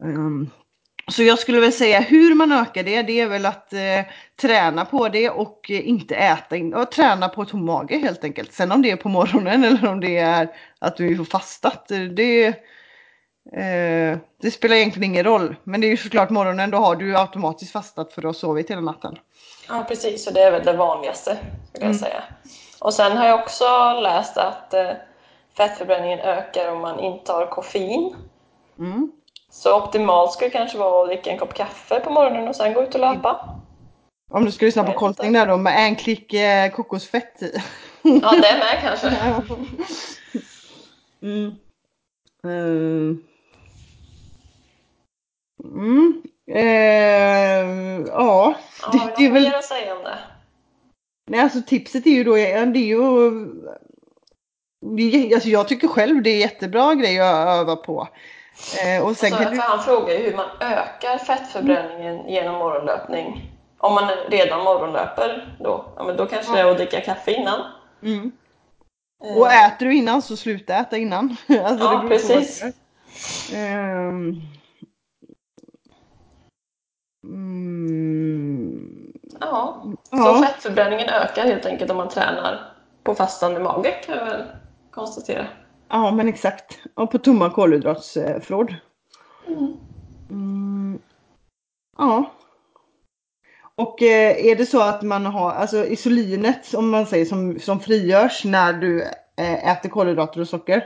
Um, 0.02 0.50
så 1.10 1.22
jag 1.22 1.38
skulle 1.38 1.60
väl 1.60 1.72
säga 1.72 2.00
hur 2.00 2.34
man 2.34 2.52
ökar 2.52 2.82
det, 2.82 3.02
det 3.02 3.20
är 3.20 3.28
väl 3.28 3.46
att 3.46 3.72
eh, 3.72 4.00
träna 4.40 4.84
på 4.84 5.08
det 5.08 5.30
och 5.30 5.70
eh, 5.70 5.88
inte 5.88 6.14
äta 6.14 6.56
in, 6.56 6.74
och 6.74 6.90
träna 6.90 7.28
på 7.28 7.44
tom 7.44 7.64
mage 7.64 7.98
helt 7.98 8.24
enkelt. 8.24 8.52
Sen 8.52 8.72
om 8.72 8.82
det 8.82 8.90
är 8.90 8.96
på 8.96 9.08
morgonen 9.08 9.64
eller 9.64 9.88
om 9.88 10.00
det 10.00 10.16
är 10.16 10.48
att 10.78 10.96
du 10.96 11.16
får 11.16 11.24
fastat, 11.24 11.88
det, 12.16 12.46
eh, 13.52 14.18
det 14.42 14.50
spelar 14.52 14.76
egentligen 14.76 15.10
ingen 15.10 15.24
roll. 15.24 15.56
Men 15.64 15.80
det 15.80 15.86
är 15.86 15.90
ju 15.90 15.96
såklart 15.96 16.30
morgonen, 16.30 16.70
då 16.70 16.78
har 16.78 16.96
du 16.96 17.16
automatiskt 17.16 17.72
fastat 17.72 18.12
för 18.12 18.22
att 18.22 18.26
ha 18.26 18.32
sovit 18.32 18.70
hela 18.70 18.80
natten. 18.80 19.18
Ja 19.68 19.84
precis, 19.88 20.26
och 20.26 20.34
det 20.34 20.40
är 20.40 20.50
väl 20.50 20.64
det 20.64 20.72
vanligaste 20.72 21.36
skulle 21.72 21.86
jag 21.86 21.96
mm. 21.96 21.98
säga. 21.98 22.22
Och 22.80 22.94
sen 22.94 23.16
har 23.16 23.26
jag 23.26 23.40
också 23.40 24.00
läst 24.02 24.36
att 24.36 24.74
eh, 24.74 24.90
fettförbränningen 25.56 26.20
ökar 26.20 26.72
om 26.72 26.80
man 26.80 27.00
intar 27.00 27.50
koffein. 27.50 28.14
Mm. 28.78 29.12
Så 29.50 29.76
optimalt 29.76 30.32
skulle 30.32 30.50
kanske 30.50 30.78
vara 30.78 31.02
att 31.02 31.08
dricka 31.08 31.30
en 31.30 31.38
kopp 31.38 31.54
kaffe 31.54 32.00
på 32.00 32.10
morgonen 32.10 32.48
och 32.48 32.56
sen 32.56 32.72
gå 32.72 32.82
ut 32.82 32.94
och 32.94 33.00
löpa. 33.00 33.60
Om 34.32 34.44
du 34.44 34.52
ska 34.52 34.66
lyssna 34.66 34.84
på 34.84 34.92
koltning 34.92 35.32
där 35.32 35.46
då 35.46 35.56
med 35.56 35.86
en 35.86 35.96
klick 35.96 36.34
eh, 36.34 36.70
kokosfett 36.70 37.42
i. 37.42 37.62
Ja, 38.02 38.30
det 38.30 38.58
med 38.58 38.78
kanske. 38.80 39.08
mm. 41.22 41.54
Mm. 42.44 43.22
Mm. 45.64 46.22
Eh, 46.50 46.64
ja, 48.06 48.54
ja 48.82 48.90
det, 48.92 49.14
det 49.16 49.26
är 49.26 49.30
väl... 49.30 49.42
mer 49.42 49.54
att 49.54 49.64
säga 49.64 49.96
om 49.96 50.04
det? 50.04 50.18
Nej, 51.26 51.40
alltså 51.40 51.62
tipset 51.66 52.06
är 52.06 52.10
ju 52.10 52.24
då, 52.24 52.34
det 52.34 52.42
är 52.42 52.76
ju 52.76 53.00
Alltså 55.34 55.48
jag 55.48 55.68
tycker 55.68 55.88
själv 55.88 56.22
det 56.22 56.30
är 56.30 56.38
jättebra 56.38 56.94
grej 56.94 57.20
att 57.20 57.48
öva 57.48 57.76
på. 57.76 58.08
Eh, 58.84 59.06
och 59.06 59.16
sen 59.16 59.32
alltså, 59.32 59.44
kan 59.44 59.54
du... 59.54 59.60
Han 59.60 59.82
frågar 59.82 60.14
ju 60.14 60.22
hur 60.22 60.36
man 60.36 60.48
ökar 60.60 61.18
fettförbränningen 61.18 62.14
mm. 62.14 62.28
genom 62.28 62.54
morgonlöpning. 62.54 63.50
Om 63.78 63.94
man 63.94 64.10
redan 64.28 64.64
morgonlöper 64.64 65.56
då, 65.58 65.84
ja, 65.96 66.04
men 66.04 66.16
då 66.16 66.26
kanske 66.26 66.52
det 66.52 66.60
är 66.60 66.70
att 66.70 66.76
dricka 66.76 67.00
kaffe 67.00 67.32
innan. 67.32 67.60
Mm. 68.02 68.32
Eh. 69.24 69.36
Och 69.36 69.52
äter 69.52 69.86
du 69.86 69.94
innan 69.94 70.22
så 70.22 70.36
sluta 70.36 70.74
äta 70.74 70.96
innan. 70.96 71.36
alltså, 71.64 71.84
ja, 71.84 72.04
precis. 72.08 72.62
Um... 73.54 74.42
Mm. 77.24 79.12
Ja, 79.40 79.82
så 79.84 80.16
ja. 80.16 80.42
fettförbränningen 80.46 81.08
ökar 81.08 81.44
helt 81.44 81.66
enkelt 81.66 81.90
om 81.90 81.96
man 81.96 82.08
tränar 82.08 82.72
på 83.04 83.14
fastande 83.14 83.60
mage 83.60 83.90
kan 83.90 84.16
jag 84.16 84.24
väl 84.24 84.44
konstatera. 84.90 85.46
Ja 85.90 86.10
men 86.10 86.28
exakt. 86.28 86.78
Och 86.94 87.10
på 87.10 87.18
tomma 87.18 87.50
kolhydratsförråd. 87.50 88.74
Mm. 89.48 89.76
Mm. 90.30 90.98
Ja. 91.98 92.32
Och 93.76 94.02
eh, 94.02 94.46
är 94.46 94.56
det 94.56 94.66
så 94.66 94.80
att 94.80 95.02
man 95.02 95.26
har, 95.26 95.50
alltså 95.50 95.86
isolinet 95.86 96.74
om 96.74 96.90
man 96.90 97.06
säger 97.06 97.24
som, 97.24 97.58
som 97.60 97.80
frigörs 97.80 98.44
när 98.44 98.72
du 98.72 99.02
eh, 99.36 99.68
äter 99.68 99.88
kolhydrater 99.88 100.40
och 100.40 100.48
socker. 100.48 100.84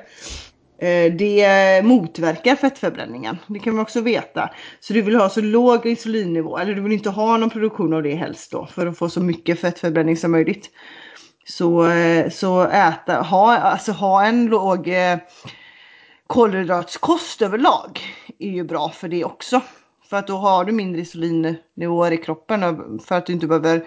Eh, 0.78 1.12
det 1.12 1.84
motverkar 1.84 2.56
fettförbränningen. 2.56 3.38
Det 3.46 3.58
kan 3.58 3.74
man 3.74 3.82
också 3.82 4.00
veta. 4.00 4.50
Så 4.80 4.92
du 4.92 5.02
vill 5.02 5.16
ha 5.16 5.28
så 5.28 5.40
låg 5.40 5.86
insulinnivå, 5.86 6.58
eller 6.58 6.74
du 6.74 6.80
vill 6.80 6.92
inte 6.92 7.10
ha 7.10 7.36
någon 7.36 7.50
produktion 7.50 7.94
av 7.94 8.02
det 8.02 8.14
helst 8.14 8.50
då 8.50 8.66
för 8.66 8.86
att 8.86 8.98
få 8.98 9.08
så 9.08 9.20
mycket 9.20 9.60
fettförbränning 9.60 10.16
som 10.16 10.32
möjligt. 10.32 10.70
Så, 11.46 11.86
eh, 11.86 12.30
så 12.30 12.62
äta, 12.62 13.22
ha, 13.22 13.56
alltså 13.56 13.92
ha 13.92 14.24
en 14.24 14.46
låg 14.46 14.88
eh, 14.88 15.18
kolhydratskost 16.26 17.42
överlag 17.42 18.00
är 18.38 18.50
ju 18.50 18.64
bra 18.64 18.88
för 18.88 19.08
det 19.08 19.24
också. 19.24 19.60
För 20.10 20.16
att 20.16 20.26
då 20.26 20.36
har 20.36 20.64
du 20.64 20.72
mindre 20.72 21.00
insulinnivåer 21.00 22.10
i 22.10 22.16
kroppen 22.16 22.60
för 23.06 23.14
att 23.14 23.26
du 23.26 23.32
inte 23.32 23.46
behöver 23.46 23.84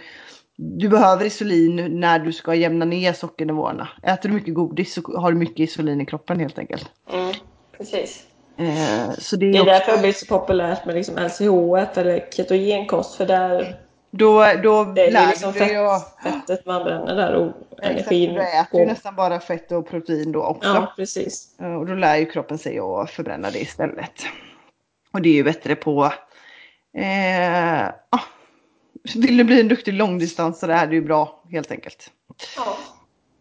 du 0.58 0.89
behöver 0.89 1.26
insulin 1.26 2.00
när 2.00 2.20
du 2.20 2.34
ska 2.34 2.56
jämna 2.56 2.86
ner 2.86 3.13
sockernivåerna. 3.13 3.88
Äter 4.04 4.30
du 4.30 4.36
mycket 4.36 4.54
godis 4.54 4.93
så 4.93 5.02
har 5.02 5.32
du 5.32 5.38
mycket 5.38 5.60
insulin 5.60 6.02
i 6.02 6.06
kroppen 6.06 6.39
helt 6.39 6.60
enkelt. 6.60 6.91
Mm, 7.13 7.34
precis. 7.78 8.24
Eh, 8.58 9.12
så 9.17 9.36
det 9.36 9.46
är, 9.46 9.52
det 9.52 9.58
är 9.58 9.62
också... 9.62 9.72
därför 9.72 9.91
det 9.91 10.02
blir 10.02 10.13
så 10.13 10.26
populärt 10.26 10.86
med 10.86 10.96
liksom 10.96 11.15
LCHF 11.15 11.98
eller 11.98 12.32
ketogenkost 12.32 13.15
för 13.15 13.26
där 13.26 13.80
då, 14.12 14.46
då 14.63 14.84
det 14.84 15.08
är 15.08 15.28
liksom 15.28 15.54
fett, 15.54 15.74
jag... 15.74 16.02
fettet 16.24 16.65
man 16.65 16.84
bränner 16.84 17.15
där 17.15 17.36
och 17.36 17.54
energin. 17.82 18.34
Du 18.34 18.41
äter 18.41 18.80
ju 18.80 18.86
nästan 18.86 19.15
bara 19.15 19.39
fett 19.39 19.72
och 19.72 19.89
protein 19.89 20.32
då 20.32 20.43
också. 20.43 20.70
Ja, 20.70 20.93
precis. 20.96 21.56
Och 21.80 21.86
då 21.86 21.93
lär 21.93 22.17
ju 22.17 22.26
kroppen 22.26 22.58
sig 22.58 22.80
att 22.80 23.10
förbränna 23.10 23.52
det 23.52 23.62
istället. 23.62 24.26
Och 25.13 25.22
det 25.22 25.30
är 25.30 25.34
ju 25.34 25.43
bättre 25.43 25.76
på 25.76 26.13
eh, 26.98 27.88
ah, 27.88 28.24
Vill 29.15 29.38
du 29.38 29.43
bli 29.43 29.60
en 29.62 29.67
duktig 29.67 29.93
långdistansare 29.93 30.74
är 30.74 30.88
det 30.88 30.96
ju 30.96 31.02
bra 31.02 31.43
helt 31.52 31.72
enkelt. 31.72 32.12
Ja. 32.56 32.78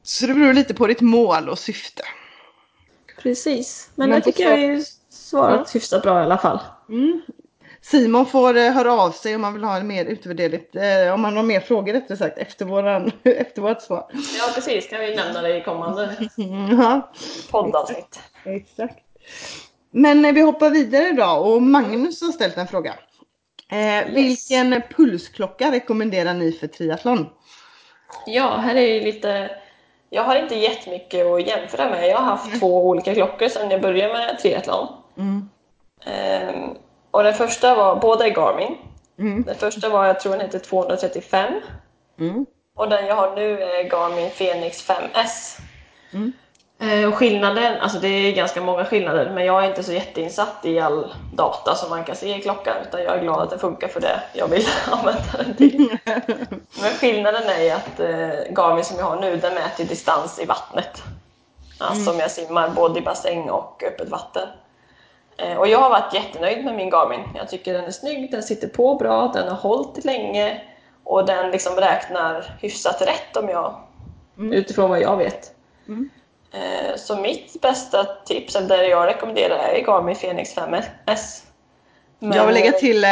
Så 0.03 0.27
det 0.27 0.35
beror 0.35 0.53
lite 0.53 0.75
på 0.75 0.87
ditt 0.87 1.01
mål 1.01 1.49
och 1.49 1.59
syfte. 1.59 2.03
Precis, 3.23 3.91
men, 3.95 4.11
men 4.11 4.21
det 4.21 4.25
tycker 4.25 4.45
jag 4.45 4.59
är 4.59 4.83
svarat 5.09 5.61
ja. 5.65 5.71
hyfsat 5.75 6.03
bra 6.03 6.21
i 6.21 6.25
alla 6.25 6.39
fall. 6.39 6.59
Mm. 6.89 7.23
Simon 7.91 8.27
får 8.27 8.57
eh, 8.57 8.73
höra 8.73 8.93
av 8.93 9.11
sig 9.11 9.35
om 9.35 9.41
man 9.41 9.55
vill 9.55 9.65
ha 9.65 9.77
en 9.77 9.87
mer 9.87 10.05
utvärdering, 10.05 10.83
eh, 10.83 11.15
om 11.15 11.21
man 11.21 11.37
har 11.37 11.43
mer 11.43 11.61
frågor 11.61 11.93
rättare 11.93 12.19
sagt 12.19 12.39
efter, 12.39 12.65
våran, 12.65 13.13
efter 13.23 13.63
vårt 13.63 13.83
svar. 13.83 14.07
Ja 14.13 14.53
precis, 14.55 14.89
kan 14.89 15.01
vi 15.01 15.17
nämna 15.17 15.43
det 15.43 15.57
i 15.57 15.63
kommande 15.63 16.17
ja. 16.71 17.13
poddavsnitt. 17.51 18.21
Exakt. 18.45 18.99
Men 19.91 20.25
eh, 20.25 20.33
vi 20.33 20.41
hoppar 20.41 20.71
vidare 20.71 21.13
då 21.13 21.27
och 21.27 21.63
Magnus 21.63 22.23
har 22.23 22.33
ställt 22.33 22.57
en 22.57 22.67
fråga. 22.67 22.95
Eh, 23.71 23.79
yes. 23.79 24.07
Vilken 24.15 24.83
pulsklocka 24.97 25.73
rekommenderar 25.73 26.35
ni 26.35 26.53
för 26.53 26.67
triathlon? 26.67 27.27
Ja, 28.27 28.57
här 28.57 28.75
är 28.77 29.01
lite 29.01 29.51
jag 30.11 30.23
har 30.23 30.37
inte 30.37 30.55
jättemycket 30.55 31.27
att 31.27 31.47
jämföra 31.47 31.91
med. 31.91 32.09
Jag 32.09 32.17
har 32.17 32.25
haft 32.25 32.47
mm. 32.47 32.59
två 32.61 32.87
olika 32.87 33.15
klockor 33.15 33.49
sedan 33.49 33.71
jag 33.71 33.83
började 33.83 34.13
med 34.13 34.39
triathlon. 34.39 34.89
Mm. 35.19 35.49
Um, 36.07 36.77
och 37.17 37.23
den 37.23 37.35
första 37.35 37.75
var, 37.75 37.97
båda 37.97 38.27
är 38.27 38.31
Garmin. 38.31 38.77
Mm. 39.19 39.43
Den 39.43 39.55
första 39.55 39.89
var, 39.89 40.07
jag 40.07 40.21
tror 40.21 40.33
den 40.33 40.41
heter 40.41 40.59
235. 40.59 41.61
Mm. 42.19 42.47
Och 42.77 42.89
den 42.89 43.07
jag 43.07 43.15
har 43.15 43.37
nu 43.37 43.63
är 43.63 43.83
Garmin 43.83 44.31
Fenix 44.31 44.89
5S. 44.89 45.61
Mm. 46.13 46.33
Eh, 46.79 47.09
och 47.09 47.15
skillnaden, 47.15 47.81
alltså 47.81 47.99
det 47.99 48.09
är 48.09 48.33
ganska 48.33 48.61
många 48.61 48.85
skillnader, 48.85 49.31
men 49.31 49.45
jag 49.45 49.65
är 49.65 49.69
inte 49.69 49.83
så 49.83 49.93
jätteinsatt 49.93 50.65
i 50.65 50.81
all 50.81 51.15
data 51.35 51.75
som 51.75 51.91
man 51.91 52.05
kan 52.05 52.17
se 52.17 52.37
i 52.37 52.43
klockan, 52.43 52.77
utan 52.89 53.03
jag 53.03 53.17
är 53.17 53.23
glad 53.23 53.41
att 53.41 53.51
den 53.51 53.59
funkar 53.59 53.89
för 53.89 54.01
det 54.01 54.21
jag 54.33 54.49
vill 54.49 54.67
använda 54.91 55.23
den 55.37 55.57
till. 55.57 55.99
men 56.81 56.91
skillnaden 57.01 57.43
är 57.49 57.75
att 57.75 58.01
eh, 58.01 58.55
Garmin 58.55 58.85
som 58.85 58.99
jag 58.99 59.05
har 59.05 59.21
nu, 59.21 59.37
den 59.37 59.55
mäter 59.55 59.85
distans 59.85 60.39
i 60.39 60.45
vattnet. 60.45 61.03
Alltså 61.79 62.03
mm. 62.03 62.15
om 62.15 62.21
jag 62.21 62.31
simmar 62.31 62.69
både 62.69 62.99
i 62.99 63.03
bassäng 63.03 63.51
och 63.51 63.83
öppet 63.83 64.09
vatten. 64.09 64.49
Eh, 65.37 65.57
och 65.57 65.69
jag 65.69 65.79
har 65.79 65.91
varit 65.91 66.15
jättenöjd 66.15 66.65
med 66.65 66.75
min 66.75 66.91
Garmin. 66.91 67.21
Jag 67.35 67.49
tycker 67.49 67.73
den 67.73 67.85
är 67.85 67.91
snygg, 67.91 68.31
den 68.31 68.43
sitter 68.43 68.69
på 68.69 68.95
bra, 68.95 69.31
den 69.35 69.49
har 69.49 69.57
hållit 69.57 70.05
länge 70.05 70.63
och 71.05 71.27
den 71.27 71.51
liksom 71.51 71.77
räknar 71.77 72.57
hyfsat 72.61 73.03
rätt 73.03 73.37
om 73.37 73.49
jag, 73.49 73.81
mm. 74.39 74.53
utifrån 74.53 74.91
vad 74.91 75.01
jag 75.01 75.17
vet. 75.17 75.55
Mm. 75.89 76.11
Eh, 76.53 76.97
så 76.97 77.17
mitt 77.17 77.61
bästa 77.61 78.05
tips, 78.05 78.57
eller 78.57 78.69
det 78.69 78.89
jag 78.89 79.07
rekommenderar, 79.07 79.59
är 79.59 79.85
Garmin 79.85 80.17
Fenix 80.17 80.57
5S. 80.57 81.43
Men... 82.19 82.33
Jag 82.33 82.47
vill 82.47 82.55
lägga 82.55 82.73
till, 82.73 83.03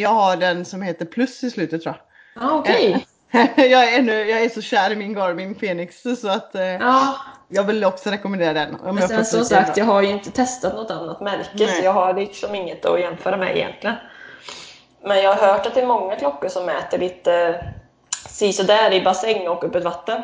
jag 0.00 0.10
har 0.10 0.36
den 0.36 0.64
som 0.64 0.82
heter 0.82 1.04
Plus 1.04 1.44
i 1.44 1.50
slutet 1.50 1.82
tror 1.82 1.94
jag. 2.34 2.44
Ah. 2.44 2.58
Okay. 2.58 2.96
jag, 3.56 3.92
är 3.92 3.98
ännu, 3.98 4.12
jag 4.12 4.42
är 4.42 4.48
så 4.48 4.62
kär 4.62 4.90
i 4.90 4.96
min 4.96 5.14
Garmin 5.14 5.54
Fenix 5.54 6.02
så 6.20 6.28
att 6.28 6.50
ja. 6.80 7.16
jag 7.48 7.64
vill 7.64 7.84
också 7.84 8.10
rekommendera 8.10 8.52
den. 8.52 8.80
Om 8.80 8.94
Men 8.94 9.08
sen 9.08 9.24
som 9.24 9.44
sagt, 9.44 9.76
jag 9.76 9.84
har 9.84 10.02
ju 10.02 10.08
inte 10.08 10.30
testat 10.30 10.74
något 10.74 10.90
annat 10.90 11.20
märke 11.20 11.50
Nej. 11.54 11.68
så 11.68 11.84
jag 11.84 11.92
har 11.92 12.14
liksom 12.14 12.54
inget 12.54 12.84
att 12.84 13.00
jämföra 13.00 13.36
med 13.36 13.56
egentligen. 13.56 13.96
Men 15.02 15.22
jag 15.22 15.34
har 15.34 15.52
hört 15.52 15.66
att 15.66 15.74
det 15.74 15.80
är 15.80 15.86
många 15.86 16.16
klockor 16.16 16.48
som 16.48 16.66
mäter 16.66 16.98
lite 16.98 17.64
sisådär 18.28 18.92
i 18.92 19.00
bassäng 19.00 19.48
och 19.48 19.64
öppet 19.64 19.84
vatten. 19.84 20.22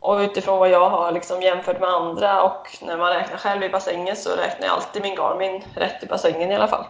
Och 0.00 0.18
utifrån 0.18 0.58
vad 0.58 0.70
jag 0.70 0.90
har 0.90 1.12
liksom 1.12 1.42
jämfört 1.42 1.80
med 1.80 1.88
andra 1.88 2.42
och 2.42 2.78
när 2.82 2.96
man 2.96 3.12
räknar 3.12 3.36
själv 3.36 3.62
i 3.62 3.68
bassängen 3.68 4.16
så 4.16 4.30
räknar 4.30 4.66
jag 4.66 4.74
alltid 4.74 5.02
min 5.02 5.14
Garmin 5.14 5.62
rätt 5.74 6.02
i 6.02 6.06
bassängen 6.06 6.50
i 6.50 6.54
alla 6.54 6.68
fall. 6.68 6.84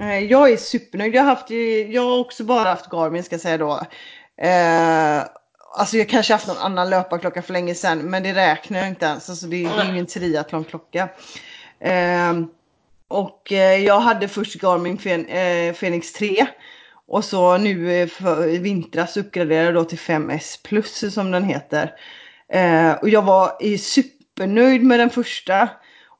Eh, 0.00 0.18
jag 0.18 0.52
är 0.52 0.56
supernöjd. 0.56 1.14
Jag 1.14 1.22
har, 1.22 1.28
haft, 1.28 1.50
jag 1.94 2.02
har 2.02 2.18
också 2.18 2.44
bara 2.44 2.68
haft 2.68 2.90
Garmin 2.90 3.22
ska 3.22 3.34
jag 3.34 3.40
säga 3.40 3.58
då. 3.58 3.80
Eh, 4.42 5.24
alltså 5.76 5.96
jag 5.96 6.08
kanske 6.08 6.32
haft 6.32 6.46
någon 6.46 6.58
annan 6.58 6.90
löparklocka 6.90 7.42
för 7.42 7.52
länge 7.52 7.74
sedan 7.74 7.98
men 7.98 8.22
det 8.22 8.34
räknar 8.34 8.78
jag 8.78 8.88
inte 8.88 9.06
ens. 9.06 9.30
Alltså 9.30 9.46
det, 9.46 9.56
det 9.56 9.80
är 9.80 9.92
ju 9.92 9.98
en 9.98 10.06
triathlonklocka. 10.06 11.08
Eh, 11.80 12.32
och 13.08 13.52
eh, 13.52 13.84
jag 13.84 14.00
hade 14.00 14.28
först 14.28 14.60
Garmin 14.60 15.26
eh, 15.26 15.74
Fenix 15.74 16.12
3. 16.12 16.46
Och 17.06 17.24
så 17.24 17.56
nu 17.56 17.92
i 18.48 18.58
vintras 18.58 19.16
uppgraderade 19.16 19.64
jag 19.64 19.74
då 19.74 19.84
till 19.84 19.98
5S 19.98 20.62
plus 20.64 21.14
som 21.14 21.30
den 21.30 21.44
heter. 21.44 21.94
Eh, 22.52 22.92
och 22.92 23.08
jag 23.08 23.22
var 23.22 23.76
supernöjd 23.76 24.82
med 24.82 25.00
den 25.00 25.10
första. 25.10 25.68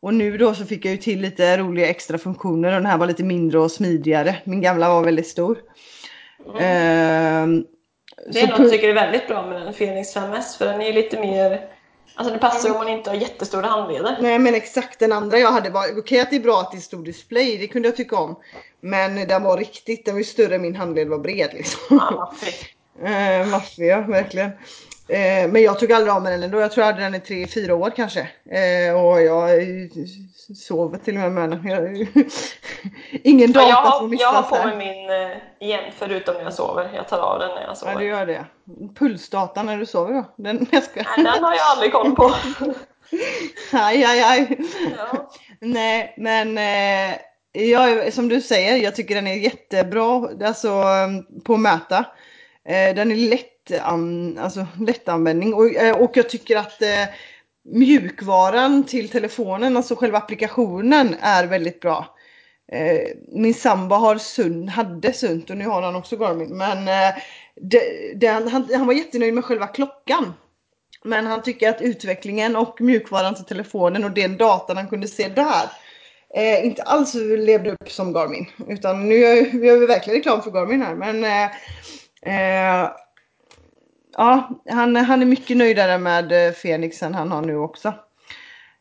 Och 0.03 0.15
nu 0.15 0.39
då 0.39 0.55
så 0.55 0.65
fick 0.65 0.85
jag 0.85 0.93
ju 0.93 0.97
till 0.97 1.21
lite 1.21 1.57
roliga 1.57 1.89
extra 1.89 2.19
funktioner 2.19 2.69
och 2.69 2.75
den 2.75 2.87
här 2.87 2.99
var 2.99 3.07
lite 3.07 3.25
mindre 3.25 3.59
och 3.59 3.71
smidigare. 3.71 4.37
Min 4.45 4.61
gamla 4.61 4.89
var 4.89 5.05
väldigt 5.05 5.29
stor. 5.29 5.59
Mm. 6.47 6.57
Eh, 6.57 7.65
det 8.33 8.41
är 8.41 8.49
något 8.49 8.59
jag 8.59 8.71
tycker 8.71 8.89
är 8.89 8.95
väldigt 8.95 9.29
bra 9.29 9.47
med 9.47 9.63
den 9.63 9.75
Fenix 9.75 10.17
5S 10.17 10.59
för 10.59 10.67
den 10.67 10.83
är 10.83 10.93
lite 10.93 11.21
mer 11.21 11.71
Alltså 12.15 12.35
det 12.35 12.41
passar 12.41 12.69
ju 12.69 12.75
om 12.75 12.79
man 12.79 12.89
inte 12.89 13.11
har 13.11 13.17
jättestora 13.17 13.67
handleder. 13.67 14.19
Nej 14.21 14.39
men 14.39 14.55
exakt 14.55 14.99
den 14.99 15.13
andra 15.13 15.39
jag 15.39 15.53
hade 15.53 15.71
var, 15.71 15.85
okej 15.85 15.99
okay, 15.99 16.21
att 16.21 16.31
det 16.31 16.37
är 16.37 16.41
bra 16.41 16.61
att 16.61 16.71
det 16.71 16.77
är 16.77 16.81
stor 16.81 17.05
display, 17.05 17.59
det 17.59 17.67
kunde 17.67 17.89
jag 17.89 17.97
tycka 17.97 18.17
om. 18.17 18.37
Men 18.81 19.29
den 19.29 19.43
var 19.43 19.57
riktigt, 19.57 20.05
den 20.05 20.15
var 20.15 20.19
ju 20.19 20.25
större 20.25 20.55
än 20.55 20.63
min 20.63 20.77
handled 20.77 21.09
var 21.09 21.19
bred 21.19 21.51
liksom. 21.53 21.81
Ja, 21.91 22.11
maffig. 22.11 22.55
eh, 23.05 23.47
maffig 23.47 23.87
ja, 23.87 24.01
verkligen. 24.01 24.51
Eh, 25.11 25.49
men 25.49 25.63
jag 25.63 25.79
tog 25.79 25.93
aldrig 25.93 26.15
av 26.15 26.23
mig 26.23 26.33
den 26.33 26.43
ändå. 26.43 26.61
Jag 26.61 26.73
tror 26.73 26.87
jag 26.87 26.93
hade 26.93 27.05
den 27.05 27.15
i 27.15 27.21
tre, 27.21 27.47
fyra 27.47 27.75
år 27.75 27.93
kanske. 27.97 28.21
Eh, 28.51 29.05
och 29.05 29.23
jag 29.23 29.51
sov 30.55 30.97
till 31.05 31.15
och 31.17 31.21
med 31.21 31.33
med 31.33 31.51
den. 31.51 32.07
Ingen 33.25 33.53
data 33.53 33.69
jag 33.69 33.77
har, 33.77 33.99
som 33.99 34.15
Jag 34.15 34.33
har 34.33 34.43
på 34.43 34.67
mig 34.67 34.77
min 34.77 35.11
eh, 35.11 35.69
igen 35.69 35.93
förutom 35.99 36.35
när 36.35 36.43
jag 36.43 36.55
sover. 36.55 36.91
Jag 36.95 37.09
tar 37.09 37.19
av 37.19 37.39
den 37.39 37.49
när 37.49 37.63
jag 37.63 37.77
sover. 37.77 37.93
Ja 37.93 37.99
du 37.99 38.05
gör 38.05 38.27
det. 38.27 38.45
Pulsdata 38.99 39.63
när 39.63 39.79
du 39.79 39.87
sover 39.87 40.15
då? 40.15 40.25
Den, 40.37 40.67
jag 40.73 40.83
ska... 40.83 41.03
Nej, 41.17 41.25
den 41.35 41.45
har 41.45 41.53
jag 41.53 41.67
aldrig 41.71 41.93
koll 41.93 42.15
på. 42.17 42.35
aj, 43.73 44.05
aj, 44.05 44.23
aj. 44.23 44.59
Ja. 44.99 45.31
Nej, 45.61 46.15
men 46.17 46.59
eh, 46.59 47.17
jag, 47.53 48.13
som 48.13 48.29
du 48.29 48.41
säger, 48.41 48.77
jag 48.77 48.97
tycker 48.97 49.15
den 49.15 49.27
är 49.27 49.35
jättebra 49.35 50.29
alltså, 50.47 50.85
på 51.45 51.55
att 51.55 51.61
mäta. 51.61 52.05
Eh, 52.65 52.95
den 52.95 53.13
är 53.13 53.17
lätt, 53.17 53.50
an, 53.79 54.39
alltså, 54.39 54.67
lättanvändning 54.87 55.55
och, 55.55 55.75
eh, 55.75 55.97
och 55.97 56.11
jag 56.15 56.29
tycker 56.29 56.57
att 56.57 56.83
eh, 56.83 57.05
mjukvaran 57.65 58.85
till 58.85 59.09
telefonen, 59.09 59.77
alltså 59.77 59.97
själva 59.97 60.19
applikationen 60.19 61.17
är 61.21 61.47
väldigt 61.47 61.81
bra. 61.81 62.17
Eh, 62.73 63.17
min 63.29 63.55
sambo 63.55 63.95
har 63.95 64.19
sunt, 64.19 64.71
hade 64.71 65.13
sunt 65.13 65.51
och 65.51 65.57
nu 65.57 65.67
har 65.67 65.83
han 65.83 65.97
också 65.97 66.17
Garmin. 66.17 66.57
Men 66.57 66.79
eh, 66.89 67.15
det, 67.57 67.81
det, 68.15 68.27
han, 68.27 68.69
han 68.75 68.87
var 68.87 68.95
jättenöjd 68.95 69.35
med 69.35 69.45
själva 69.45 69.67
klockan. 69.67 70.35
Men 71.05 71.27
han 71.27 71.43
tycker 71.43 71.69
att 71.71 71.83
utvecklingen 71.83 72.57
och 72.57 72.81
mjukvaran 72.81 73.35
till 73.35 73.45
telefonen 73.45 74.05
och 74.05 74.11
den 74.11 74.37
datan 74.37 74.77
han 74.77 74.89
kunde 74.89 75.09
se 75.09 75.29
där 75.29 75.71
eh, 76.35 76.67
inte 76.67 76.83
alls 76.83 77.15
levde 77.15 77.71
upp 77.71 77.91
som 77.91 78.13
Garmin. 78.13 78.47
Utan 78.69 79.09
nu 79.09 79.17
gör 79.17 79.79
vi 79.79 79.87
verkligen 79.87 80.17
reklam 80.17 80.43
för 80.43 80.51
Garmin 80.51 80.83
här. 80.83 80.95
Men 80.95 81.25
eh, 81.25 81.45
eh, 82.23 82.91
ja, 84.13 84.49
han, 84.71 84.97
han 84.97 85.23
är 85.23 85.27
mycket 85.27 85.57
nöjdare 85.57 85.99
med 85.99 86.47
eh, 86.47 86.53
Fenixen 86.53 87.15
han 87.15 87.33
har 87.33 87.43
nu 87.43 87.57
också. 87.57 87.95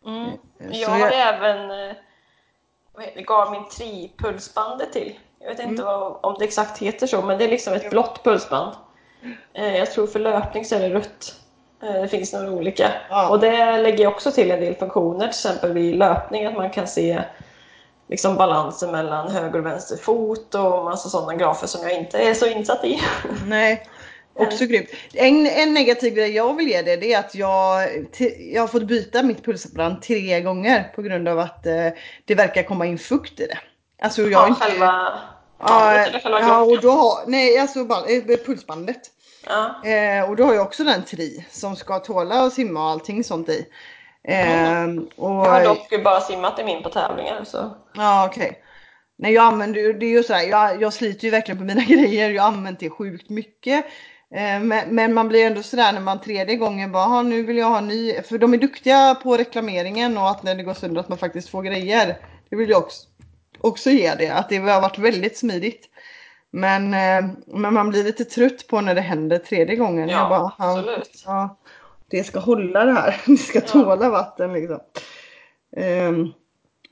Mm. 0.06 0.26
Eh, 0.60 0.82
jag 0.82 0.90
har 0.90 1.00
jag... 1.00 1.14
även 1.14 1.72
eh, 1.72 1.96
vad 2.94 3.04
heter, 3.04 3.22
Garmin 3.22 3.66
Tri-pulsbandet 3.70 4.94
till. 4.94 5.20
Jag 5.40 5.50
vet 5.50 5.60
inte 5.60 5.82
mm. 5.82 5.86
vad, 5.86 6.20
om 6.22 6.36
det 6.40 6.46
exakt 6.46 6.78
heter 6.78 7.08
så, 7.08 7.22
men 7.22 7.38
det 7.38 7.44
är 7.44 7.50
liksom 7.50 7.74
ett 7.74 7.90
blått 7.90 8.24
pulsband. 8.24 8.76
Jag 9.54 9.92
tror 9.92 10.08
för 10.08 10.20
löpning 10.20 10.66
så 10.66 10.76
är 10.76 10.80
det 10.80 10.90
rött. 10.90 11.36
Det 11.80 12.08
finns 12.08 12.34
några 12.34 12.52
olika. 12.52 12.92
Ja. 13.10 13.30
Och 13.30 13.40
det 13.40 13.78
lägger 13.78 14.08
också 14.08 14.32
till 14.32 14.52
en 14.52 14.60
del 14.60 14.76
funktioner, 14.76 15.20
till 15.20 15.30
exempel 15.30 15.74
vid 15.74 15.96
löpning, 15.96 16.46
att 16.46 16.56
man 16.56 16.70
kan 16.70 16.88
se 16.88 17.24
liksom 18.10 18.36
balansen 18.36 18.92
mellan 18.92 19.32
höger 19.32 19.60
och 19.60 19.66
vänster 19.66 19.98
fot 19.98 20.56
och 20.56 20.86
massa 20.86 21.10
sådana 21.10 21.36
grafer 21.36 21.68
som 21.68 21.82
jag 21.82 21.94
inte 21.94 22.18
är 22.18 22.34
så 22.34 22.46
insatt 22.46 22.86
i. 22.86 23.02
Nej, 23.46 23.88
också 24.40 24.66
grymt. 24.66 24.90
En, 25.14 25.48
en 25.48 25.74
negativ 25.74 26.14
grej 26.14 26.32
jag 26.32 26.58
vill 26.58 26.68
ge 26.68 26.82
det, 26.82 26.96
det 26.96 27.14
är 27.14 27.20
att 27.20 27.36
jag, 27.36 27.90
jag 28.54 28.62
har 28.62 28.68
fått 28.68 28.88
byta 28.88 29.24
mitt 29.24 29.46
pulsband 29.46 30.02
tre 30.02 30.42
gånger 30.42 30.92
på 30.96 31.02
grund 31.02 31.28
av 31.28 31.40
att 31.40 31.66
eh, 31.66 31.88
det 32.26 32.36
verkar 32.36 32.64
komma 32.64 32.86
in 32.86 32.98
fukt 32.98 33.40
i 33.40 33.46
det. 33.46 33.60
Alltså 34.02 34.22
jag 34.22 34.32
ja, 34.32 34.48
inte... 34.48 34.62
själva 34.62 35.20
eller 35.60 36.20
själva 36.20 36.40
Ja, 36.40 36.62
och 36.62 36.82
då 36.82 36.92
har, 36.92 37.28
nej 37.28 37.58
alltså 37.58 37.80
eh, 37.80 38.46
pulsbandet. 38.46 39.02
Ja. 39.48 39.90
Eh, 39.90 40.30
och 40.30 40.36
då 40.36 40.44
har 40.44 40.54
jag 40.54 40.66
också 40.66 40.84
den 40.84 41.04
tri 41.04 41.46
som 41.52 41.76
ska 41.76 42.00
tåla 42.00 42.36
att 42.36 42.54
simma 42.54 42.84
och 42.84 42.90
allting 42.90 43.24
sånt 43.24 43.50
i. 43.50 43.66
Mm. 44.24 45.08
och, 45.16 45.30
jag 45.30 45.52
har 45.52 45.64
dock 45.64 46.04
bara 46.04 46.22
simmat 46.22 46.60
i 46.60 46.64
min 46.64 46.84
på 46.84 46.90
tävlingar. 46.90 47.44
Så. 47.44 47.76
Ja 47.94 48.26
okej. 48.26 48.48
Okay. 48.48 48.58
Nej 49.18 49.34
jag 49.34 49.46
använder 49.46 49.94
det 49.94 50.06
är 50.06 50.10
ju 50.10 50.24
sådär, 50.24 50.42
jag, 50.42 50.82
jag 50.82 50.94
sliter 50.94 51.26
ju 51.26 51.32
verkligen 51.32 51.58
på 51.58 51.64
mina 51.64 51.82
grejer. 51.88 52.30
Jag 52.30 52.44
har 52.44 52.52
använt 52.52 52.80
det 52.80 52.90
sjukt 52.90 53.30
mycket. 53.30 53.86
Eh, 54.36 54.60
men, 54.64 54.96
men, 54.96 55.14
man 55.14 55.28
blir 55.28 55.46
ändå 55.46 55.64
sådär 55.64 55.94
när 55.94 56.02
man 56.02 56.22
tredje 56.22 56.56
gången 56.56 56.92
bara, 56.92 57.22
nu 57.22 57.44
vill 57.44 57.58
jag 57.58 57.70
ha 57.70 57.78
en 57.78 57.88
ny. 57.88 58.22
För 58.22 58.38
de 58.38 58.54
är 58.54 58.58
duktiga 58.58 59.16
på 59.24 59.38
reklameringen 59.38 60.18
och 60.18 60.30
att 60.30 60.44
när 60.44 60.56
det 60.56 60.64
går 60.64 60.74
sönder 60.74 61.02
att 61.02 61.10
man 61.10 61.18
faktiskt 61.18 61.50
får 61.50 61.64
grejer. 61.64 62.18
Det 62.50 62.56
vill 62.56 62.70
jag 62.70 62.80
också, 62.80 63.08
också 63.60 63.90
ge 63.90 64.16
det, 64.16 64.30
att 64.30 64.50
det 64.50 64.58
har 64.58 64.82
varit 64.82 64.98
väldigt 64.98 65.38
smidigt. 65.38 65.90
Men, 66.52 66.94
eh, 66.94 67.32
men 67.48 67.74
man 67.74 67.90
blir 67.90 68.04
lite 68.04 68.26
trött 68.26 68.68
på 68.68 68.82
när 68.82 68.96
det 68.96 69.02
händer 69.02 69.38
tredje 69.38 69.76
gången. 69.76 70.10
Ja, 70.10 70.30
bara, 70.30 70.70
absolut. 70.70 71.24
Ja, 71.26 71.58
det 72.10 72.24
ska 72.24 72.40
hålla 72.40 72.86
det 72.86 72.94
här. 72.94 73.22
Det 73.26 73.38
ska 73.38 73.62
tåla 73.62 74.06
ja. 74.06 74.10
vatten 74.10 74.54
liksom. 74.54 74.80
Um, 75.78 76.34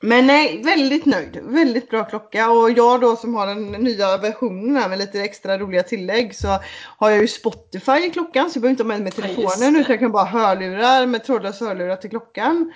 men 0.02 0.28
nej, 0.28 0.62
väldigt 0.64 1.06
nöjd. 1.06 1.40
Väldigt 1.44 1.90
bra 1.90 2.04
klocka 2.04 2.50
och 2.52 2.72
jag 2.72 3.02
då 3.02 3.16
som 3.16 3.36
har 3.36 3.48
den 3.48 3.72
nya 3.72 4.18
versionen 4.18 4.90
med 4.90 5.00
lite 5.00 5.22
extra 5.22 5.58
roliga 5.58 5.84
tillägg 5.84 6.36
så 6.36 6.60
har 6.98 7.10
jag 7.10 7.22
ju 7.22 7.28
Spotify 7.28 7.92
i 7.92 8.10
klockan 8.10 8.50
så 8.50 8.58
jag 8.58 8.62
behöver 8.62 8.72
inte 8.72 8.84
ha 8.84 8.88
med 8.88 9.02
mig 9.02 9.12
telefonen 9.12 9.76
utan 9.76 9.92
jag 9.92 10.00
kan 10.00 10.12
bara 10.12 10.26
hörlurar 10.26 11.06
med 11.06 11.24
trådlösa 11.24 11.66
hörlurar 11.66 11.96
till 11.96 12.10
klockan. 12.10 12.74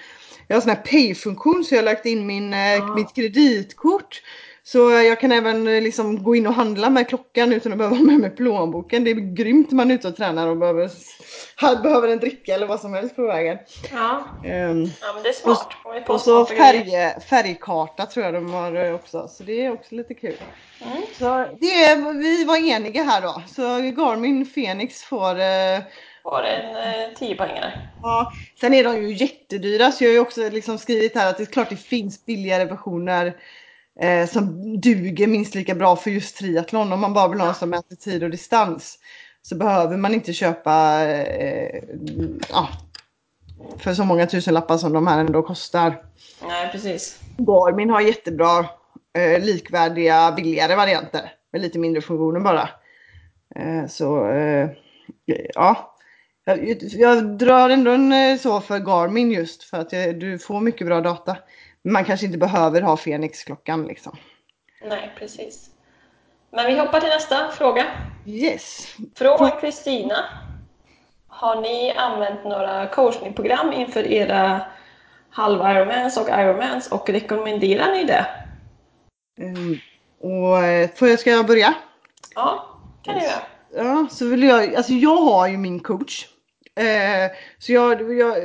Jag 0.47 0.55
har 0.55 0.61
sån 0.61 0.69
här 0.69 0.83
pay-funktion 0.83 1.63
så 1.63 1.75
jag 1.75 1.79
har 1.81 1.85
lagt 1.85 2.05
in 2.05 2.25
min, 2.25 2.53
ah. 2.53 2.95
mitt 2.95 3.15
kreditkort 3.15 4.21
så 4.63 4.91
jag 4.91 5.19
kan 5.19 5.31
även 5.31 5.67
eh, 5.67 5.81
liksom 5.81 6.23
gå 6.23 6.35
in 6.35 6.47
och 6.47 6.53
handla 6.53 6.89
med 6.89 7.09
klockan 7.09 7.53
utan 7.53 7.71
att 7.71 7.77
behöva 7.77 7.95
ha 7.95 8.03
med 8.03 8.19
mig 8.19 8.29
plånboken. 8.29 9.03
Det 9.03 9.11
är 9.11 9.35
grymt 9.35 9.71
när 9.71 9.75
man 9.75 9.91
är 9.91 9.95
ute 9.95 10.07
och 10.07 10.15
tränar 10.15 10.47
och 10.47 10.57
behöver, 10.57 10.91
behöver 11.83 12.07
en 12.07 12.19
dricka 12.19 12.53
eller 12.53 12.67
vad 12.67 12.79
som 12.79 12.93
helst 12.93 13.15
på 13.15 13.27
vägen. 13.27 13.57
Ja, 13.91 14.23
um, 14.43 14.91
ja 15.01 15.13
men 15.13 15.23
det 15.23 15.29
är 15.29 15.33
smart. 15.33 15.67
Och, 15.83 16.09
och 16.13 16.21
så 16.21 16.45
färg, 16.45 16.91
färgkarta 17.29 18.05
tror 18.05 18.25
jag 18.25 18.33
de 18.33 18.53
har 18.53 18.85
eh, 18.85 18.95
också. 18.95 19.27
Så 19.27 19.43
det 19.43 19.65
är 19.65 19.73
också 19.73 19.95
lite 19.95 20.13
kul. 20.13 20.37
Mm. 20.81 21.03
Så 21.19 21.45
det 21.59 21.95
vi 22.13 22.43
var 22.43 22.57
eniga 22.57 23.03
här 23.03 23.21
då. 23.21 23.43
Så 23.47 23.61
Garmin 23.79 24.45
Fenix 24.45 25.03
får 25.03 25.39
eh, 25.39 25.79
får 26.23 26.43
en 26.43 26.75
eh, 26.75 27.17
10 27.17 27.35
poängare. 27.35 27.79
Ja, 28.01 28.31
sen 28.59 28.73
är 28.73 28.83
de 28.83 29.03
ju 29.03 29.13
jättedyra 29.13 29.91
så 29.91 30.03
jag 30.03 30.09
har 30.09 30.13
ju 30.13 30.19
också 30.19 30.49
liksom 30.49 30.77
skrivit 30.77 31.15
här 31.15 31.29
att 31.29 31.37
det 31.37 31.43
är 31.43 31.45
klart 31.45 31.69
det 31.69 31.75
finns 31.75 32.25
billigare 32.25 32.65
versioner 32.65 33.33
eh, 34.01 34.27
som 34.27 34.61
duger 34.81 35.27
minst 35.27 35.55
lika 35.55 35.75
bra 35.75 35.95
för 35.95 36.11
just 36.11 36.37
triathlon. 36.37 36.93
Om 36.93 36.99
man 36.99 37.13
bara 37.13 37.27
vill 37.27 37.39
ha 37.41 37.47
en 37.47 37.55
som 37.55 37.69
mäter 37.69 37.95
tid 37.95 38.23
och 38.23 38.29
distans 38.29 38.99
så 39.41 39.55
behöver 39.55 39.97
man 39.97 40.13
inte 40.13 40.33
köpa 40.33 41.03
eh, 41.05 41.83
ja, 42.49 42.69
för 43.77 43.93
så 43.93 44.03
många 44.03 44.25
tusenlappar 44.25 44.77
som 44.77 44.93
de 44.93 45.07
här 45.07 45.19
ändå 45.19 45.41
kostar. 45.41 46.03
Nej, 46.47 46.71
precis. 46.71 47.19
Garmin 47.37 47.89
har 47.89 48.01
jättebra 48.01 48.65
eh, 49.17 49.43
likvärdiga 49.43 50.31
billigare 50.31 50.75
varianter 50.75 51.33
med 51.51 51.61
lite 51.61 51.79
mindre 51.79 52.01
funktioner 52.01 52.39
bara. 52.39 52.69
Eh, 53.55 53.87
så 53.87 54.29
eh, 54.31 54.69
ja, 55.53 55.95
Jag, 56.45 56.77
jag 56.81 57.37
drar 57.37 57.69
ändå 57.69 57.91
en 57.91 58.11
eh, 58.11 58.37
så 58.37 58.61
för 58.61 58.79
Garmin 58.79 59.31
just 59.31 59.63
för 59.63 59.77
att 59.77 59.93
jag, 59.93 60.19
du 60.19 60.39
får 60.39 60.61
mycket 60.61 60.87
bra 60.87 61.01
data. 61.01 61.37
Man 61.83 62.05
kanske 62.05 62.25
inte 62.25 62.37
behöver 62.37 62.81
ha 62.81 62.97
Fenix-klockan 62.97 63.87
liksom. 63.87 64.17
Nej, 64.85 65.13
precis. 65.17 65.69
Men 66.51 66.65
vi 66.65 66.79
hoppar 66.79 66.99
till 66.99 67.09
nästa 67.09 67.51
fråga. 67.51 67.85
Yes. 68.25 68.95
Från 69.15 69.51
Kristina. 69.61 70.25
Har 71.27 71.61
ni 71.61 71.93
använt 71.97 72.43
några 72.43 72.87
coachingprogram 72.87 73.73
inför 73.73 74.07
era 74.07 74.61
halv 75.29 75.59
Ironmans 75.59 76.17
och 76.17 76.29
Ironmans 76.29 76.91
och 76.91 77.09
rekommenderar 77.09 77.91
ni 77.91 78.03
det? 78.03 78.25
Mm. 79.37 79.77
Och 80.19 80.63
eh, 80.63 80.89
får 80.95 81.07
jag, 81.07 81.19
ska 81.19 81.31
jag 81.31 81.47
börja? 81.47 81.73
Ja, 82.35 82.79
kan 83.03 83.15
du 83.15 83.21
göra. 83.21 83.41
Ja, 83.75 84.07
så 84.11 84.25
vill 84.25 84.43
jag, 84.43 84.75
alltså 84.75 84.93
jag 84.93 85.17
har 85.17 85.47
ju 85.47 85.57
min 85.57 85.79
coach. 85.79 86.27
Eh, 86.75 87.31
så 87.59 87.71
jag, 87.71 88.13
jag 88.13 88.37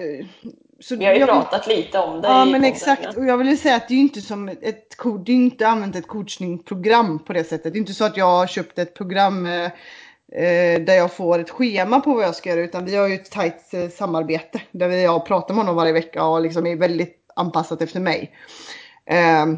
så 0.81 0.97
Vi 0.97 1.05
har 1.05 1.13
ju 1.13 1.21
jag, 1.21 1.29
pratat 1.29 1.67
lite 1.67 1.99
om 1.99 2.21
det 2.21 2.29
Ja 2.29 2.45
men 2.45 2.65
exakt 2.65 3.17
och 3.17 3.25
jag 3.25 3.39
vill 3.39 3.49
ju 3.49 3.57
säga 3.57 3.77
att 3.77 3.89
det 3.89 3.95
är 3.95 3.97
ju 3.97 4.03
inte 4.03 4.21
som 4.21 4.49
ett 4.49 4.97
co- 4.97 5.19
det 5.19 5.33
är 5.33 5.37
inte 5.37 5.69
använt 5.69 5.97
ett 5.97 6.07
coachingprogram 6.07 7.19
på 7.19 7.33
det 7.33 7.45
sättet. 7.45 7.73
Det 7.73 7.77
är 7.77 7.81
inte 7.81 7.95
så 7.95 8.05
att 8.05 8.17
jag 8.17 8.27
har 8.27 8.47
köpt 8.47 8.79
ett 8.79 8.95
program 8.95 9.47
eh, 9.47 9.65
eh, 10.33 10.81
där 10.81 10.95
jag 10.95 11.13
får 11.13 11.39
ett 11.39 11.51
schema 11.51 12.01
på 12.01 12.15
vad 12.15 12.25
jag 12.25 12.35
ska 12.35 12.51
göra 12.51 12.61
utan 12.61 12.85
vi 12.85 12.97
har 12.97 13.09
ju 13.09 13.15
ett 13.15 13.31
tajt 13.31 13.75
eh, 13.75 13.89
samarbete 13.89 14.61
där 14.71 14.89
vi 14.89 15.03
jag 15.03 15.27
pratar 15.27 15.55
med 15.55 15.65
honom 15.65 15.77
varje 15.77 15.93
vecka 15.93 16.25
och 16.25 16.41
liksom 16.43 16.67
är 16.67 16.77
väldigt 16.77 17.17
anpassat 17.37 17.83
efter 17.83 18.01
mig. 18.01 18.33
Ehm, 19.07 19.53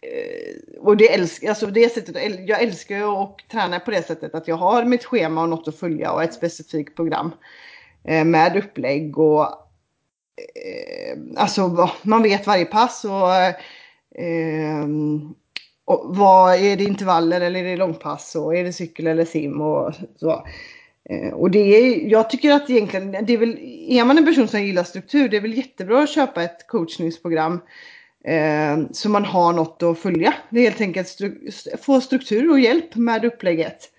eh, 0.00 0.80
och 0.80 0.96
det 0.96 1.14
älskar, 1.14 1.48
alltså 1.48 1.66
det 1.66 1.92
sättet, 1.92 2.48
jag 2.48 2.62
älskar 2.62 2.96
ju 2.96 3.04
att 3.04 3.36
träna 3.50 3.80
på 3.80 3.90
det 3.90 4.02
sättet 4.06 4.34
att 4.34 4.48
jag 4.48 4.56
har 4.56 4.84
mitt 4.84 5.04
schema 5.04 5.42
och 5.42 5.48
något 5.48 5.68
att 5.68 5.78
följa 5.78 6.12
och 6.12 6.22
ett 6.22 6.34
specifikt 6.34 6.96
program 6.96 7.32
eh, 8.04 8.24
med 8.24 8.56
upplägg 8.56 9.18
och 9.18 9.61
alltså 11.36 11.68
va- 11.68 11.92
man 12.02 12.22
vet 12.22 12.46
varje 12.46 12.64
pass 12.64 13.04
och, 13.04 13.34
eh, 14.22 14.86
och 15.84 16.16
vad 16.16 16.54
är 16.54 16.76
det 16.76 16.84
intervaller 16.84 17.40
eller 17.40 17.60
är 17.60 17.64
det 17.64 17.76
långpass 17.76 18.36
och 18.36 18.56
är 18.56 18.64
det 18.64 18.72
cykel 18.72 19.06
eller 19.06 19.24
sim 19.24 19.60
och 19.60 19.94
så. 20.16 20.46
Eh, 21.10 21.32
Och 21.32 21.50
det 21.50 21.58
är, 21.58 22.08
jag 22.10 22.30
tycker 22.30 22.52
att 22.52 22.70
egentligen, 22.70 23.12
det 23.26 23.32
är 23.32 23.38
väl, 23.38 23.58
är 23.88 24.04
man 24.04 24.18
en 24.18 24.26
person 24.26 24.48
som 24.48 24.62
gillar 24.62 24.84
struktur, 24.84 25.28
det 25.28 25.36
är 25.36 25.40
väl 25.40 25.56
jättebra 25.56 26.02
att 26.02 26.10
köpa 26.10 26.42
ett 26.42 26.66
coachningsprogram 26.66 27.60
eh, 28.24 28.78
så 28.92 29.08
man 29.08 29.24
har 29.24 29.52
något 29.52 29.82
att 29.82 29.98
följa. 29.98 30.34
Det 30.50 30.58
är 30.60 30.64
helt 30.64 30.80
enkelt 30.80 31.08
stru, 31.08 31.50
få 31.82 32.00
struktur 32.00 32.50
och 32.50 32.60
hjälp 32.60 32.94
med 32.94 33.24
upplägget 33.24 33.90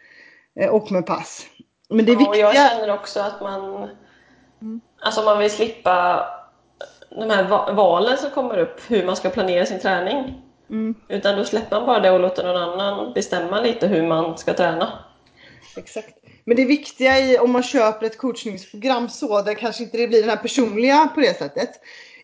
eh, 0.60 0.70
och 0.70 0.92
med 0.92 1.06
pass. 1.06 1.46
Men 1.90 2.06
det 2.06 2.12
Ja, 2.12 2.18
och 2.30 2.38
jag 2.38 2.48
viktiga... 2.50 2.70
känner 2.70 2.94
också 2.94 3.20
att 3.20 3.42
man, 3.42 3.90
alltså 5.00 5.22
om 5.22 5.26
man 5.26 5.40
vill 5.40 5.52
slippa 5.52 6.26
de 7.10 7.30
här 7.30 7.44
va- 7.44 7.74
valen 7.74 8.18
som 8.18 8.30
kommer 8.30 8.58
upp, 8.58 8.82
hur 8.88 9.06
man 9.06 9.16
ska 9.16 9.30
planera 9.30 9.66
sin 9.66 9.80
träning. 9.80 10.42
Mm. 10.70 10.96
Utan 11.08 11.38
då 11.38 11.44
släpper 11.44 11.76
man 11.76 11.86
bara 11.86 12.00
det 12.00 12.12
och 12.12 12.20
låter 12.20 12.44
någon 12.44 12.62
annan 12.62 13.14
bestämma 13.14 13.62
lite 13.62 13.88
hur 13.88 14.08
man 14.08 14.38
ska 14.38 14.54
träna. 14.54 15.00
Exakt. 15.78 16.18
Men 16.46 16.58
det 16.58 16.66
viktiga 16.66 17.20
i 17.20 17.38
om 17.38 17.52
man 17.52 17.64
köper 17.64 18.06
ett 18.06 18.18
coachningsprogram 18.18 19.10
så, 19.10 19.42
där 19.42 19.54
kanske 19.54 19.84
inte 19.84 19.98
det 19.98 20.08
blir 20.08 20.22
den 20.22 20.30
här 20.30 20.38
personliga 20.38 21.10
på 21.16 21.20
det 21.20 21.38
sättet, 21.38 21.70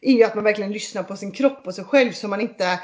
är 0.02 0.14
ju 0.14 0.24
att 0.24 0.36
man 0.36 0.44
verkligen 0.44 0.72
lyssnar 0.72 1.04
på 1.04 1.16
sin 1.16 1.32
kropp 1.32 1.68
och 1.68 1.76
sig 1.76 1.84
själv 1.84 2.12
så 2.12 2.28
man 2.28 2.42
inte 2.42 2.80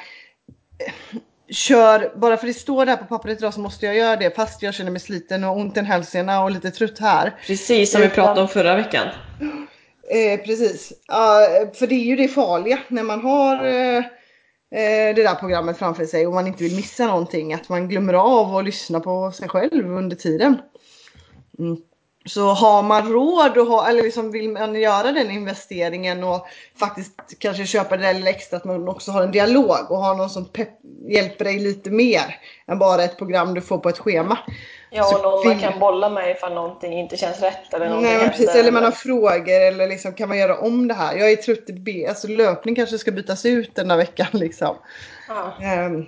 kör, 1.50 2.12
bara 2.16 2.38
för 2.38 2.48
det 2.48 2.54
står 2.54 2.86
där 2.86 2.98
på 2.98 3.06
pappret 3.06 3.38
idag 3.38 3.54
så 3.54 3.60
måste 3.60 3.86
jag 3.86 3.96
göra 3.96 4.16
det 4.16 4.36
fast 4.36 4.62
jag 4.62 4.74
känner 4.74 4.92
mig 4.92 5.00
sliten 5.00 5.44
och 5.44 5.58
ont 5.58 5.78
i 5.78 5.80
en 5.80 5.86
hälsena 5.86 6.44
och 6.44 6.52
lite 6.52 6.72
trött 6.72 7.00
här. 7.00 7.36
Precis 7.48 7.92
som 7.92 8.02
vi 8.02 8.10
pratade 8.10 8.42
om 8.42 8.48
förra 8.48 8.76
veckan. 8.76 9.08
Eh, 10.10 10.40
precis. 10.46 10.94
Ja, 11.08 11.48
för 11.74 11.88
det 11.88 11.96
är 11.96 12.06
ju 12.06 12.16
det 12.16 12.28
farliga 12.28 12.80
när 12.88 13.04
man 13.04 13.22
har 13.22 13.66
eh, 13.66 14.04
det 15.16 15.24
där 15.24 15.36
programmet 15.36 15.78
framför 15.78 16.06
sig 16.06 16.28
och 16.28 16.34
man 16.34 16.48
inte 16.48 16.64
vill 16.64 16.76
missa 16.76 17.08
någonting. 17.08 17.54
Att 17.54 17.70
man 17.70 17.88
glömmer 17.88 18.14
av 18.14 18.56
att 18.56 18.66
lyssna 18.66 19.00
på 19.00 19.32
sig 19.32 19.50
själv 19.50 19.98
under 19.98 20.16
tiden. 20.16 20.58
Mm. 21.60 21.78
Så 22.26 22.50
har 22.50 22.84
man 22.84 23.14
råd 23.14 23.58
och 23.58 23.68
ha, 23.68 23.90
eller 23.90 24.04
liksom 24.04 24.32
vill 24.32 24.50
man 24.50 24.76
göra 24.76 25.12
den 25.12 25.32
investeringen 25.32 26.24
och 26.24 26.48
faktiskt 26.80 27.40
kanske 27.40 27.66
köpa 27.66 27.98
det 27.98 28.04
där 28.04 28.14
lilla 28.14 28.30
extra 28.30 28.58
att 28.58 28.66
man 28.66 28.88
också 28.88 29.12
har 29.12 29.24
en 29.24 29.32
dialog 29.32 29.92
och 29.92 29.98
har 29.98 30.16
någon 30.16 30.30
som 30.30 30.50
hjälper 31.08 31.46
dig 31.46 31.60
lite 31.60 31.90
mer 31.90 32.40
än 32.68 32.80
bara 32.80 33.04
ett 33.04 33.18
program 33.18 33.54
du 33.54 33.62
får 33.62 33.78
på 33.78 33.90
ett 33.90 34.00
schema. 34.00 34.38
Ja, 34.90 35.16
och 35.16 35.24
någon 35.24 35.48
man 35.48 35.60
kan 35.60 35.80
bolla 35.80 36.10
med 36.10 36.32
ifall 36.32 36.54
någonting 36.54 37.00
inte 37.00 37.18
känns 37.18 37.42
rätt 37.42 37.74
eller 37.74 37.90
någonting 37.90 38.12
Nej 38.12 38.22
men 38.22 38.30
precis, 38.30 38.56
eller 38.56 38.72
man 38.72 38.84
har 38.84 38.92
frågor 38.92 39.62
eller 39.62 39.88
liksom 39.88 40.14
kan 40.14 40.30
man 40.30 40.38
göra 40.38 40.58
om 40.58 40.88
det 40.88 40.94
här? 40.94 41.16
Jag 41.16 41.32
är 41.32 41.36
trött 41.36 41.70
i 41.70 41.74
B, 41.74 42.06
alltså 42.10 42.28
löpning 42.28 42.76
kanske 42.76 42.98
ska 42.98 43.12
bytas 43.12 43.46
ut 43.46 43.76
den 43.76 43.90
här 43.90 43.98
veckan 43.98 44.28
liksom. 44.34 44.76
Ehm, 45.62 46.06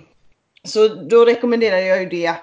så 0.64 0.88
då 0.88 1.24
rekommenderar 1.24 1.78
jag 1.78 2.00
ju 2.00 2.08
det 2.08 2.34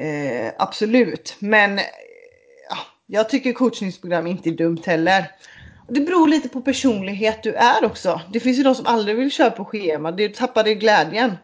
eh, 0.00 0.52
absolut. 0.58 1.36
Men 1.38 1.80
jag 3.12 3.28
tycker 3.28 3.52
coachningsprogram 3.52 4.26
inte 4.26 4.48
är 4.48 4.52
dumt 4.52 4.82
heller. 4.86 5.24
Det 5.88 6.00
beror 6.00 6.28
lite 6.28 6.48
på 6.48 6.60
personlighet 6.60 7.42
du 7.42 7.54
är 7.54 7.84
också. 7.84 8.20
Det 8.32 8.40
finns 8.40 8.58
ju 8.58 8.62
de 8.62 8.74
som 8.74 8.86
aldrig 8.86 9.16
vill 9.16 9.30
köra 9.30 9.50
på 9.50 9.64
schema, 9.64 10.10
det 10.10 10.34
tappar 10.34 10.64
det 10.64 10.74
glädjen. 10.74 11.38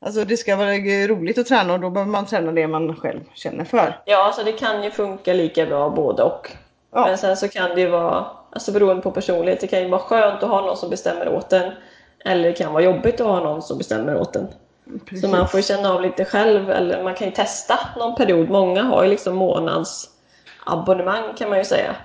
Alltså 0.00 0.24
det 0.24 0.36
ska 0.36 0.56
vara 0.56 0.72
roligt 1.08 1.38
att 1.38 1.46
träna 1.46 1.72
och 1.72 1.80
då 1.80 1.90
behöver 1.90 2.12
man 2.12 2.26
träna 2.26 2.52
det 2.52 2.66
man 2.66 2.96
själv 2.96 3.20
känner 3.34 3.64
för. 3.64 4.00
ja, 4.04 4.24
alltså 4.24 4.42
det 4.44 4.52
kan 4.52 4.84
ju 4.84 4.90
funka 4.90 5.32
lika 5.32 5.66
bra 5.66 5.90
både 5.90 6.22
och. 6.22 6.50
Ja. 6.92 7.06
Men 7.06 7.18
sen 7.18 7.36
så 7.36 7.48
kan 7.48 7.70
det 7.70 7.80
ju 7.80 7.88
vara, 7.88 8.26
alltså 8.50 8.72
beroende 8.72 9.02
på 9.02 9.10
personlighet, 9.10 9.60
det 9.60 9.66
kan 9.66 9.82
ju 9.82 9.88
vara 9.88 10.00
skönt 10.00 10.42
att 10.42 10.50
ha 10.50 10.60
någon 10.60 10.76
som 10.76 10.90
bestämmer 10.90 11.28
åt 11.28 11.52
en. 11.52 11.72
Eller 12.24 12.48
det 12.48 12.52
kan 12.52 12.72
vara 12.72 12.82
jobbigt 12.82 13.20
att 13.20 13.26
ha 13.26 13.40
någon 13.40 13.62
som 13.62 13.78
bestämmer 13.78 14.16
åt 14.16 14.36
en. 14.36 14.48
Precis. 15.04 15.20
Så 15.20 15.28
man 15.28 15.48
får 15.48 15.58
ju 15.58 15.64
känna 15.64 15.94
av 15.94 16.02
lite 16.02 16.24
själv, 16.24 16.70
eller 16.70 17.02
man 17.02 17.14
kan 17.14 17.28
ju 17.28 17.34
testa 17.34 17.78
någon 17.98 18.14
period. 18.14 18.50
Många 18.50 18.82
har 18.82 19.04
ju 19.04 19.10
liksom 19.10 19.36
månadsabonnemang 20.66 21.34
kan 21.36 21.48
man 21.48 21.58
ju 21.58 21.64
säga. 21.64 21.96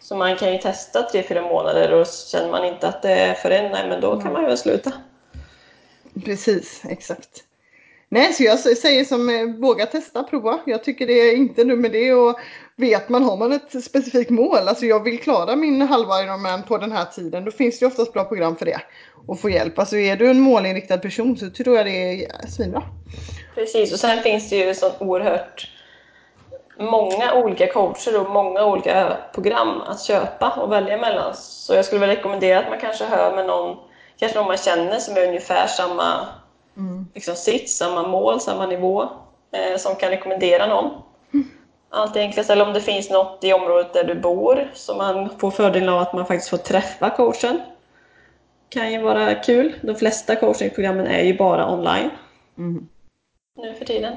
Så 0.00 0.16
man 0.16 0.36
kan 0.36 0.52
ju 0.52 0.58
testa 0.58 1.08
3-4 1.12 1.42
månader 1.42 1.92
och 1.92 2.06
känner 2.06 2.50
man 2.50 2.64
inte 2.64 2.88
att 2.88 3.02
det 3.02 3.10
är 3.12 3.34
för 3.34 3.50
en, 3.50 3.72
nej 3.72 3.88
men 3.88 4.00
då 4.00 4.20
kan 4.20 4.32
man 4.32 4.42
ju 4.42 4.48
väl 4.48 4.58
sluta. 4.58 4.92
Precis, 6.24 6.82
exakt. 6.88 7.42
Nej, 8.08 8.32
så 8.32 8.42
jag 8.42 8.58
säger 8.58 9.04
som 9.04 9.28
eh, 9.28 9.60
våga 9.60 9.86
testa, 9.86 10.22
prova. 10.22 10.60
Jag 10.66 10.84
tycker 10.84 11.06
det 11.06 11.12
är 11.12 11.36
inte 11.36 11.64
nu 11.64 11.76
med 11.76 11.92
det 11.92 12.14
och 12.14 12.38
vet 12.76 13.08
man, 13.08 13.22
har 13.22 13.36
man 13.36 13.52
ett 13.52 13.84
specifikt 13.84 14.30
mål, 14.30 14.68
alltså 14.68 14.86
jag 14.86 15.04
vill 15.04 15.20
klara 15.20 15.56
min 15.56 15.82
halva 15.82 16.22
Ironman 16.22 16.62
på 16.62 16.78
den 16.78 16.92
här 16.92 17.04
tiden, 17.04 17.44
då 17.44 17.50
finns 17.50 17.78
det 17.78 17.86
oftast 17.86 18.12
bra 18.12 18.24
program 18.24 18.56
för 18.56 18.66
det. 18.66 18.80
Och 19.26 19.40
få 19.40 19.50
hjälp. 19.50 19.78
Alltså 19.78 19.96
är 19.96 20.16
du 20.16 20.30
en 20.30 20.40
målinriktad 20.40 20.98
person 20.98 21.36
så 21.36 21.50
tror 21.50 21.76
jag 21.76 21.86
det 21.86 22.24
är 22.24 22.46
svinbra. 22.46 22.82
Precis, 23.54 23.92
och 23.92 24.00
sen 24.00 24.22
finns 24.22 24.50
det 24.50 24.56
ju 24.56 24.74
så 24.74 24.92
oerhört 24.98 25.75
många 26.78 27.34
olika 27.34 27.72
coacher 27.72 28.20
och 28.20 28.30
många 28.30 28.64
olika 28.64 29.16
program 29.34 29.80
att 29.80 30.02
köpa 30.02 30.50
och 30.50 30.72
välja 30.72 30.96
mellan. 30.96 31.34
Så 31.34 31.74
jag 31.74 31.84
skulle 31.84 32.00
väl 32.00 32.16
rekommendera 32.16 32.58
att 32.58 32.68
man 32.68 32.80
kanske 32.80 33.04
hör 33.04 33.36
med 33.36 33.46
någon, 33.46 33.76
kanske 34.16 34.38
någon 34.38 34.48
man 34.48 34.56
känner 34.56 34.98
som 34.98 35.16
är 35.16 35.28
ungefär 35.28 35.66
samma 35.66 36.26
liksom, 37.14 37.34
sits, 37.34 37.76
samma 37.76 38.08
mål, 38.08 38.40
samma 38.40 38.66
nivå, 38.66 39.02
eh, 39.52 39.76
som 39.76 39.96
kan 39.96 40.10
rekommendera 40.10 40.66
någon. 40.66 40.90
Allt 41.90 42.16
är 42.16 42.20
enklast, 42.20 42.50
eller 42.50 42.66
om 42.66 42.72
det 42.72 42.80
finns 42.80 43.10
något 43.10 43.44
i 43.44 43.52
området 43.52 43.92
där 43.92 44.04
du 44.04 44.14
bor 44.14 44.70
så 44.74 44.94
man 44.94 45.38
får 45.38 45.50
fördelen 45.50 45.88
av 45.88 46.00
att 46.00 46.12
man 46.12 46.26
faktiskt 46.26 46.50
får 46.50 46.56
träffa 46.56 47.10
coachen. 47.10 47.60
Kan 48.68 48.92
ju 48.92 49.02
vara 49.02 49.34
kul. 49.34 49.74
De 49.82 49.94
flesta 49.94 50.36
coachingprogrammen 50.36 51.06
är 51.06 51.22
ju 51.22 51.36
bara 51.36 51.72
online 51.72 52.10
Mm. 52.58 52.88
nu 53.56 53.74
för 53.74 53.84
tiden. 53.84 54.16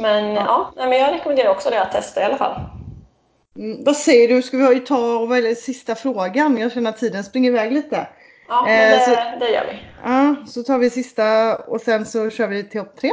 Men 0.00 0.34
ja, 0.34 0.72
nej, 0.76 0.88
men 0.88 0.98
jag 0.98 1.12
rekommenderar 1.14 1.48
också 1.50 1.70
det 1.70 1.82
att 1.82 1.92
testa 1.92 2.20
i 2.20 2.24
alla 2.24 2.36
fall. 2.36 2.60
Mm, 3.56 3.84
vad 3.84 3.96
säger 3.96 4.28
du, 4.28 4.42
ska 4.42 4.56
vi 4.56 4.80
ta 4.80 5.16
och 5.18 5.30
välja 5.30 5.54
sista 5.54 5.94
frågan? 5.94 6.58
Jag 6.58 6.72
känner 6.72 6.90
att 6.90 6.98
tiden 6.98 7.24
springer 7.24 7.50
iväg 7.50 7.72
lite. 7.72 8.08
Ja, 8.48 8.62
men 8.66 8.92
Eh, 8.92 8.98
det, 8.98 9.04
så- 9.04 9.38
det 9.44 9.50
gör 9.50 9.64
vi. 9.70 9.78
Ja, 10.04 10.36
så 10.48 10.62
tar 10.62 10.78
vi 10.78 10.90
sista 10.90 11.56
och 11.56 11.80
sen 11.80 12.06
så 12.06 12.30
kör 12.30 12.46
vi 12.46 12.64
till 12.64 12.80
topp 12.80 12.96
tre. 13.00 13.10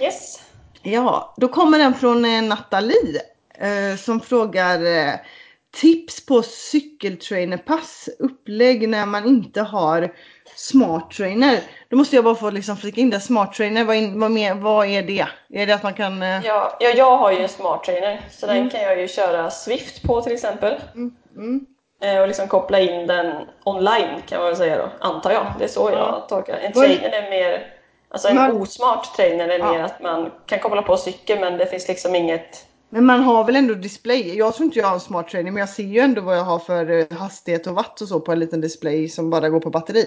Yes. 0.00 0.40
Ja, 0.82 1.34
då 1.36 1.48
kommer 1.48 1.78
den 1.78 1.94
från 1.94 2.24
eh, 2.24 2.42
Nathalie 2.42 3.20
eh, 3.58 3.96
som 3.98 4.20
frågar 4.20 4.86
eh, 4.86 5.14
tips 5.74 6.26
på 6.26 6.42
cykeltrainerpass, 6.42 8.08
upplägg 8.18 8.88
när 8.88 9.06
man 9.06 9.26
inte 9.26 9.60
har 9.62 10.12
smart 10.56 11.10
trainer. 11.10 11.60
Då 11.88 11.96
måste 11.96 12.16
jag 12.16 12.24
bara 12.24 12.34
få 12.34 12.50
liksom 12.50 12.76
flika 12.76 13.00
in 13.00 13.10
det, 13.10 13.20
smart 13.20 13.52
trainer, 13.54 13.84
vad, 13.84 13.96
in, 13.96 14.20
vad, 14.20 14.30
mer, 14.30 14.54
vad 14.54 14.86
är 14.86 15.02
det? 15.02 15.26
Är 15.52 15.66
det 15.66 15.72
att 15.74 15.82
man 15.82 15.94
kan... 15.94 16.22
Eh, 16.22 16.46
Ja, 16.46 16.76
ja, 16.80 16.88
jag 16.96 17.16
har 17.16 17.32
ju 17.32 17.38
en 17.42 17.48
smart 17.48 17.84
trainer 17.84 18.20
så 18.30 18.46
den 18.46 18.70
kan 18.70 18.82
jag 18.82 19.00
ju 19.00 19.08
köra 19.08 19.50
Swift 19.50 20.02
på 20.02 20.22
till 20.22 20.32
exempel. 20.32 20.74
mm, 20.94 21.14
mm, 21.36 21.66
Eh, 22.02 22.20
Och 22.20 22.26
liksom 22.28 22.48
koppla 22.48 22.80
in 22.80 23.06
den 23.06 23.34
online 23.64 24.22
kan 24.28 24.38
man 24.38 24.46
väl 24.48 24.56
säga 24.56 24.78
då, 24.78 24.90
antar 25.06 25.30
jag. 25.30 25.46
Det 25.58 25.64
är 25.64 25.68
så 25.68 25.90
jag 25.92 25.98
Ja. 25.98 26.26
tolkar 26.28 26.54
En 26.56 26.72
trainer 26.72 27.08
är 27.10 27.30
mer, 27.30 27.72
alltså 28.08 28.28
en 28.28 28.34
Men- 28.36 28.56
osmart 28.56 29.16
trainer 29.16 29.48
är 29.48 29.58
Ja. 29.58 29.72
mer 29.72 29.80
att 29.82 30.02
man 30.02 30.30
kan 30.46 30.58
koppla 30.58 30.82
på 30.82 30.96
cykeln 30.96 31.40
men 31.40 31.58
det 31.58 31.66
finns 31.66 31.88
liksom 31.88 32.14
inget 32.14 32.66
Men 32.88 33.04
man 33.04 33.20
har 33.22 33.44
väl 33.44 33.56
ändå 33.56 33.74
display. 33.74 34.38
Jag 34.38 34.54
tror 34.54 34.64
inte 34.64 34.78
jag 34.78 34.86
har 34.86 34.94
en 34.94 35.00
smart 35.00 35.28
trainer 35.28 35.50
men 35.50 35.60
jag 35.60 35.68
ser 35.68 35.82
ju 35.82 36.00
ändå 36.00 36.20
vad 36.20 36.36
jag 36.38 36.42
har 36.44 36.58
för 36.58 36.90
eh, 36.90 37.18
hastighet 37.18 37.66
och 37.66 37.74
watt 37.74 38.00
och 38.00 38.08
så 38.08 38.20
på 38.20 38.32
en 38.32 38.38
liten 38.38 38.60
display 38.60 39.08
som 39.08 39.30
bara 39.30 39.48
går 39.48 39.60
på 39.60 39.70
batteri. 39.70 40.06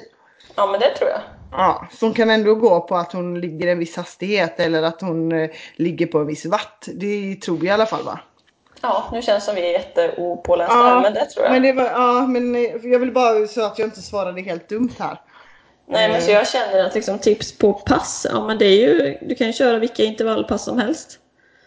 Ja, 0.56 0.66
men 0.66 0.80
det 0.80 0.90
tror 0.90 1.10
jag. 1.10 1.22
Ja, 1.52 1.88
hon 2.02 2.14
kan 2.14 2.30
ändå 2.30 2.56
gå 2.56 2.82
på 2.82 2.96
att 2.96 3.14
hon 3.14 3.42
ligger 3.42 3.68
i 3.68 3.72
en 3.72 3.80
viss 3.80 3.96
hastighet 3.96 4.60
eller 4.60 4.84
att 4.84 5.02
hon 5.02 5.32
eh, 5.32 5.50
ligger 5.76 6.06
på 6.06 6.18
en 6.18 6.28
viss 6.28 6.46
watt. 6.46 6.88
Det 6.94 7.36
tror 7.36 7.58
vi 7.58 7.68
i 7.68 7.70
alla 7.70 7.86
fall 7.86 8.04
va? 8.04 8.20
Ja, 8.82 9.10
nu 9.12 9.22
känns 9.22 9.44
det 9.44 9.52
som 9.52 9.56
vi 9.56 9.68
är 9.68 9.72
jätteopålästa 9.72 10.76
här, 10.76 11.02
men 11.02 11.14
det 11.14 11.26
tror 11.26 11.46
jag. 11.46 11.52
Men 11.52 11.62
det 11.62 11.74
var, 11.74 11.84
ja, 11.84 12.28
men 12.28 12.56
eh, 12.56 12.62
jag 12.84 13.00
vill 13.00 13.12
bara 13.12 13.48
så 13.48 13.66
att 13.66 13.80
jag 13.80 13.88
inte 13.88 14.02
svarade 14.02 14.42
helt 14.42 14.70
dumt 14.70 14.92
här. 15.00 15.22
Nej, 15.88 16.10
men 16.10 16.22
så 16.22 16.32
jag 16.32 16.48
känner 16.48 16.86
att 16.86 16.96
liksom 16.96 17.20
tips 17.20 17.58
på 17.58 17.74
pass, 17.74 18.28
ja 18.30 18.48
men 18.48 18.58
det 18.58 18.66
är 18.66 18.88
ju, 18.88 19.18
du 19.22 19.36
kan 19.36 19.48
ju 19.48 19.54
köra 19.54 19.80
vilka 19.80 20.04
intervallpass 20.04 20.64
som 20.64 20.78
helst. 20.78 21.20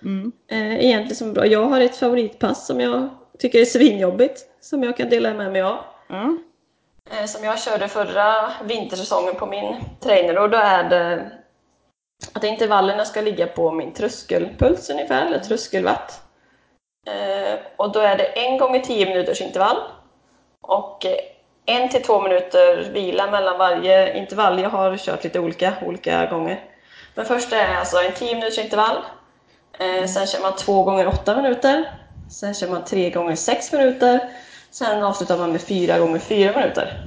Mm. 0.03 0.32
Eh, 0.51 0.84
egentligen 0.84 1.16
som 1.16 1.32
bra. 1.32 1.47
Jag 1.47 1.66
har 1.66 1.80
ett 1.80 1.97
favoritpass 1.97 2.66
som 2.66 2.80
jag 2.80 3.09
tycker 3.39 3.61
är 3.61 3.64
svinjobbigt, 3.64 4.41
som 4.61 4.82
jag 4.82 4.97
kan 4.97 5.09
dela 5.09 5.34
med 5.34 5.53
mig 5.53 5.62
av. 5.62 5.78
Ja. 6.09 6.37
Eh, 7.11 7.27
som 7.27 7.45
jag 7.45 7.61
körde 7.61 7.89
förra 7.89 8.53
vintersäsongen 8.65 9.35
på 9.35 9.47
min 9.47 9.77
trainer 10.01 10.39
och 10.39 10.51
då 10.51 10.59
är 10.59 10.85
det 10.85 11.31
att 12.33 12.45
intervallerna 12.45 13.05
ska 13.05 13.21
ligga 13.21 13.47
på 13.47 13.73
min 13.73 13.93
tröskelpuls 13.93 14.91
ungefär, 14.91 15.27
eller 15.27 15.39
tröskelwatt. 15.39 16.21
Eh, 17.07 17.59
och 17.77 17.93
då 17.93 18.01
är 18.01 18.17
det 18.17 18.25
en 18.25 18.59
gånger 18.59 18.81
10 18.81 19.07
minuters 19.07 19.41
intervall 19.41 19.77
och 20.61 21.07
en 21.67 21.89
till 21.89 22.03
två 22.03 22.23
minuter 22.23 22.91
vila 22.93 23.31
mellan 23.31 23.59
varje 23.59 24.19
intervall. 24.19 24.63
Jag 24.63 24.71
har 24.71 24.97
kört 24.97 25.25
lite 25.25 25.41
olika, 25.41 25.73
olika 25.87 26.27
gånger. 26.27 26.65
Men 27.15 27.25
första 27.25 27.57
är 27.57 27.77
alltså 27.77 27.97
en 27.97 28.13
10 28.13 28.35
minuters 28.35 28.59
intervall. 28.59 28.97
Eh, 29.79 30.07
sen 30.07 30.27
kör 30.27 30.43
man 30.43 30.57
två 30.57 30.83
gånger 30.83 31.07
8 31.07 31.37
minuter. 31.37 31.93
Sen 32.31 32.55
kör 32.55 32.69
man 32.69 32.85
tre 32.85 33.11
gånger 33.11 33.37
6 33.37 33.73
minuter. 33.73 34.31
Sen 34.71 35.03
avslutar 35.03 35.39
man 35.39 35.53
med 35.53 35.61
fyra 35.61 35.99
gånger 35.99 36.19
4 36.19 36.53
minuter. 36.61 37.01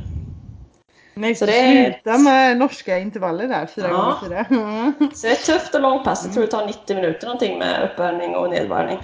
Nej, 1.13 1.35
Så 1.35 1.45
det 1.45 1.59
är- 1.59 1.83
sluta 1.93 2.17
med 2.17 2.57
norska 2.57 2.97
intervaller 2.99 3.47
där, 3.47 3.65
fyra 3.65 3.87
Ja. 3.87 3.95
gånger 4.21 4.45
fyra. 4.49 4.61
Mm. 4.61 4.93
Så 5.15 5.27
det 5.27 5.31
är 5.33 5.35
ett 5.35 5.45
tufft 5.45 5.75
och 5.75 5.81
långt 5.81 6.03
pass. 6.03 6.25
Jag 6.25 6.33
tror 6.33 6.43
det 6.43 6.51
tar 6.51 6.65
90 6.65 6.95
minuter 6.95 7.27
någonting 7.27 7.59
med 7.59 7.89
uppvärmning 7.91 8.35
och 8.35 8.49
nedvarvning. 8.49 8.99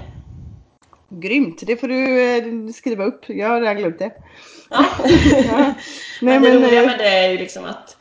Grymt, 1.09 1.63
det 1.67 1.77
får 1.77 1.87
du 1.87 2.21
eh, 2.37 2.73
skriva 2.73 3.03
upp. 3.03 3.29
Jag 3.29 3.49
har 3.49 3.61
redan 3.61 3.77
glömt 3.77 3.99
det. 3.99 4.11
Ja. 4.69 4.85
Ja. 5.47 5.73
Nej, 6.21 6.39
men 6.39 6.41
det 6.41 6.49
men, 6.49 6.63
roliga 6.63 6.81
eh, 6.81 6.87
med 6.87 6.97
det 6.99 7.07
är 7.09 7.29
ju 7.31 7.37
liksom 7.37 7.65
att 7.65 7.97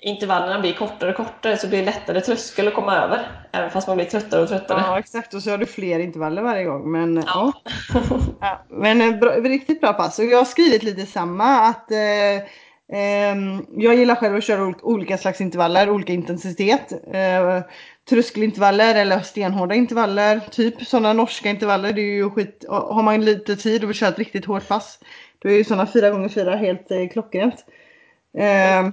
intervallerna 0.00 0.60
blir 0.60 0.72
kortare 0.74 1.10
och 1.10 1.16
kortare 1.16 1.56
så 1.56 1.68
blir 1.68 1.78
det 1.78 1.84
lättare 1.84 2.20
tröskel 2.20 2.68
att 2.68 2.74
komma 2.74 2.96
över. 2.96 3.30
Även 3.52 3.70
fast 3.70 3.88
man 3.88 3.96
blir 3.96 4.06
tröttare 4.06 4.42
och 4.42 4.48
tröttare. 4.48 4.82
Ja 4.86 4.98
exakt 4.98 5.34
och 5.34 5.42
så 5.42 5.50
har 5.50 5.58
du 5.58 5.66
fler 5.66 5.98
intervaller 5.98 6.42
varje 6.42 6.64
gång. 6.64 6.92
Men, 6.92 7.24
Ja. 7.26 7.52
ja. 8.40 8.64
Men 8.68 9.00
eh, 9.00 9.18
bra, 9.18 9.30
riktigt 9.30 9.80
bra 9.80 9.92
pass. 9.92 10.18
Och 10.18 10.24
jag 10.24 10.38
har 10.38 10.44
skrivit 10.44 10.82
lite 10.82 11.06
samma 11.06 11.44
att 11.60 11.90
eh, 11.90 12.42
ehm, 12.98 13.66
jag 13.76 13.94
gillar 13.94 14.14
själv 14.14 14.36
att 14.36 14.44
köra 14.44 14.62
ol- 14.66 14.80
olika 14.82 15.18
slags 15.18 15.40
intervaller, 15.40 15.90
olika 15.90 16.12
intensitet. 16.12 16.92
Eh, 17.14 17.60
tröskelintervaller 18.10 18.94
eller 18.94 19.20
stenhårda 19.20 19.74
intervaller. 19.74 20.40
Typ 20.50 20.82
sådana 20.86 21.12
norska 21.12 21.50
intervaller. 21.50 21.92
Det 21.92 22.00
är 22.00 22.14
ju 22.14 22.30
skit. 22.30 22.64
Har 22.68 23.02
man 23.02 23.24
lite 23.24 23.56
tid 23.56 23.82
och 23.82 23.88
vill 23.90 23.96
köra 23.96 24.08
ett 24.10 24.18
riktigt 24.18 24.44
hårt 24.46 24.68
pass. 24.68 24.98
Då 25.38 25.48
är 25.48 25.52
ju 25.52 25.64
sådana 25.64 25.84
4x4 25.84 26.56
helt 26.56 26.90
eh, 26.90 27.08
klockrent. 27.12 27.64
Eh, 28.38 28.88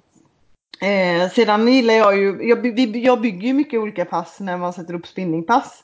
eh, 0.82 1.30
sedan 1.32 1.68
gillar 1.68 1.94
jag 1.94 2.18
ju, 2.18 2.48
jag, 2.50 2.56
vi- 2.56 3.06
jag 3.06 3.22
bygger 3.22 3.48
ju 3.48 3.54
mycket 3.54 3.80
olika 3.80 4.06
pass 4.06 4.40
när 4.40 4.58
man 4.58 4.74
sätter 4.74 4.94
upp 4.94 5.08
spinningpass. 5.08 5.84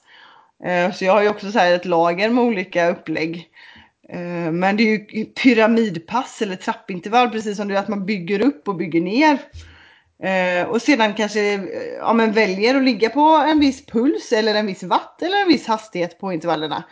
Eh, 0.65 0.91
Så 0.93 1.05
jag 1.05 1.13
har 1.13 1.21
ju 1.21 1.29
också 1.29 1.51
så 1.51 1.59
här 1.59 1.73
ett 1.73 1.85
lager 1.85 2.29
med 2.29 2.43
olika 2.43 2.89
upplägg. 2.89 3.49
Eh, 4.09 4.51
Men 4.51 4.77
det 4.77 4.83
är 4.83 4.87
ju 5.17 5.25
pyramidpass 5.25 6.41
eller 6.41 6.55
trappintervall 6.55 7.29
precis 7.29 7.57
som 7.57 7.67
det 7.67 7.75
är 7.75 7.79
att 7.79 7.87
man 7.87 8.05
bygger 8.05 8.41
upp 8.41 8.67
och 8.67 8.75
bygger 8.75 9.01
ner. 9.01 9.37
Eh, 10.23 10.67
Och 10.69 10.81
sedan 10.81 11.13
kanske 11.13 11.53
eh, 11.53 11.61
ja, 11.99 12.13
men 12.13 12.31
väljer 12.31 12.75
att 12.75 12.83
ligga 12.83 13.09
på 13.09 13.21
en 13.47 13.59
viss 13.59 13.85
puls 13.85 14.31
eller 14.31 14.55
en 14.55 14.67
viss 14.67 14.83
watt 14.83 15.21
eller 15.21 15.41
en 15.41 15.47
viss 15.47 15.67
hastighet 15.67 16.19
på 16.19 16.33
intervallerna. 16.33 16.83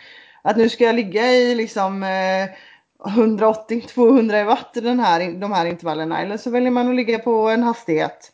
Att 0.42 0.58
nu 0.58 0.70
ska 0.70 0.84
jag 0.84 0.96
ligga 0.96 1.28
i 1.34 1.56
liksom 1.56 2.04
eh, 2.04 2.50
180-200 3.00 4.46
watt 4.46 4.78
i 4.78 4.82
den 4.82 5.00
här, 5.00 5.40
de 5.40 5.52
här 5.52 5.66
intervallerna 5.66 6.22
eller 6.22 6.38
så 6.38 6.50
väljer 6.50 6.72
man 6.72 6.90
att 6.90 6.96
ligga 6.96 7.20
på 7.20 7.50
en 7.50 7.64
hastighet. 7.64 8.32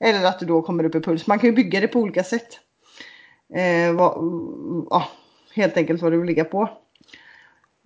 Eller 0.00 0.24
att 0.24 0.38
du 0.38 0.46
då 0.46 0.62
kommer 0.62 0.84
upp 0.84 0.94
i 0.94 1.00
puls. 1.00 1.26
Man 1.26 1.38
kan 1.38 1.50
ju 1.50 1.56
bygga 1.56 1.80
det 1.80 1.88
på 1.88 2.00
olika 2.00 2.24
sätt. 2.24 2.60
Eh, 3.54 3.94
vad, 3.94 4.12
ja, 4.90 5.08
helt 5.54 5.76
enkelt 5.76 6.02
vad 6.02 6.12
du 6.12 6.18
vill 6.18 6.26
ligga 6.26 6.44
på. 6.44 6.68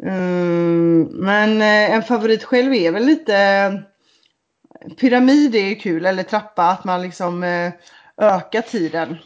Mm, 0.02 1.02
men 1.02 1.62
eh, 1.62 1.94
en 1.94 2.02
favorit 2.02 2.44
själv 2.44 2.74
är 2.74 2.90
väl 2.90 3.04
lite 3.04 3.82
Pyramid 5.00 5.54
är 5.54 5.68
ju 5.68 5.74
kul, 5.74 6.06
eller 6.06 6.22
trappa, 6.22 6.62
att 6.62 6.84
man 6.84 7.02
liksom 7.02 7.44
eh, 7.44 7.72
ökar 8.16 8.62
tiden 8.62 9.16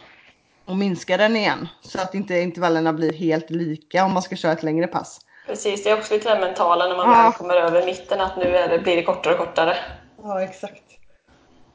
och 0.64 0.76
minskar 0.76 1.18
den 1.18 1.36
igen. 1.36 1.68
Så 1.80 2.00
att 2.00 2.14
inte 2.14 2.40
intervallerna 2.40 2.92
blir 2.92 3.12
helt 3.12 3.50
lika 3.50 4.04
om 4.04 4.12
man 4.12 4.22
ska 4.22 4.36
köra 4.36 4.52
ett 4.52 4.62
längre 4.62 4.86
pass. 4.86 5.20
Precis, 5.50 5.84
det 5.84 5.90
är 5.90 5.98
också 5.98 6.14
lite 6.14 6.34
det 6.34 6.40
mentala 6.40 6.86
när 6.88 6.96
man 6.96 7.24
Ja. 7.24 7.32
kommer 7.32 7.54
över 7.54 7.86
mitten 7.86 8.20
att 8.20 8.36
nu 8.36 8.56
är 8.56 8.68
det, 8.68 8.78
blir 8.78 8.96
det 8.96 9.02
kortare 9.02 9.34
och 9.34 9.38
kortare. 9.46 9.76
Ja, 10.22 10.42
exakt. 10.42 10.82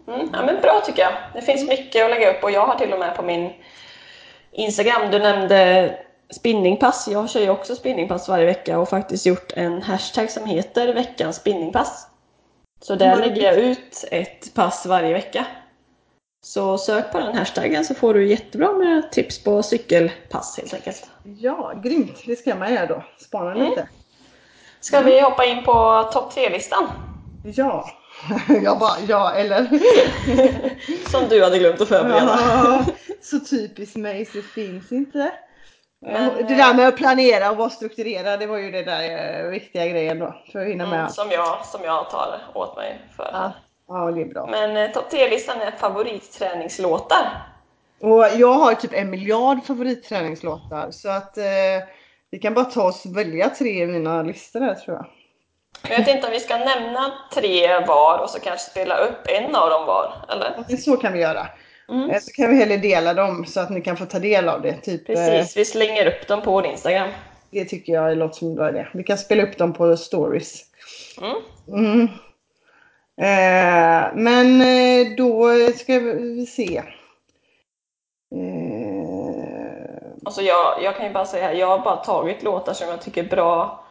Mm, 0.07 0.30
ja, 0.34 0.45
men 0.45 0.61
bra 0.61 0.82
tycker 0.86 1.01
jag. 1.01 1.11
Det 1.34 1.41
finns 1.41 1.67
mycket 1.67 2.03
att 2.05 2.09
lägga 2.11 2.32
upp 2.32 2.43
och 2.43 2.51
jag 2.51 2.65
har 2.65 2.76
till 2.76 2.93
och 2.93 2.99
med 2.99 3.15
på 3.15 3.21
min 3.21 3.53
Instagram, 4.51 5.11
du 5.11 5.19
nämnde 5.19 5.91
spinningpass. 6.30 7.07
Jag 7.07 7.30
kör 7.30 7.39
ju 7.39 7.49
också 7.49 7.76
spinningpass 7.76 8.30
varje 8.30 8.45
vecka 8.45 8.80
och 8.80 8.89
faktiskt 8.89 9.26
gjort 9.26 9.51
en 9.55 9.82
hashtag 9.82 10.30
som 10.32 10.45
heter 10.45 10.93
veckans 10.93 11.36
spinningpass. 11.36 12.07
Så 12.82 12.95
där 12.95 13.05
Mm. 13.13 13.19
lägger 13.19 13.41
jag 13.41 13.55
ut 13.55 14.05
ett 14.11 14.53
pass 14.53 14.86
varje 14.86 15.13
vecka. 15.13 15.45
Så 16.48 16.78
sök 16.78 17.12
på 17.12 17.20
den 17.20 17.38
hashtaggen 17.38 17.86
så 17.86 17.96
får 17.96 18.14
du 18.14 18.28
jättebra 18.28 18.72
med 18.74 19.12
tips 19.12 19.43
på 19.43 19.64
cykelpass 19.64 20.58
helt 20.58 20.74
enkelt. 20.74 21.10
Ja, 21.24 21.74
grymt. 21.84 22.24
Det 22.26 22.36
ska 22.36 22.56
man 22.56 22.74
göra 22.74 22.86
då. 22.86 23.04
Spana 23.18 23.52
Mm. 23.52 23.70
lite. 23.70 23.88
Ska 24.80 25.02
vi 25.02 25.20
hoppa 25.22 25.46
in 25.46 25.64
på 25.64 26.04
topp 26.14 26.34
3-listan? 26.34 26.88
Ja. 27.43 27.89
Jag 28.64 28.80
bara, 28.80 29.00
ja 29.08 29.34
eller? 29.36 29.68
Som 31.12 31.30
du 31.30 31.43
hade 31.43 31.60
glömt 31.60 31.82
att 31.82 31.88
förbereda. 31.88 32.39
Ja, 32.39 32.86
så 33.22 33.39
typiskt 33.39 33.96
mig 33.96 34.26
så 34.26 34.41
finns 34.41 34.91
inte. 34.91 35.32
Men, 36.02 36.36
det 36.48 36.56
där 36.56 36.74
med 36.74 36.88
att 36.88 36.98
planera 36.98 37.52
och 37.52 37.58
vara 37.58 37.70
strukturerad, 37.70 38.39
det 38.39 38.46
var 38.46 38.58
ju 38.58 38.72
det 38.72 38.84
där 38.84 39.43
eh, 39.43 39.50
viktiga 39.50 39.88
grejen 39.88 40.20
då. 40.20 40.36
För 40.52 40.60
att 40.60 40.68
hinna 40.68 40.84
med 40.86 40.93
Mm, 40.93 41.06
allt. 41.06 41.14
som, 41.16 41.32
jag, 41.32 41.66
som 41.66 41.84
jag 41.84 42.10
tar 42.10 42.41
åt 42.54 42.76
mig 42.78 43.00
för. 43.18 43.30
Ja, 43.34 43.52
ja, 43.88 44.12
det 44.12 44.22
är 44.22 44.26
bra. 44.26 44.48
Men 44.52 44.78
eh, 44.78 44.92
topp 44.92 45.12
3-listan 45.14 45.62
är 45.62 45.72
favoritträningslåtar. 45.72 47.26
Och 48.02 48.26
jag 48.38 48.54
har 48.54 48.74
typ 48.74 48.94
en 48.94 49.10
miljard 49.10 49.64
favoritträningslåtar 49.66 50.92
så 50.92 51.10
att 51.10 51.38
eh, 51.38 51.44
vi 52.32 52.40
kan 52.40 52.54
bara 52.54 52.66
ta 52.66 52.84
oss 52.84 53.06
välja 53.06 53.50
tre 53.50 53.84
i 53.84 53.88
mina 53.88 54.22
listor 54.24 54.60
där 54.60 54.76
tror 54.76 54.96
jag. 54.98 55.06
Jag 55.90 55.98
vet 55.98 56.08
inte 56.08 56.28
om 56.28 56.34
vi 56.34 56.40
ska 56.40 56.58
nämna 56.58 57.14
tre 57.34 57.86
var 57.86 58.20
och 58.20 58.30
så 58.30 58.40
kanske 58.40 58.70
spela 58.72 58.98
upp 58.98 59.28
en 59.28 59.56
av 59.56 59.70
dem 59.70 59.86
var, 59.86 60.14
eller? 60.30 60.78
Så 60.78 60.98
kan 60.98 61.14
vi 61.14 61.20
göra. 61.20 61.48
Mm. 61.90 62.10
Eh, 62.10 62.20
Så 62.20 62.32
kan 62.32 62.50
vi 62.50 62.56
heller 62.56 62.78
dela 62.78 63.14
dem 63.14 63.46
så 63.46 63.60
att 63.60 63.70
ni 63.70 63.82
kan 63.82 63.98
få 63.98 64.06
ta 64.06 64.20
del 64.20 64.50
av 64.50 64.62
det. 64.62 64.74
Typ, 64.74 65.10
eh, 65.10 65.16
Precis, 65.16 65.58
vi 65.58 65.66
slänger 65.66 66.06
upp 66.08 66.28
dem 66.28 66.42
på 66.42 66.52
vår 66.52 66.66
Instagram. 66.66 67.10
det 67.52 67.66
tycker 67.66 67.94
jag 67.94 68.18
låter 68.18 68.36
som 68.36 68.48
en 68.48 68.56
bra 68.56 68.70
idé. 68.70 68.88
Vi 68.94 69.04
kan 69.04 69.18
spela 69.18 69.44
upp 69.44 69.58
dem 69.58 69.74
på 69.74 69.98
stories. 69.98 70.62
Mm. 71.22 71.36
Mm. 71.86 72.08
Eh, 73.22 74.16
men 74.16 74.61
eh, 74.61 75.16
då 75.18 75.53
ska 75.76 75.99
vi 75.99 76.45
se. 76.45 76.78
Eh, 78.36 79.26
Och 80.26 80.34
så 80.34 80.41
jag, 80.41 80.84
jag 80.84 80.97
kan 80.97 81.05
ju 81.05 81.13
bara 81.13 81.26
säga, 81.26 81.53
jag 81.53 81.68
har 81.68 81.80
bara 81.80 81.95
tagit 81.95 82.43
låtar 82.43 82.74
som 82.74 82.88
jag 82.89 83.01
tycker 83.01 83.24
är 83.24 83.30
bra 83.30 83.86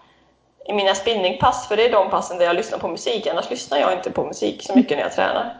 i 0.69 0.73
mina 0.73 0.95
spinningpass, 0.95 1.69
för 1.69 1.77
det 1.77 1.85
är 1.85 1.93
de 1.93 2.11
passen 2.11 2.39
där 2.39 2.45
jag 2.45 2.57
lyssnar 2.57 2.79
på 2.79 2.89
musik, 2.89 3.27
annars 3.27 3.51
lyssnar 3.51 3.79
jag 3.79 3.93
inte 3.93 4.11
på 4.11 4.25
musik 4.25 4.63
så 4.63 4.77
mycket 4.77 4.97
när 4.97 5.05
jag 5.05 5.13
tränar. 5.13 5.57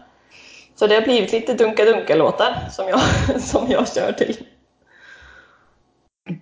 Så 0.75 0.87
det 0.87 0.95
har 0.95 1.03
blivit 1.03 1.33
lite 1.33 1.55
dunka-dunka-låtar 1.55 2.55
som 2.71 2.89
jag, 2.89 3.01
som 3.41 3.71
jag 3.71 3.89
kör 3.95 4.13
till. 4.13 4.37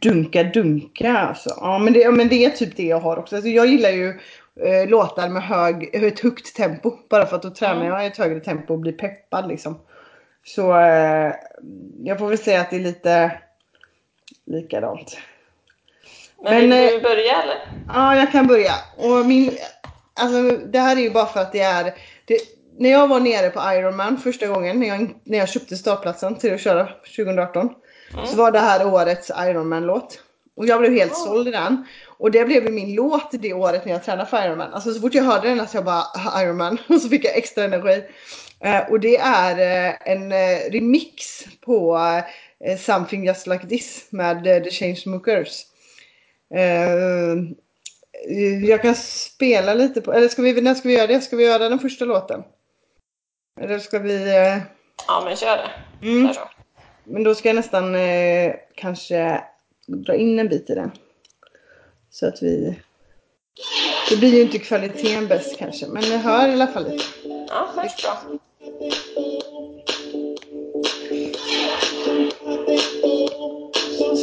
Dunka 0.01 0.43
dunka 0.43 1.19
alltså. 1.19 1.51
Ja 1.61 1.79
men 1.79 1.93
det, 1.93 1.99
ja, 2.01 2.11
men 2.11 2.29
det 2.29 2.45
är 2.45 2.51
typ 2.51 2.77
det 2.77 2.83
jag 2.87 3.01
har 3.01 3.17
också. 3.17 3.37
Alltså, 3.37 3.49
jag 3.49 3.67
gillar 3.67 3.91
ju 3.91 4.21
eh, 4.61 4.89
låtar 4.89 5.29
med 5.29 5.43
hög, 5.43 5.91
ett 5.93 6.21
högt 6.21 6.57
tempo. 6.57 6.93
Bara 7.11 7.27
för 7.27 7.37
att 7.37 7.43
då 7.43 7.51
tränar 7.51 7.75
Mm. 7.75 7.87
jag 7.87 8.05
i 8.05 8.07
ett 8.07 8.17
högre 8.19 8.41
tempo 8.41 8.73
och 8.73 8.81
blir 8.81 8.93
peppad 8.93 9.49
liksom. 9.49 9.81
Så 10.45 10.79
eh, 10.79 11.33
jag 12.03 12.19
får 12.19 12.29
väl 12.29 12.39
säga 12.39 12.61
att 12.61 12.71
det 12.71 12.77
är 12.77 12.81
lite 12.81 13.39
likadant. 14.47 15.19
Men, 16.43 16.53
Men, 16.53 16.61
vill 16.61 16.73
eh, 16.73 16.91
du 16.91 17.01
börja 17.01 17.43
eller? 17.43 17.57
Ja, 17.89 18.17
jag 18.17 18.33
kan 18.33 18.47
börja. 18.47 18.73
Och 18.97 19.27
min, 19.27 19.51
alltså, 20.15 20.67
det 20.67 20.79
här 20.79 20.97
är 20.97 21.01
ju 21.01 21.11
bara 21.11 21.27
för 21.27 21.41
att 21.41 21.53
det 21.53 21.61
är... 21.61 21.95
Det, 22.25 22.39
när 22.79 22.91
jag 22.91 23.09
var 23.09 23.21
nere 23.21 23.51
på 23.51 23.61
Ironman 23.73 24.19
första 24.19 24.47
gången, 24.47 24.81
när 24.81 24.89
jag, 24.89 25.15
när 25.25 25.39
jag 25.39 25.49
köpte 25.49 25.77
startplatsen 25.77 26.35
till 26.37 26.55
att 26.55 26.61
köra 26.61 26.89
2018. 27.17 27.69
Mm. 28.13 28.27
Så 28.27 28.37
var 28.37 28.51
det 28.51 28.59
här 28.59 28.87
årets 28.87 29.31
Ironman-låt. 29.31 30.23
Och 30.57 30.67
jag 30.67 30.81
blev 30.81 30.93
helt 30.93 31.17
såld 31.17 31.49
i 31.49 31.51
den. 31.51 31.87
Och 32.07 32.31
det 32.31 32.45
blev 32.45 32.73
min 32.73 32.95
låt 32.95 33.29
det 33.33 33.53
året 33.53 33.85
när 33.85 33.93
jag 33.93 34.05
tränade 34.05 34.31
för 34.31 34.47
Ironman. 34.47 34.73
Alltså 34.73 34.95
så 34.95 35.01
fort 35.01 35.15
jag 35.15 35.23
hörde 35.23 35.49
den 35.49 35.57
så 35.57 35.63
alltså 35.63 35.77
jag 35.77 35.85
bara 35.85 36.43
Ironman 36.43 36.79
och 36.89 37.01
så 37.01 37.09
fick 37.09 37.25
jag 37.25 37.37
extra 37.37 37.65
energi. 37.65 38.05
Eh, 38.61 38.91
och 38.91 39.01
det 39.01 39.17
är 39.17 39.59
eh, 39.59 40.13
en 40.13 40.33
eh, 40.33 40.71
remix 40.71 41.45
på 41.61 41.99
Something 42.79 43.25
Just 43.27 43.47
Like 43.47 43.67
This 43.67 44.07
med 44.11 44.45
The 44.45 44.71
Changemakers. 44.71 45.67
jag 48.69 48.83
kan 48.83 48.95
spela 48.95 49.75
lite 49.75 50.01
på, 50.01 50.13
eller 50.13 50.29
ska 50.29 50.43
vi, 50.43 50.61
när 50.61 50.75
ska 50.75 50.89
vi 50.89 50.95
göra 50.95 51.07
det? 51.07 51.21
Ska 51.21 51.37
vi 51.37 51.45
göra 51.45 51.69
den 51.69 51.79
första 51.79 52.05
låten? 52.05 52.43
Eller 53.61 53.79
ska 53.79 53.99
vi... 53.99 54.27
Ja 55.07 55.23
men 55.25 55.37
kör 55.37 55.57
det. 55.57 55.71
Mm. 56.07 56.35
Men 57.05 57.25
då 57.25 57.35
ska 57.35 57.49
jag 57.49 57.57
nästan 57.57 57.97
kanske 58.75 59.45
dra 59.97 60.15
in 60.15 60.39
en 60.39 60.49
bit 60.49 60.71
i 60.71 60.75
den. 60.75 60.91
Så 62.11 62.27
att 62.27 62.43
vi... 62.43 62.79
Det 64.11 64.17
blir 64.17 64.35
ju 64.35 64.41
inte 64.41 64.59
kvaliteten 64.59 65.27
bäst 65.27 65.59
kanske, 65.59 65.87
men 65.87 66.03
jag 66.03 66.19
hör 66.19 66.49
i 66.49 66.53
alla 66.53 66.67
fall 66.67 66.91
lite. 66.91 67.05
Ja, 67.49 67.69
hörs 67.77 68.03
bra. 68.03 68.39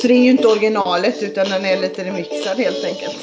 Så 0.02 0.08
det 0.08 0.14
är 0.14 0.24
ju 0.24 0.30
inte 0.30 0.48
originalet 0.48 1.24
utan 1.24 1.50
den 1.50 1.66
är 1.66 1.82
lite 1.82 2.04
remixad 2.04 2.58
helt 2.58 2.86
enkelt. 2.86 3.18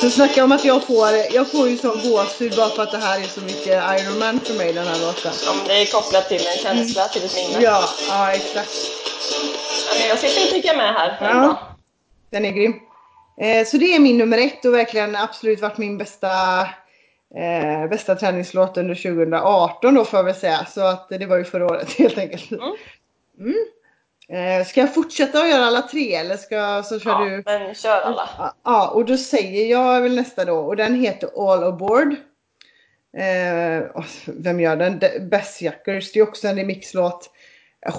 Så 0.00 0.10
snacka 0.10 0.44
om 0.44 0.52
att 0.52 0.64
jag 0.64 0.84
får, 0.84 1.08
jag 1.30 1.50
får 1.50 1.68
ju 1.68 1.76
sån 1.76 1.98
gåshud 2.10 2.56
bara 2.56 2.68
för 2.68 2.82
att 2.82 2.90
det 2.90 2.98
här 2.98 3.20
är 3.20 3.24
så 3.24 3.40
mycket 3.40 3.66
Iron 3.66 4.18
Man 4.18 4.40
för 4.40 4.54
mig 4.54 4.72
den 4.72 4.86
här 4.86 5.00
låten. 5.06 5.32
Ja, 5.46 5.52
det 5.66 5.82
är 5.82 5.92
kopplat 5.92 6.28
till 6.28 6.46
en 6.46 6.58
känsla, 6.62 7.02
mm. 7.02 7.12
till 7.12 7.24
ett 7.24 7.34
minne. 7.34 7.64
Ja, 7.64 7.84
ja 8.08 8.32
exakt. 8.32 8.70
Ja, 10.00 10.06
jag 10.08 10.18
sitter 10.18 10.42
och 10.42 10.48
tycker 10.48 10.76
med 10.76 10.94
här. 10.94 11.18
Ja, 11.20 11.58
den 12.30 12.44
är 12.44 12.50
grym. 12.50 12.74
Eh, 13.40 13.66
så 13.66 13.76
det 13.76 13.94
är 13.94 14.00
min 14.00 14.18
nummer 14.18 14.38
ett 14.38 14.64
och 14.64 14.74
verkligen 14.74 15.16
absolut 15.16 15.60
varit 15.60 15.78
min 15.78 15.98
bästa 15.98 16.60
eh, 17.34 17.88
bästa 17.90 18.14
träningslåt 18.14 18.76
under 18.76 18.94
2018 18.94 19.94
då 19.94 20.04
får 20.04 20.18
jag 20.18 20.24
väl 20.24 20.34
säga. 20.34 20.66
Så 20.74 20.80
att 20.80 21.08
det 21.08 21.26
var 21.26 21.36
ju 21.36 21.44
förra 21.44 21.66
året 21.66 21.92
helt 21.98 22.18
enkelt. 22.18 22.50
Mm. 22.50 22.74
Mm. 23.40 23.64
Eh, 24.32 24.66
ska 24.66 24.80
jag 24.80 24.94
fortsätta 24.94 25.42
att 25.42 25.48
göra 25.48 25.64
alla 25.64 25.82
tre 25.82 26.14
eller 26.14 26.36
ska, 26.36 26.82
så 26.82 27.00
kör 27.00 27.10
ja, 27.10 27.24
du? 27.24 27.42
men 27.46 27.74
kör 27.74 28.00
alla. 28.00 28.54
Ja, 28.64 28.88
och 28.88 29.04
då 29.04 29.16
säger 29.16 29.70
jag 29.70 30.00
väl 30.00 30.14
nästa 30.14 30.44
då 30.44 30.56
och 30.56 30.76
den 30.76 31.00
heter 31.00 31.52
All 31.52 31.64
Aboard. 31.64 32.14
Eh, 33.16 34.02
vem 34.26 34.60
gör 34.60 34.76
den? 34.76 34.98
Bess 35.30 35.62
Jackers. 35.62 36.12
Det 36.12 36.18
är 36.18 36.28
också 36.28 36.48
en 36.48 36.56
remixlåt. 36.56 37.30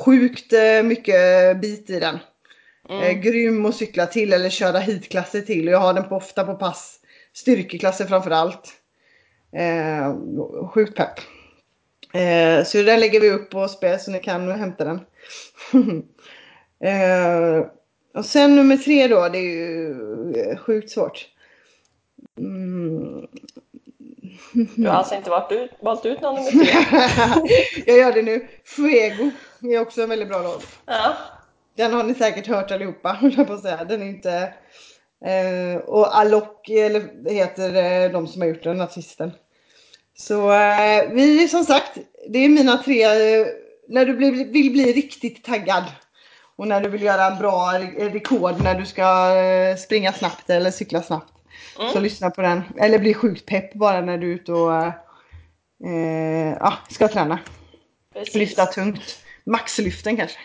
Sjukt 0.06 0.54
eh, 0.54 0.84
mycket 0.84 1.58
bit 1.62 1.90
i 1.90 2.00
den. 2.00 2.20
Mm. 2.90 3.04
Eh, 3.04 3.12
grym 3.12 3.66
att 3.66 3.76
cykla 3.76 4.06
till 4.06 4.34
eller 4.34 4.50
köra 4.50 4.80
hitklasser 4.80 5.42
till. 5.42 5.68
Jag 5.68 5.80
har 5.80 5.94
den 5.94 6.10
på, 6.10 6.16
ofta 6.16 6.44
på 6.44 6.56
pass. 6.56 7.00
Styrkeklasser 7.34 8.06
framförallt. 8.06 8.74
Eh, 9.56 10.16
sjukt 10.68 10.98
pepp. 10.98 11.20
Eh, 12.14 12.64
så 12.66 12.78
den 12.78 13.00
lägger 13.00 13.20
vi 13.20 13.32
upp 13.32 13.50
på 13.50 13.68
spel 13.68 14.00
så 14.00 14.12
ni 14.12 14.20
kan 14.20 14.52
hämta 14.52 14.84
den. 14.84 15.00
eh, 16.84 17.66
och 18.14 18.26
sen 18.26 18.56
nummer 18.56 18.78
tre 18.78 19.08
då, 19.08 19.30
det 19.30 19.38
är 19.38 19.42
ju 19.42 19.92
eh, 20.36 20.58
sjukt 20.58 20.92
svårt. 20.92 21.28
Mm. 22.38 23.28
Du 24.54 24.88
har 24.88 24.96
alltså 24.96 25.16
inte 25.16 25.30
varit 25.30 25.52
ut, 25.52 25.72
valt 25.80 26.06
ut 26.06 26.22
någon 26.22 26.36
nummer 26.36 26.52
tre? 26.52 27.84
jag 27.86 27.98
gör 27.98 28.14
det 28.14 28.22
nu. 28.22 28.48
Fuego 28.66 29.32
är 29.62 29.80
också 29.80 30.02
en 30.02 30.10
väldigt 30.10 30.30
bra 30.30 30.42
låt. 30.42 30.68
Ja. 30.86 31.16
Den 31.76 31.94
har 31.94 32.04
ni 32.04 32.14
säkert 32.14 32.48
hört 32.48 32.72
allihopa, 32.72 33.20
jag 33.38 33.48
på 33.48 33.54
att 33.54 33.62
säga. 33.62 33.84
Den 33.84 34.02
är 34.02 34.06
inte... 34.06 34.54
Eh, 35.26 35.82
och 35.82 36.18
Alok, 36.18 36.70
eller 36.70 37.30
heter 37.30 37.76
eh, 37.76 38.12
de 38.12 38.28
som 38.28 38.42
har 38.42 38.50
gjort 38.50 38.64
den, 38.64 38.82
artisten. 38.82 39.32
Så 40.18 40.52
eh, 40.52 41.10
vi 41.12 41.48
som 41.48 41.64
sagt, 41.64 41.98
det 42.30 42.40
är 42.40 42.50
mina 42.50 42.78
tre, 42.78 43.04
eh, 43.04 43.48
när 43.92 44.06
du 44.06 44.14
blir, 44.14 44.32
vill 44.32 44.72
bli 44.72 44.94
riktigt 44.94 45.44
taggad 45.44 45.84
och 46.56 46.68
när 46.68 46.82
du 46.82 46.90
vill 46.90 47.02
göra 47.02 47.26
en 47.26 47.40
bra 47.40 47.74
rekord 47.98 48.62
när 48.64 48.76
du 48.76 48.86
ska 48.86 49.36
eh, 49.36 49.76
springa 49.76 50.14
snabbt 50.14 50.50
eller 50.50 50.72
cykla 50.72 51.02
snabbt. 51.02 51.34
Mm. 51.80 51.92
Så 51.92 52.00
lyssna 52.00 52.30
på 52.30 52.42
den. 52.42 52.64
Eller 52.78 53.00
bli 53.00 53.14
sjukt 53.14 53.46
pepp 53.46 53.74
bara 53.74 54.02
när 54.02 54.18
du 54.18 54.32
är 54.32 54.36
ute 54.36 54.52
och 54.52 54.84
eh, 55.86 56.58
ja, 56.60 56.74
ska 56.90 57.08
träna. 57.08 57.40
Precis. 58.14 58.36
Lyfta 58.36 58.66
tungt. 58.66 59.18
Maxlyften 59.44 60.18
kanske. 60.18 60.40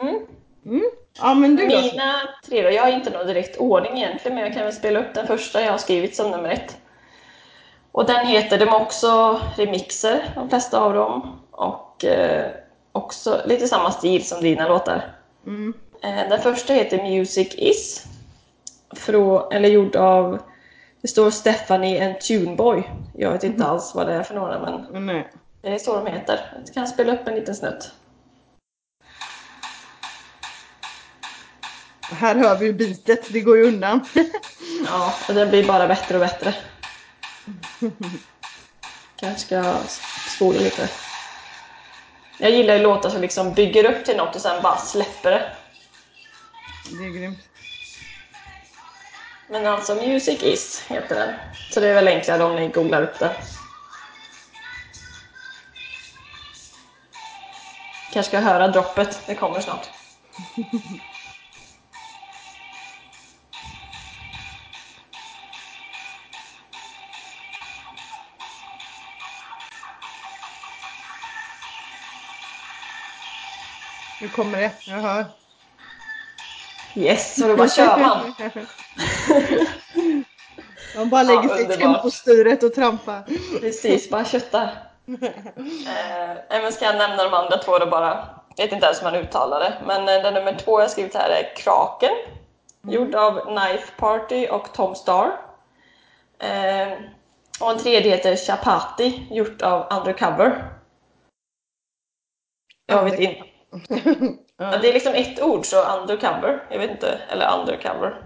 mm. 0.00 0.18
Mm. 0.66 0.90
Ja, 1.18 1.34
men 1.34 1.56
du 1.56 1.66
Mina 1.66 2.28
tre 2.46 2.62
då, 2.62 2.70
jag 2.70 2.82
har 2.82 2.92
inte 2.92 3.10
någon 3.10 3.26
direkt 3.26 3.56
ordning 3.56 3.98
egentligen 3.98 4.34
men 4.34 4.44
jag 4.44 4.54
kan 4.54 4.64
väl 4.64 4.72
spela 4.72 5.00
upp 5.00 5.14
den 5.14 5.26
första 5.26 5.60
jag 5.60 5.70
har 5.70 5.78
skrivit 5.78 6.16
som 6.16 6.30
nummer 6.30 6.48
ett. 6.48 6.76
Och 7.96 8.06
den 8.06 8.26
heter, 8.26 8.58
de 8.58 8.68
också 8.68 9.40
remixer, 9.56 10.32
de 10.34 10.48
flesta 10.48 10.80
av 10.80 10.94
dem. 10.94 11.38
Och 11.50 12.04
eh, 12.04 12.50
också 12.92 13.40
lite 13.44 13.68
samma 13.68 13.90
stil 13.90 14.26
som 14.26 14.40
dina 14.40 14.68
låtar. 14.68 15.14
Mm. 15.46 15.74
Eh, 16.02 16.28
den 16.28 16.40
första 16.40 16.72
heter 16.72 17.02
Music 17.02 17.54
Is. 17.54 18.04
Frå, 18.96 19.50
eller 19.50 19.68
gjord 19.68 19.96
av, 19.96 20.38
det 21.00 21.08
står 21.08 21.30
Stephanie 21.30 22.06
and 22.06 22.20
Tuneboy. 22.20 22.90
Jag 23.14 23.32
vet 23.32 23.44
inte 23.44 23.56
mm. 23.56 23.70
alls 23.70 23.94
vad 23.94 24.06
det 24.06 24.14
är 24.14 24.22
för 24.22 24.34
några 24.34 24.60
men 24.60 24.96
mm. 25.10 25.24
det 25.62 25.68
är 25.68 25.78
så 25.78 25.96
de 25.96 26.06
heter. 26.06 26.40
Jag 26.64 26.74
kan 26.74 26.86
spela 26.86 27.14
upp 27.14 27.28
en 27.28 27.34
liten 27.34 27.54
snutt. 27.54 27.90
Här 32.10 32.34
hör 32.34 32.58
vi 32.58 32.66
ju 32.66 32.72
bitet, 32.72 33.32
det 33.32 33.40
går 33.40 33.56
ju 33.56 33.68
undan. 33.68 34.00
ja, 34.86 35.14
och 35.28 35.34
det 35.34 35.46
blir 35.46 35.66
bara 35.66 35.88
bättre 35.88 36.14
och 36.14 36.20
bättre. 36.20 36.54
Kanske 39.16 39.40
ska 39.40 39.74
spola 40.36 40.58
lite. 40.58 40.88
Jag 42.38 42.50
gillar 42.50 42.74
ju 42.74 42.82
låtar 42.82 43.10
som 43.10 43.20
liksom 43.20 43.52
bygger 43.52 43.84
upp 43.84 44.04
till 44.04 44.16
något 44.16 44.36
och 44.36 44.42
sen 44.42 44.62
bara 44.62 44.78
släpper 44.78 45.30
det. 45.30 45.52
Det 46.90 47.04
är 47.04 47.10
grymt. 47.10 47.38
Men 49.48 49.66
alltså 49.66 49.94
Music 49.94 50.42
Is 50.42 50.84
heter 50.88 51.14
den. 51.14 51.34
Så 51.70 51.80
det 51.80 51.88
är 51.88 51.94
väl 51.94 52.08
enklare 52.08 52.44
om 52.44 52.56
ni 52.56 52.68
googlar 52.68 53.02
upp 53.02 53.18
den. 53.18 53.34
Kanske 58.12 58.30
ska 58.30 58.40
höra 58.40 58.68
droppet, 58.68 59.22
det 59.26 59.34
kommer 59.34 59.60
snart. 59.60 59.88
kommer 74.36 74.58
det, 74.58 74.72
jag 74.86 74.96
hör. 74.96 75.24
Yes, 76.94 77.36
så 77.36 77.48
då 77.48 77.56
bara 77.56 77.68
kör 77.68 77.98
man. 77.98 78.34
man 80.96 81.08
bara 81.10 81.22
lägger 81.22 81.48
ja, 81.48 81.56
sig 81.56 81.64
i 81.64 81.76
tempostyret 81.76 82.62
och 82.62 82.74
trampar. 82.74 83.22
Precis, 83.60 84.10
bara 84.10 84.24
köttar. 84.24 84.62
eh, 85.06 86.62
men 86.62 86.72
ska 86.72 86.84
jag 86.84 86.96
nämna 86.96 87.24
de 87.24 87.34
andra 87.34 87.58
två 87.58 87.78
då 87.78 87.86
bara? 87.86 88.28
Jag 88.56 88.64
vet 88.64 88.72
inte 88.72 88.86
ens 88.86 89.00
hur 89.00 89.04
man 89.04 89.14
uttalar 89.14 89.60
det. 89.60 89.82
Men 89.86 90.00
eh, 90.08 90.22
den 90.22 90.34
nummer 90.34 90.58
två 90.58 90.80
jag 90.80 90.90
skrivit 90.90 91.14
här 91.14 91.30
är 91.30 91.56
Kraken. 91.56 92.12
Mm. 92.84 92.94
Gjord 92.94 93.14
av 93.14 93.40
Knife 93.40 93.92
Party 93.96 94.46
och 94.46 94.72
Tom 94.72 94.94
Star. 94.94 95.40
Eh, 96.38 96.92
och 97.60 97.70
en 97.70 97.78
tredje 97.78 98.10
heter 98.10 98.36
Chapati, 98.36 99.26
gjort 99.30 99.62
av 99.62 99.86
Undercover. 99.90 100.72
Jag 102.86 103.04
vet 103.04 103.20
inte 103.20 103.55
ja. 104.56 104.76
Det 104.78 104.88
är 104.88 104.92
liksom 104.92 105.14
ett 105.14 105.42
ord, 105.42 105.66
så 105.66 105.82
undercover. 105.82 106.62
Jag 106.70 106.78
vet 106.78 106.90
inte, 106.90 107.20
eller 107.28 107.58
undercover. 107.58 108.22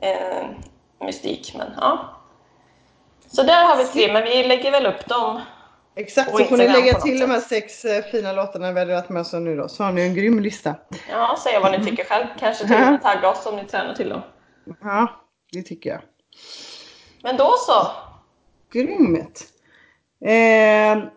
Eh, 0.00 0.46
mystik, 1.00 1.54
men 1.58 1.72
ja. 1.76 2.14
Så 3.26 3.42
där 3.42 3.64
har 3.64 3.76
vi 3.76 3.84
tre, 3.84 4.12
men 4.12 4.24
vi 4.24 4.44
lägger 4.44 4.70
väl 4.70 4.86
upp 4.86 5.06
dem 5.06 5.40
Exakt, 5.98 6.30
så 6.30 6.44
får 6.44 6.56
ni 6.56 6.68
lägga 6.68 6.94
till 6.94 7.20
de 7.20 7.30
här 7.30 7.40
sex 7.40 7.84
eh, 7.84 8.04
fina 8.04 8.32
låtarna 8.32 8.72
vi 8.72 8.78
har 8.78 8.86
delat 8.86 9.08
med 9.08 9.20
oss 9.20 9.32
nu 9.32 9.56
då, 9.56 9.68
så 9.68 9.84
har 9.84 9.92
ni 9.92 10.02
en 10.02 10.14
grym 10.14 10.40
lista. 10.40 10.74
Ja, 11.10 11.38
säg 11.44 11.60
vad 11.60 11.72
ni 11.72 11.84
tycker 11.84 12.04
själv. 12.04 12.26
Kanske 12.38 12.66
till 12.66 12.74
och 12.74 12.80
med 12.80 13.02
tagga 13.02 13.30
oss 13.30 13.46
om 13.46 13.56
ni 13.56 13.64
tränar 13.64 13.94
till 13.94 14.08
dem. 14.08 14.22
Ja, 14.82 15.08
det 15.52 15.62
tycker 15.62 15.90
jag. 15.90 16.00
Men 17.22 17.36
då 17.36 17.54
så. 17.58 17.86
Grymt. 18.72 19.44
Eh, 20.24 21.08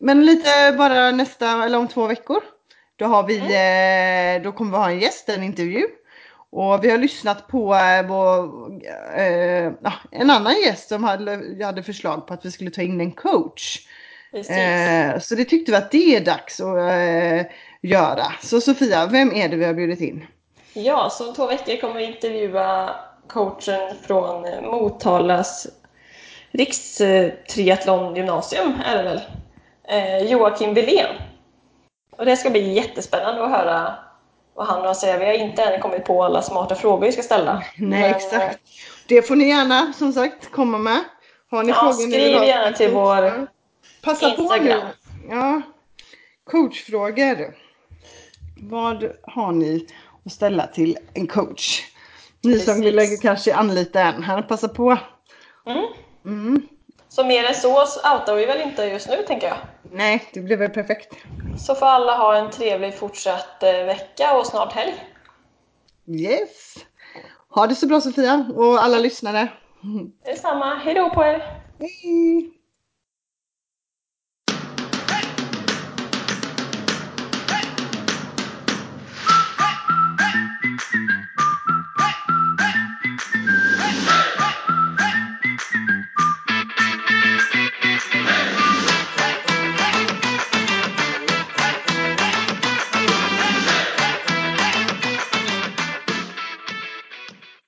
men 0.00 0.26
lite 0.26 0.74
bara 0.78 1.10
nästa, 1.10 1.64
eller 1.64 1.78
om 1.78 1.88
två 1.88 2.06
veckor. 2.06 2.42
Då, 2.96 3.04
har 3.04 3.26
vi, 3.26 3.38
mm. 3.38 4.36
eh, 4.36 4.42
då 4.42 4.52
kommer 4.52 4.70
vi 4.70 4.76
ha 4.76 4.90
en 4.90 5.00
gäst, 5.00 5.28
en 5.28 5.42
intervju. 5.42 5.86
Och 6.50 6.84
vi 6.84 6.90
har 6.90 6.98
lyssnat 6.98 7.48
på 7.48 7.74
eh, 7.74 7.98
eh, 9.26 9.72
en 10.10 10.30
annan 10.30 10.54
gäst 10.64 10.88
som 10.88 11.04
hade, 11.04 11.64
hade 11.64 11.82
förslag 11.82 12.26
på 12.26 12.34
att 12.34 12.44
vi 12.44 12.50
skulle 12.50 12.70
ta 12.70 12.82
in 12.82 13.00
en 13.00 13.12
coach. 13.12 13.86
Eh, 14.32 15.18
så 15.20 15.34
det 15.34 15.44
tyckte 15.44 15.72
vi 15.72 15.76
att 15.76 15.90
det 15.90 16.16
är 16.16 16.24
dags 16.24 16.60
att 16.60 16.78
eh, 16.78 17.46
göra. 17.82 18.32
Så 18.42 18.60
Sofia, 18.60 19.06
vem 19.06 19.32
är 19.32 19.48
det 19.48 19.56
vi 19.56 19.64
har 19.64 19.74
bjudit 19.74 20.00
in? 20.00 20.26
Ja, 20.72 21.10
så 21.10 21.28
om 21.28 21.34
två 21.34 21.46
veckor 21.46 21.80
kommer 21.80 21.94
vi 21.94 22.04
intervjua 22.04 22.90
coachen 23.26 23.94
från 24.06 24.64
Motalas 24.64 25.66
rikstriathlongymnasium 26.50 28.74
är 28.84 28.96
det 28.96 29.02
väl? 29.02 29.20
Eh, 29.90 30.22
Joakim 30.30 30.74
Wilén. 30.74 31.16
Och 32.10 32.24
det 32.24 32.36
ska 32.36 32.50
bli 32.50 32.72
jättespännande 32.72 33.44
att 33.44 33.50
höra 33.50 33.94
vad 34.54 34.66
han 34.66 34.80
har 34.80 34.88
att 34.88 34.96
säga. 34.96 35.18
Vi 35.18 35.24
har 35.26 35.32
inte 35.32 35.62
än 35.62 35.80
kommit 35.80 36.04
på 36.04 36.24
alla 36.24 36.42
smarta 36.42 36.74
frågor 36.74 37.06
vi 37.06 37.12
ska 37.12 37.22
ställa. 37.22 37.62
Nej, 37.76 38.02
Men, 38.02 38.04
exakt. 38.04 38.58
Det 39.08 39.22
får 39.22 39.36
ni 39.36 39.48
gärna 39.48 39.92
som 39.92 40.12
sagt 40.12 40.50
komma 40.50 40.78
med. 40.78 41.00
Har 41.50 41.62
ni 41.62 41.68
ja, 41.68 41.74
frågor 41.74 41.92
skriv 41.92 42.42
gärna 42.44 42.76
till 42.76 42.90
vår 42.90 43.48
Passa 44.02 44.28
Instagram. 44.28 44.80
på 44.80 44.86
nu. 45.28 45.34
Ja. 45.34 45.62
Coachfrågor. 46.50 47.54
Vad 48.60 49.12
har 49.22 49.52
ni 49.52 49.86
att 50.26 50.32
ställa 50.32 50.66
till 50.66 50.98
en 51.14 51.26
coach? 51.26 51.82
Ni 52.42 52.52
Precis. 52.52 52.66
som 52.66 52.80
vill 52.80 53.18
kanske 53.22 53.54
anlita 53.54 54.00
en 54.00 54.22
här, 54.22 54.42
passa 54.42 54.68
på. 54.68 54.98
Mm. 55.66 55.84
Mm. 56.24 56.68
Så 57.18 57.24
mer 57.24 57.44
än 57.44 57.54
så 57.54 57.80
outar 57.80 58.34
vi 58.34 58.46
väl 58.46 58.60
inte 58.60 58.84
just 58.84 59.08
nu 59.08 59.16
tänker 59.26 59.46
jag. 59.46 59.56
Nej, 59.92 60.24
det 60.32 60.40
blir 60.40 60.56
väl 60.56 60.70
perfekt. 60.70 61.14
Så 61.58 61.74
får 61.74 61.86
alla 61.86 62.16
ha 62.16 62.36
en 62.36 62.50
trevlig 62.50 62.94
fortsatt 62.94 63.62
eh, 63.62 63.72
vecka 63.72 64.38
och 64.38 64.46
snart 64.46 64.72
helg. 64.72 64.94
Yes! 66.06 66.74
Ha 67.48 67.66
det 67.66 67.74
så 67.74 67.86
bra 67.86 68.00
Sofia 68.00 68.46
och 68.56 68.82
alla 68.82 68.98
lyssnare. 68.98 69.48
Detsamma. 70.24 70.74
Hej 70.74 70.94
då 70.94 71.10
på 71.10 71.24
er! 71.24 71.62
Hej! 71.78 72.57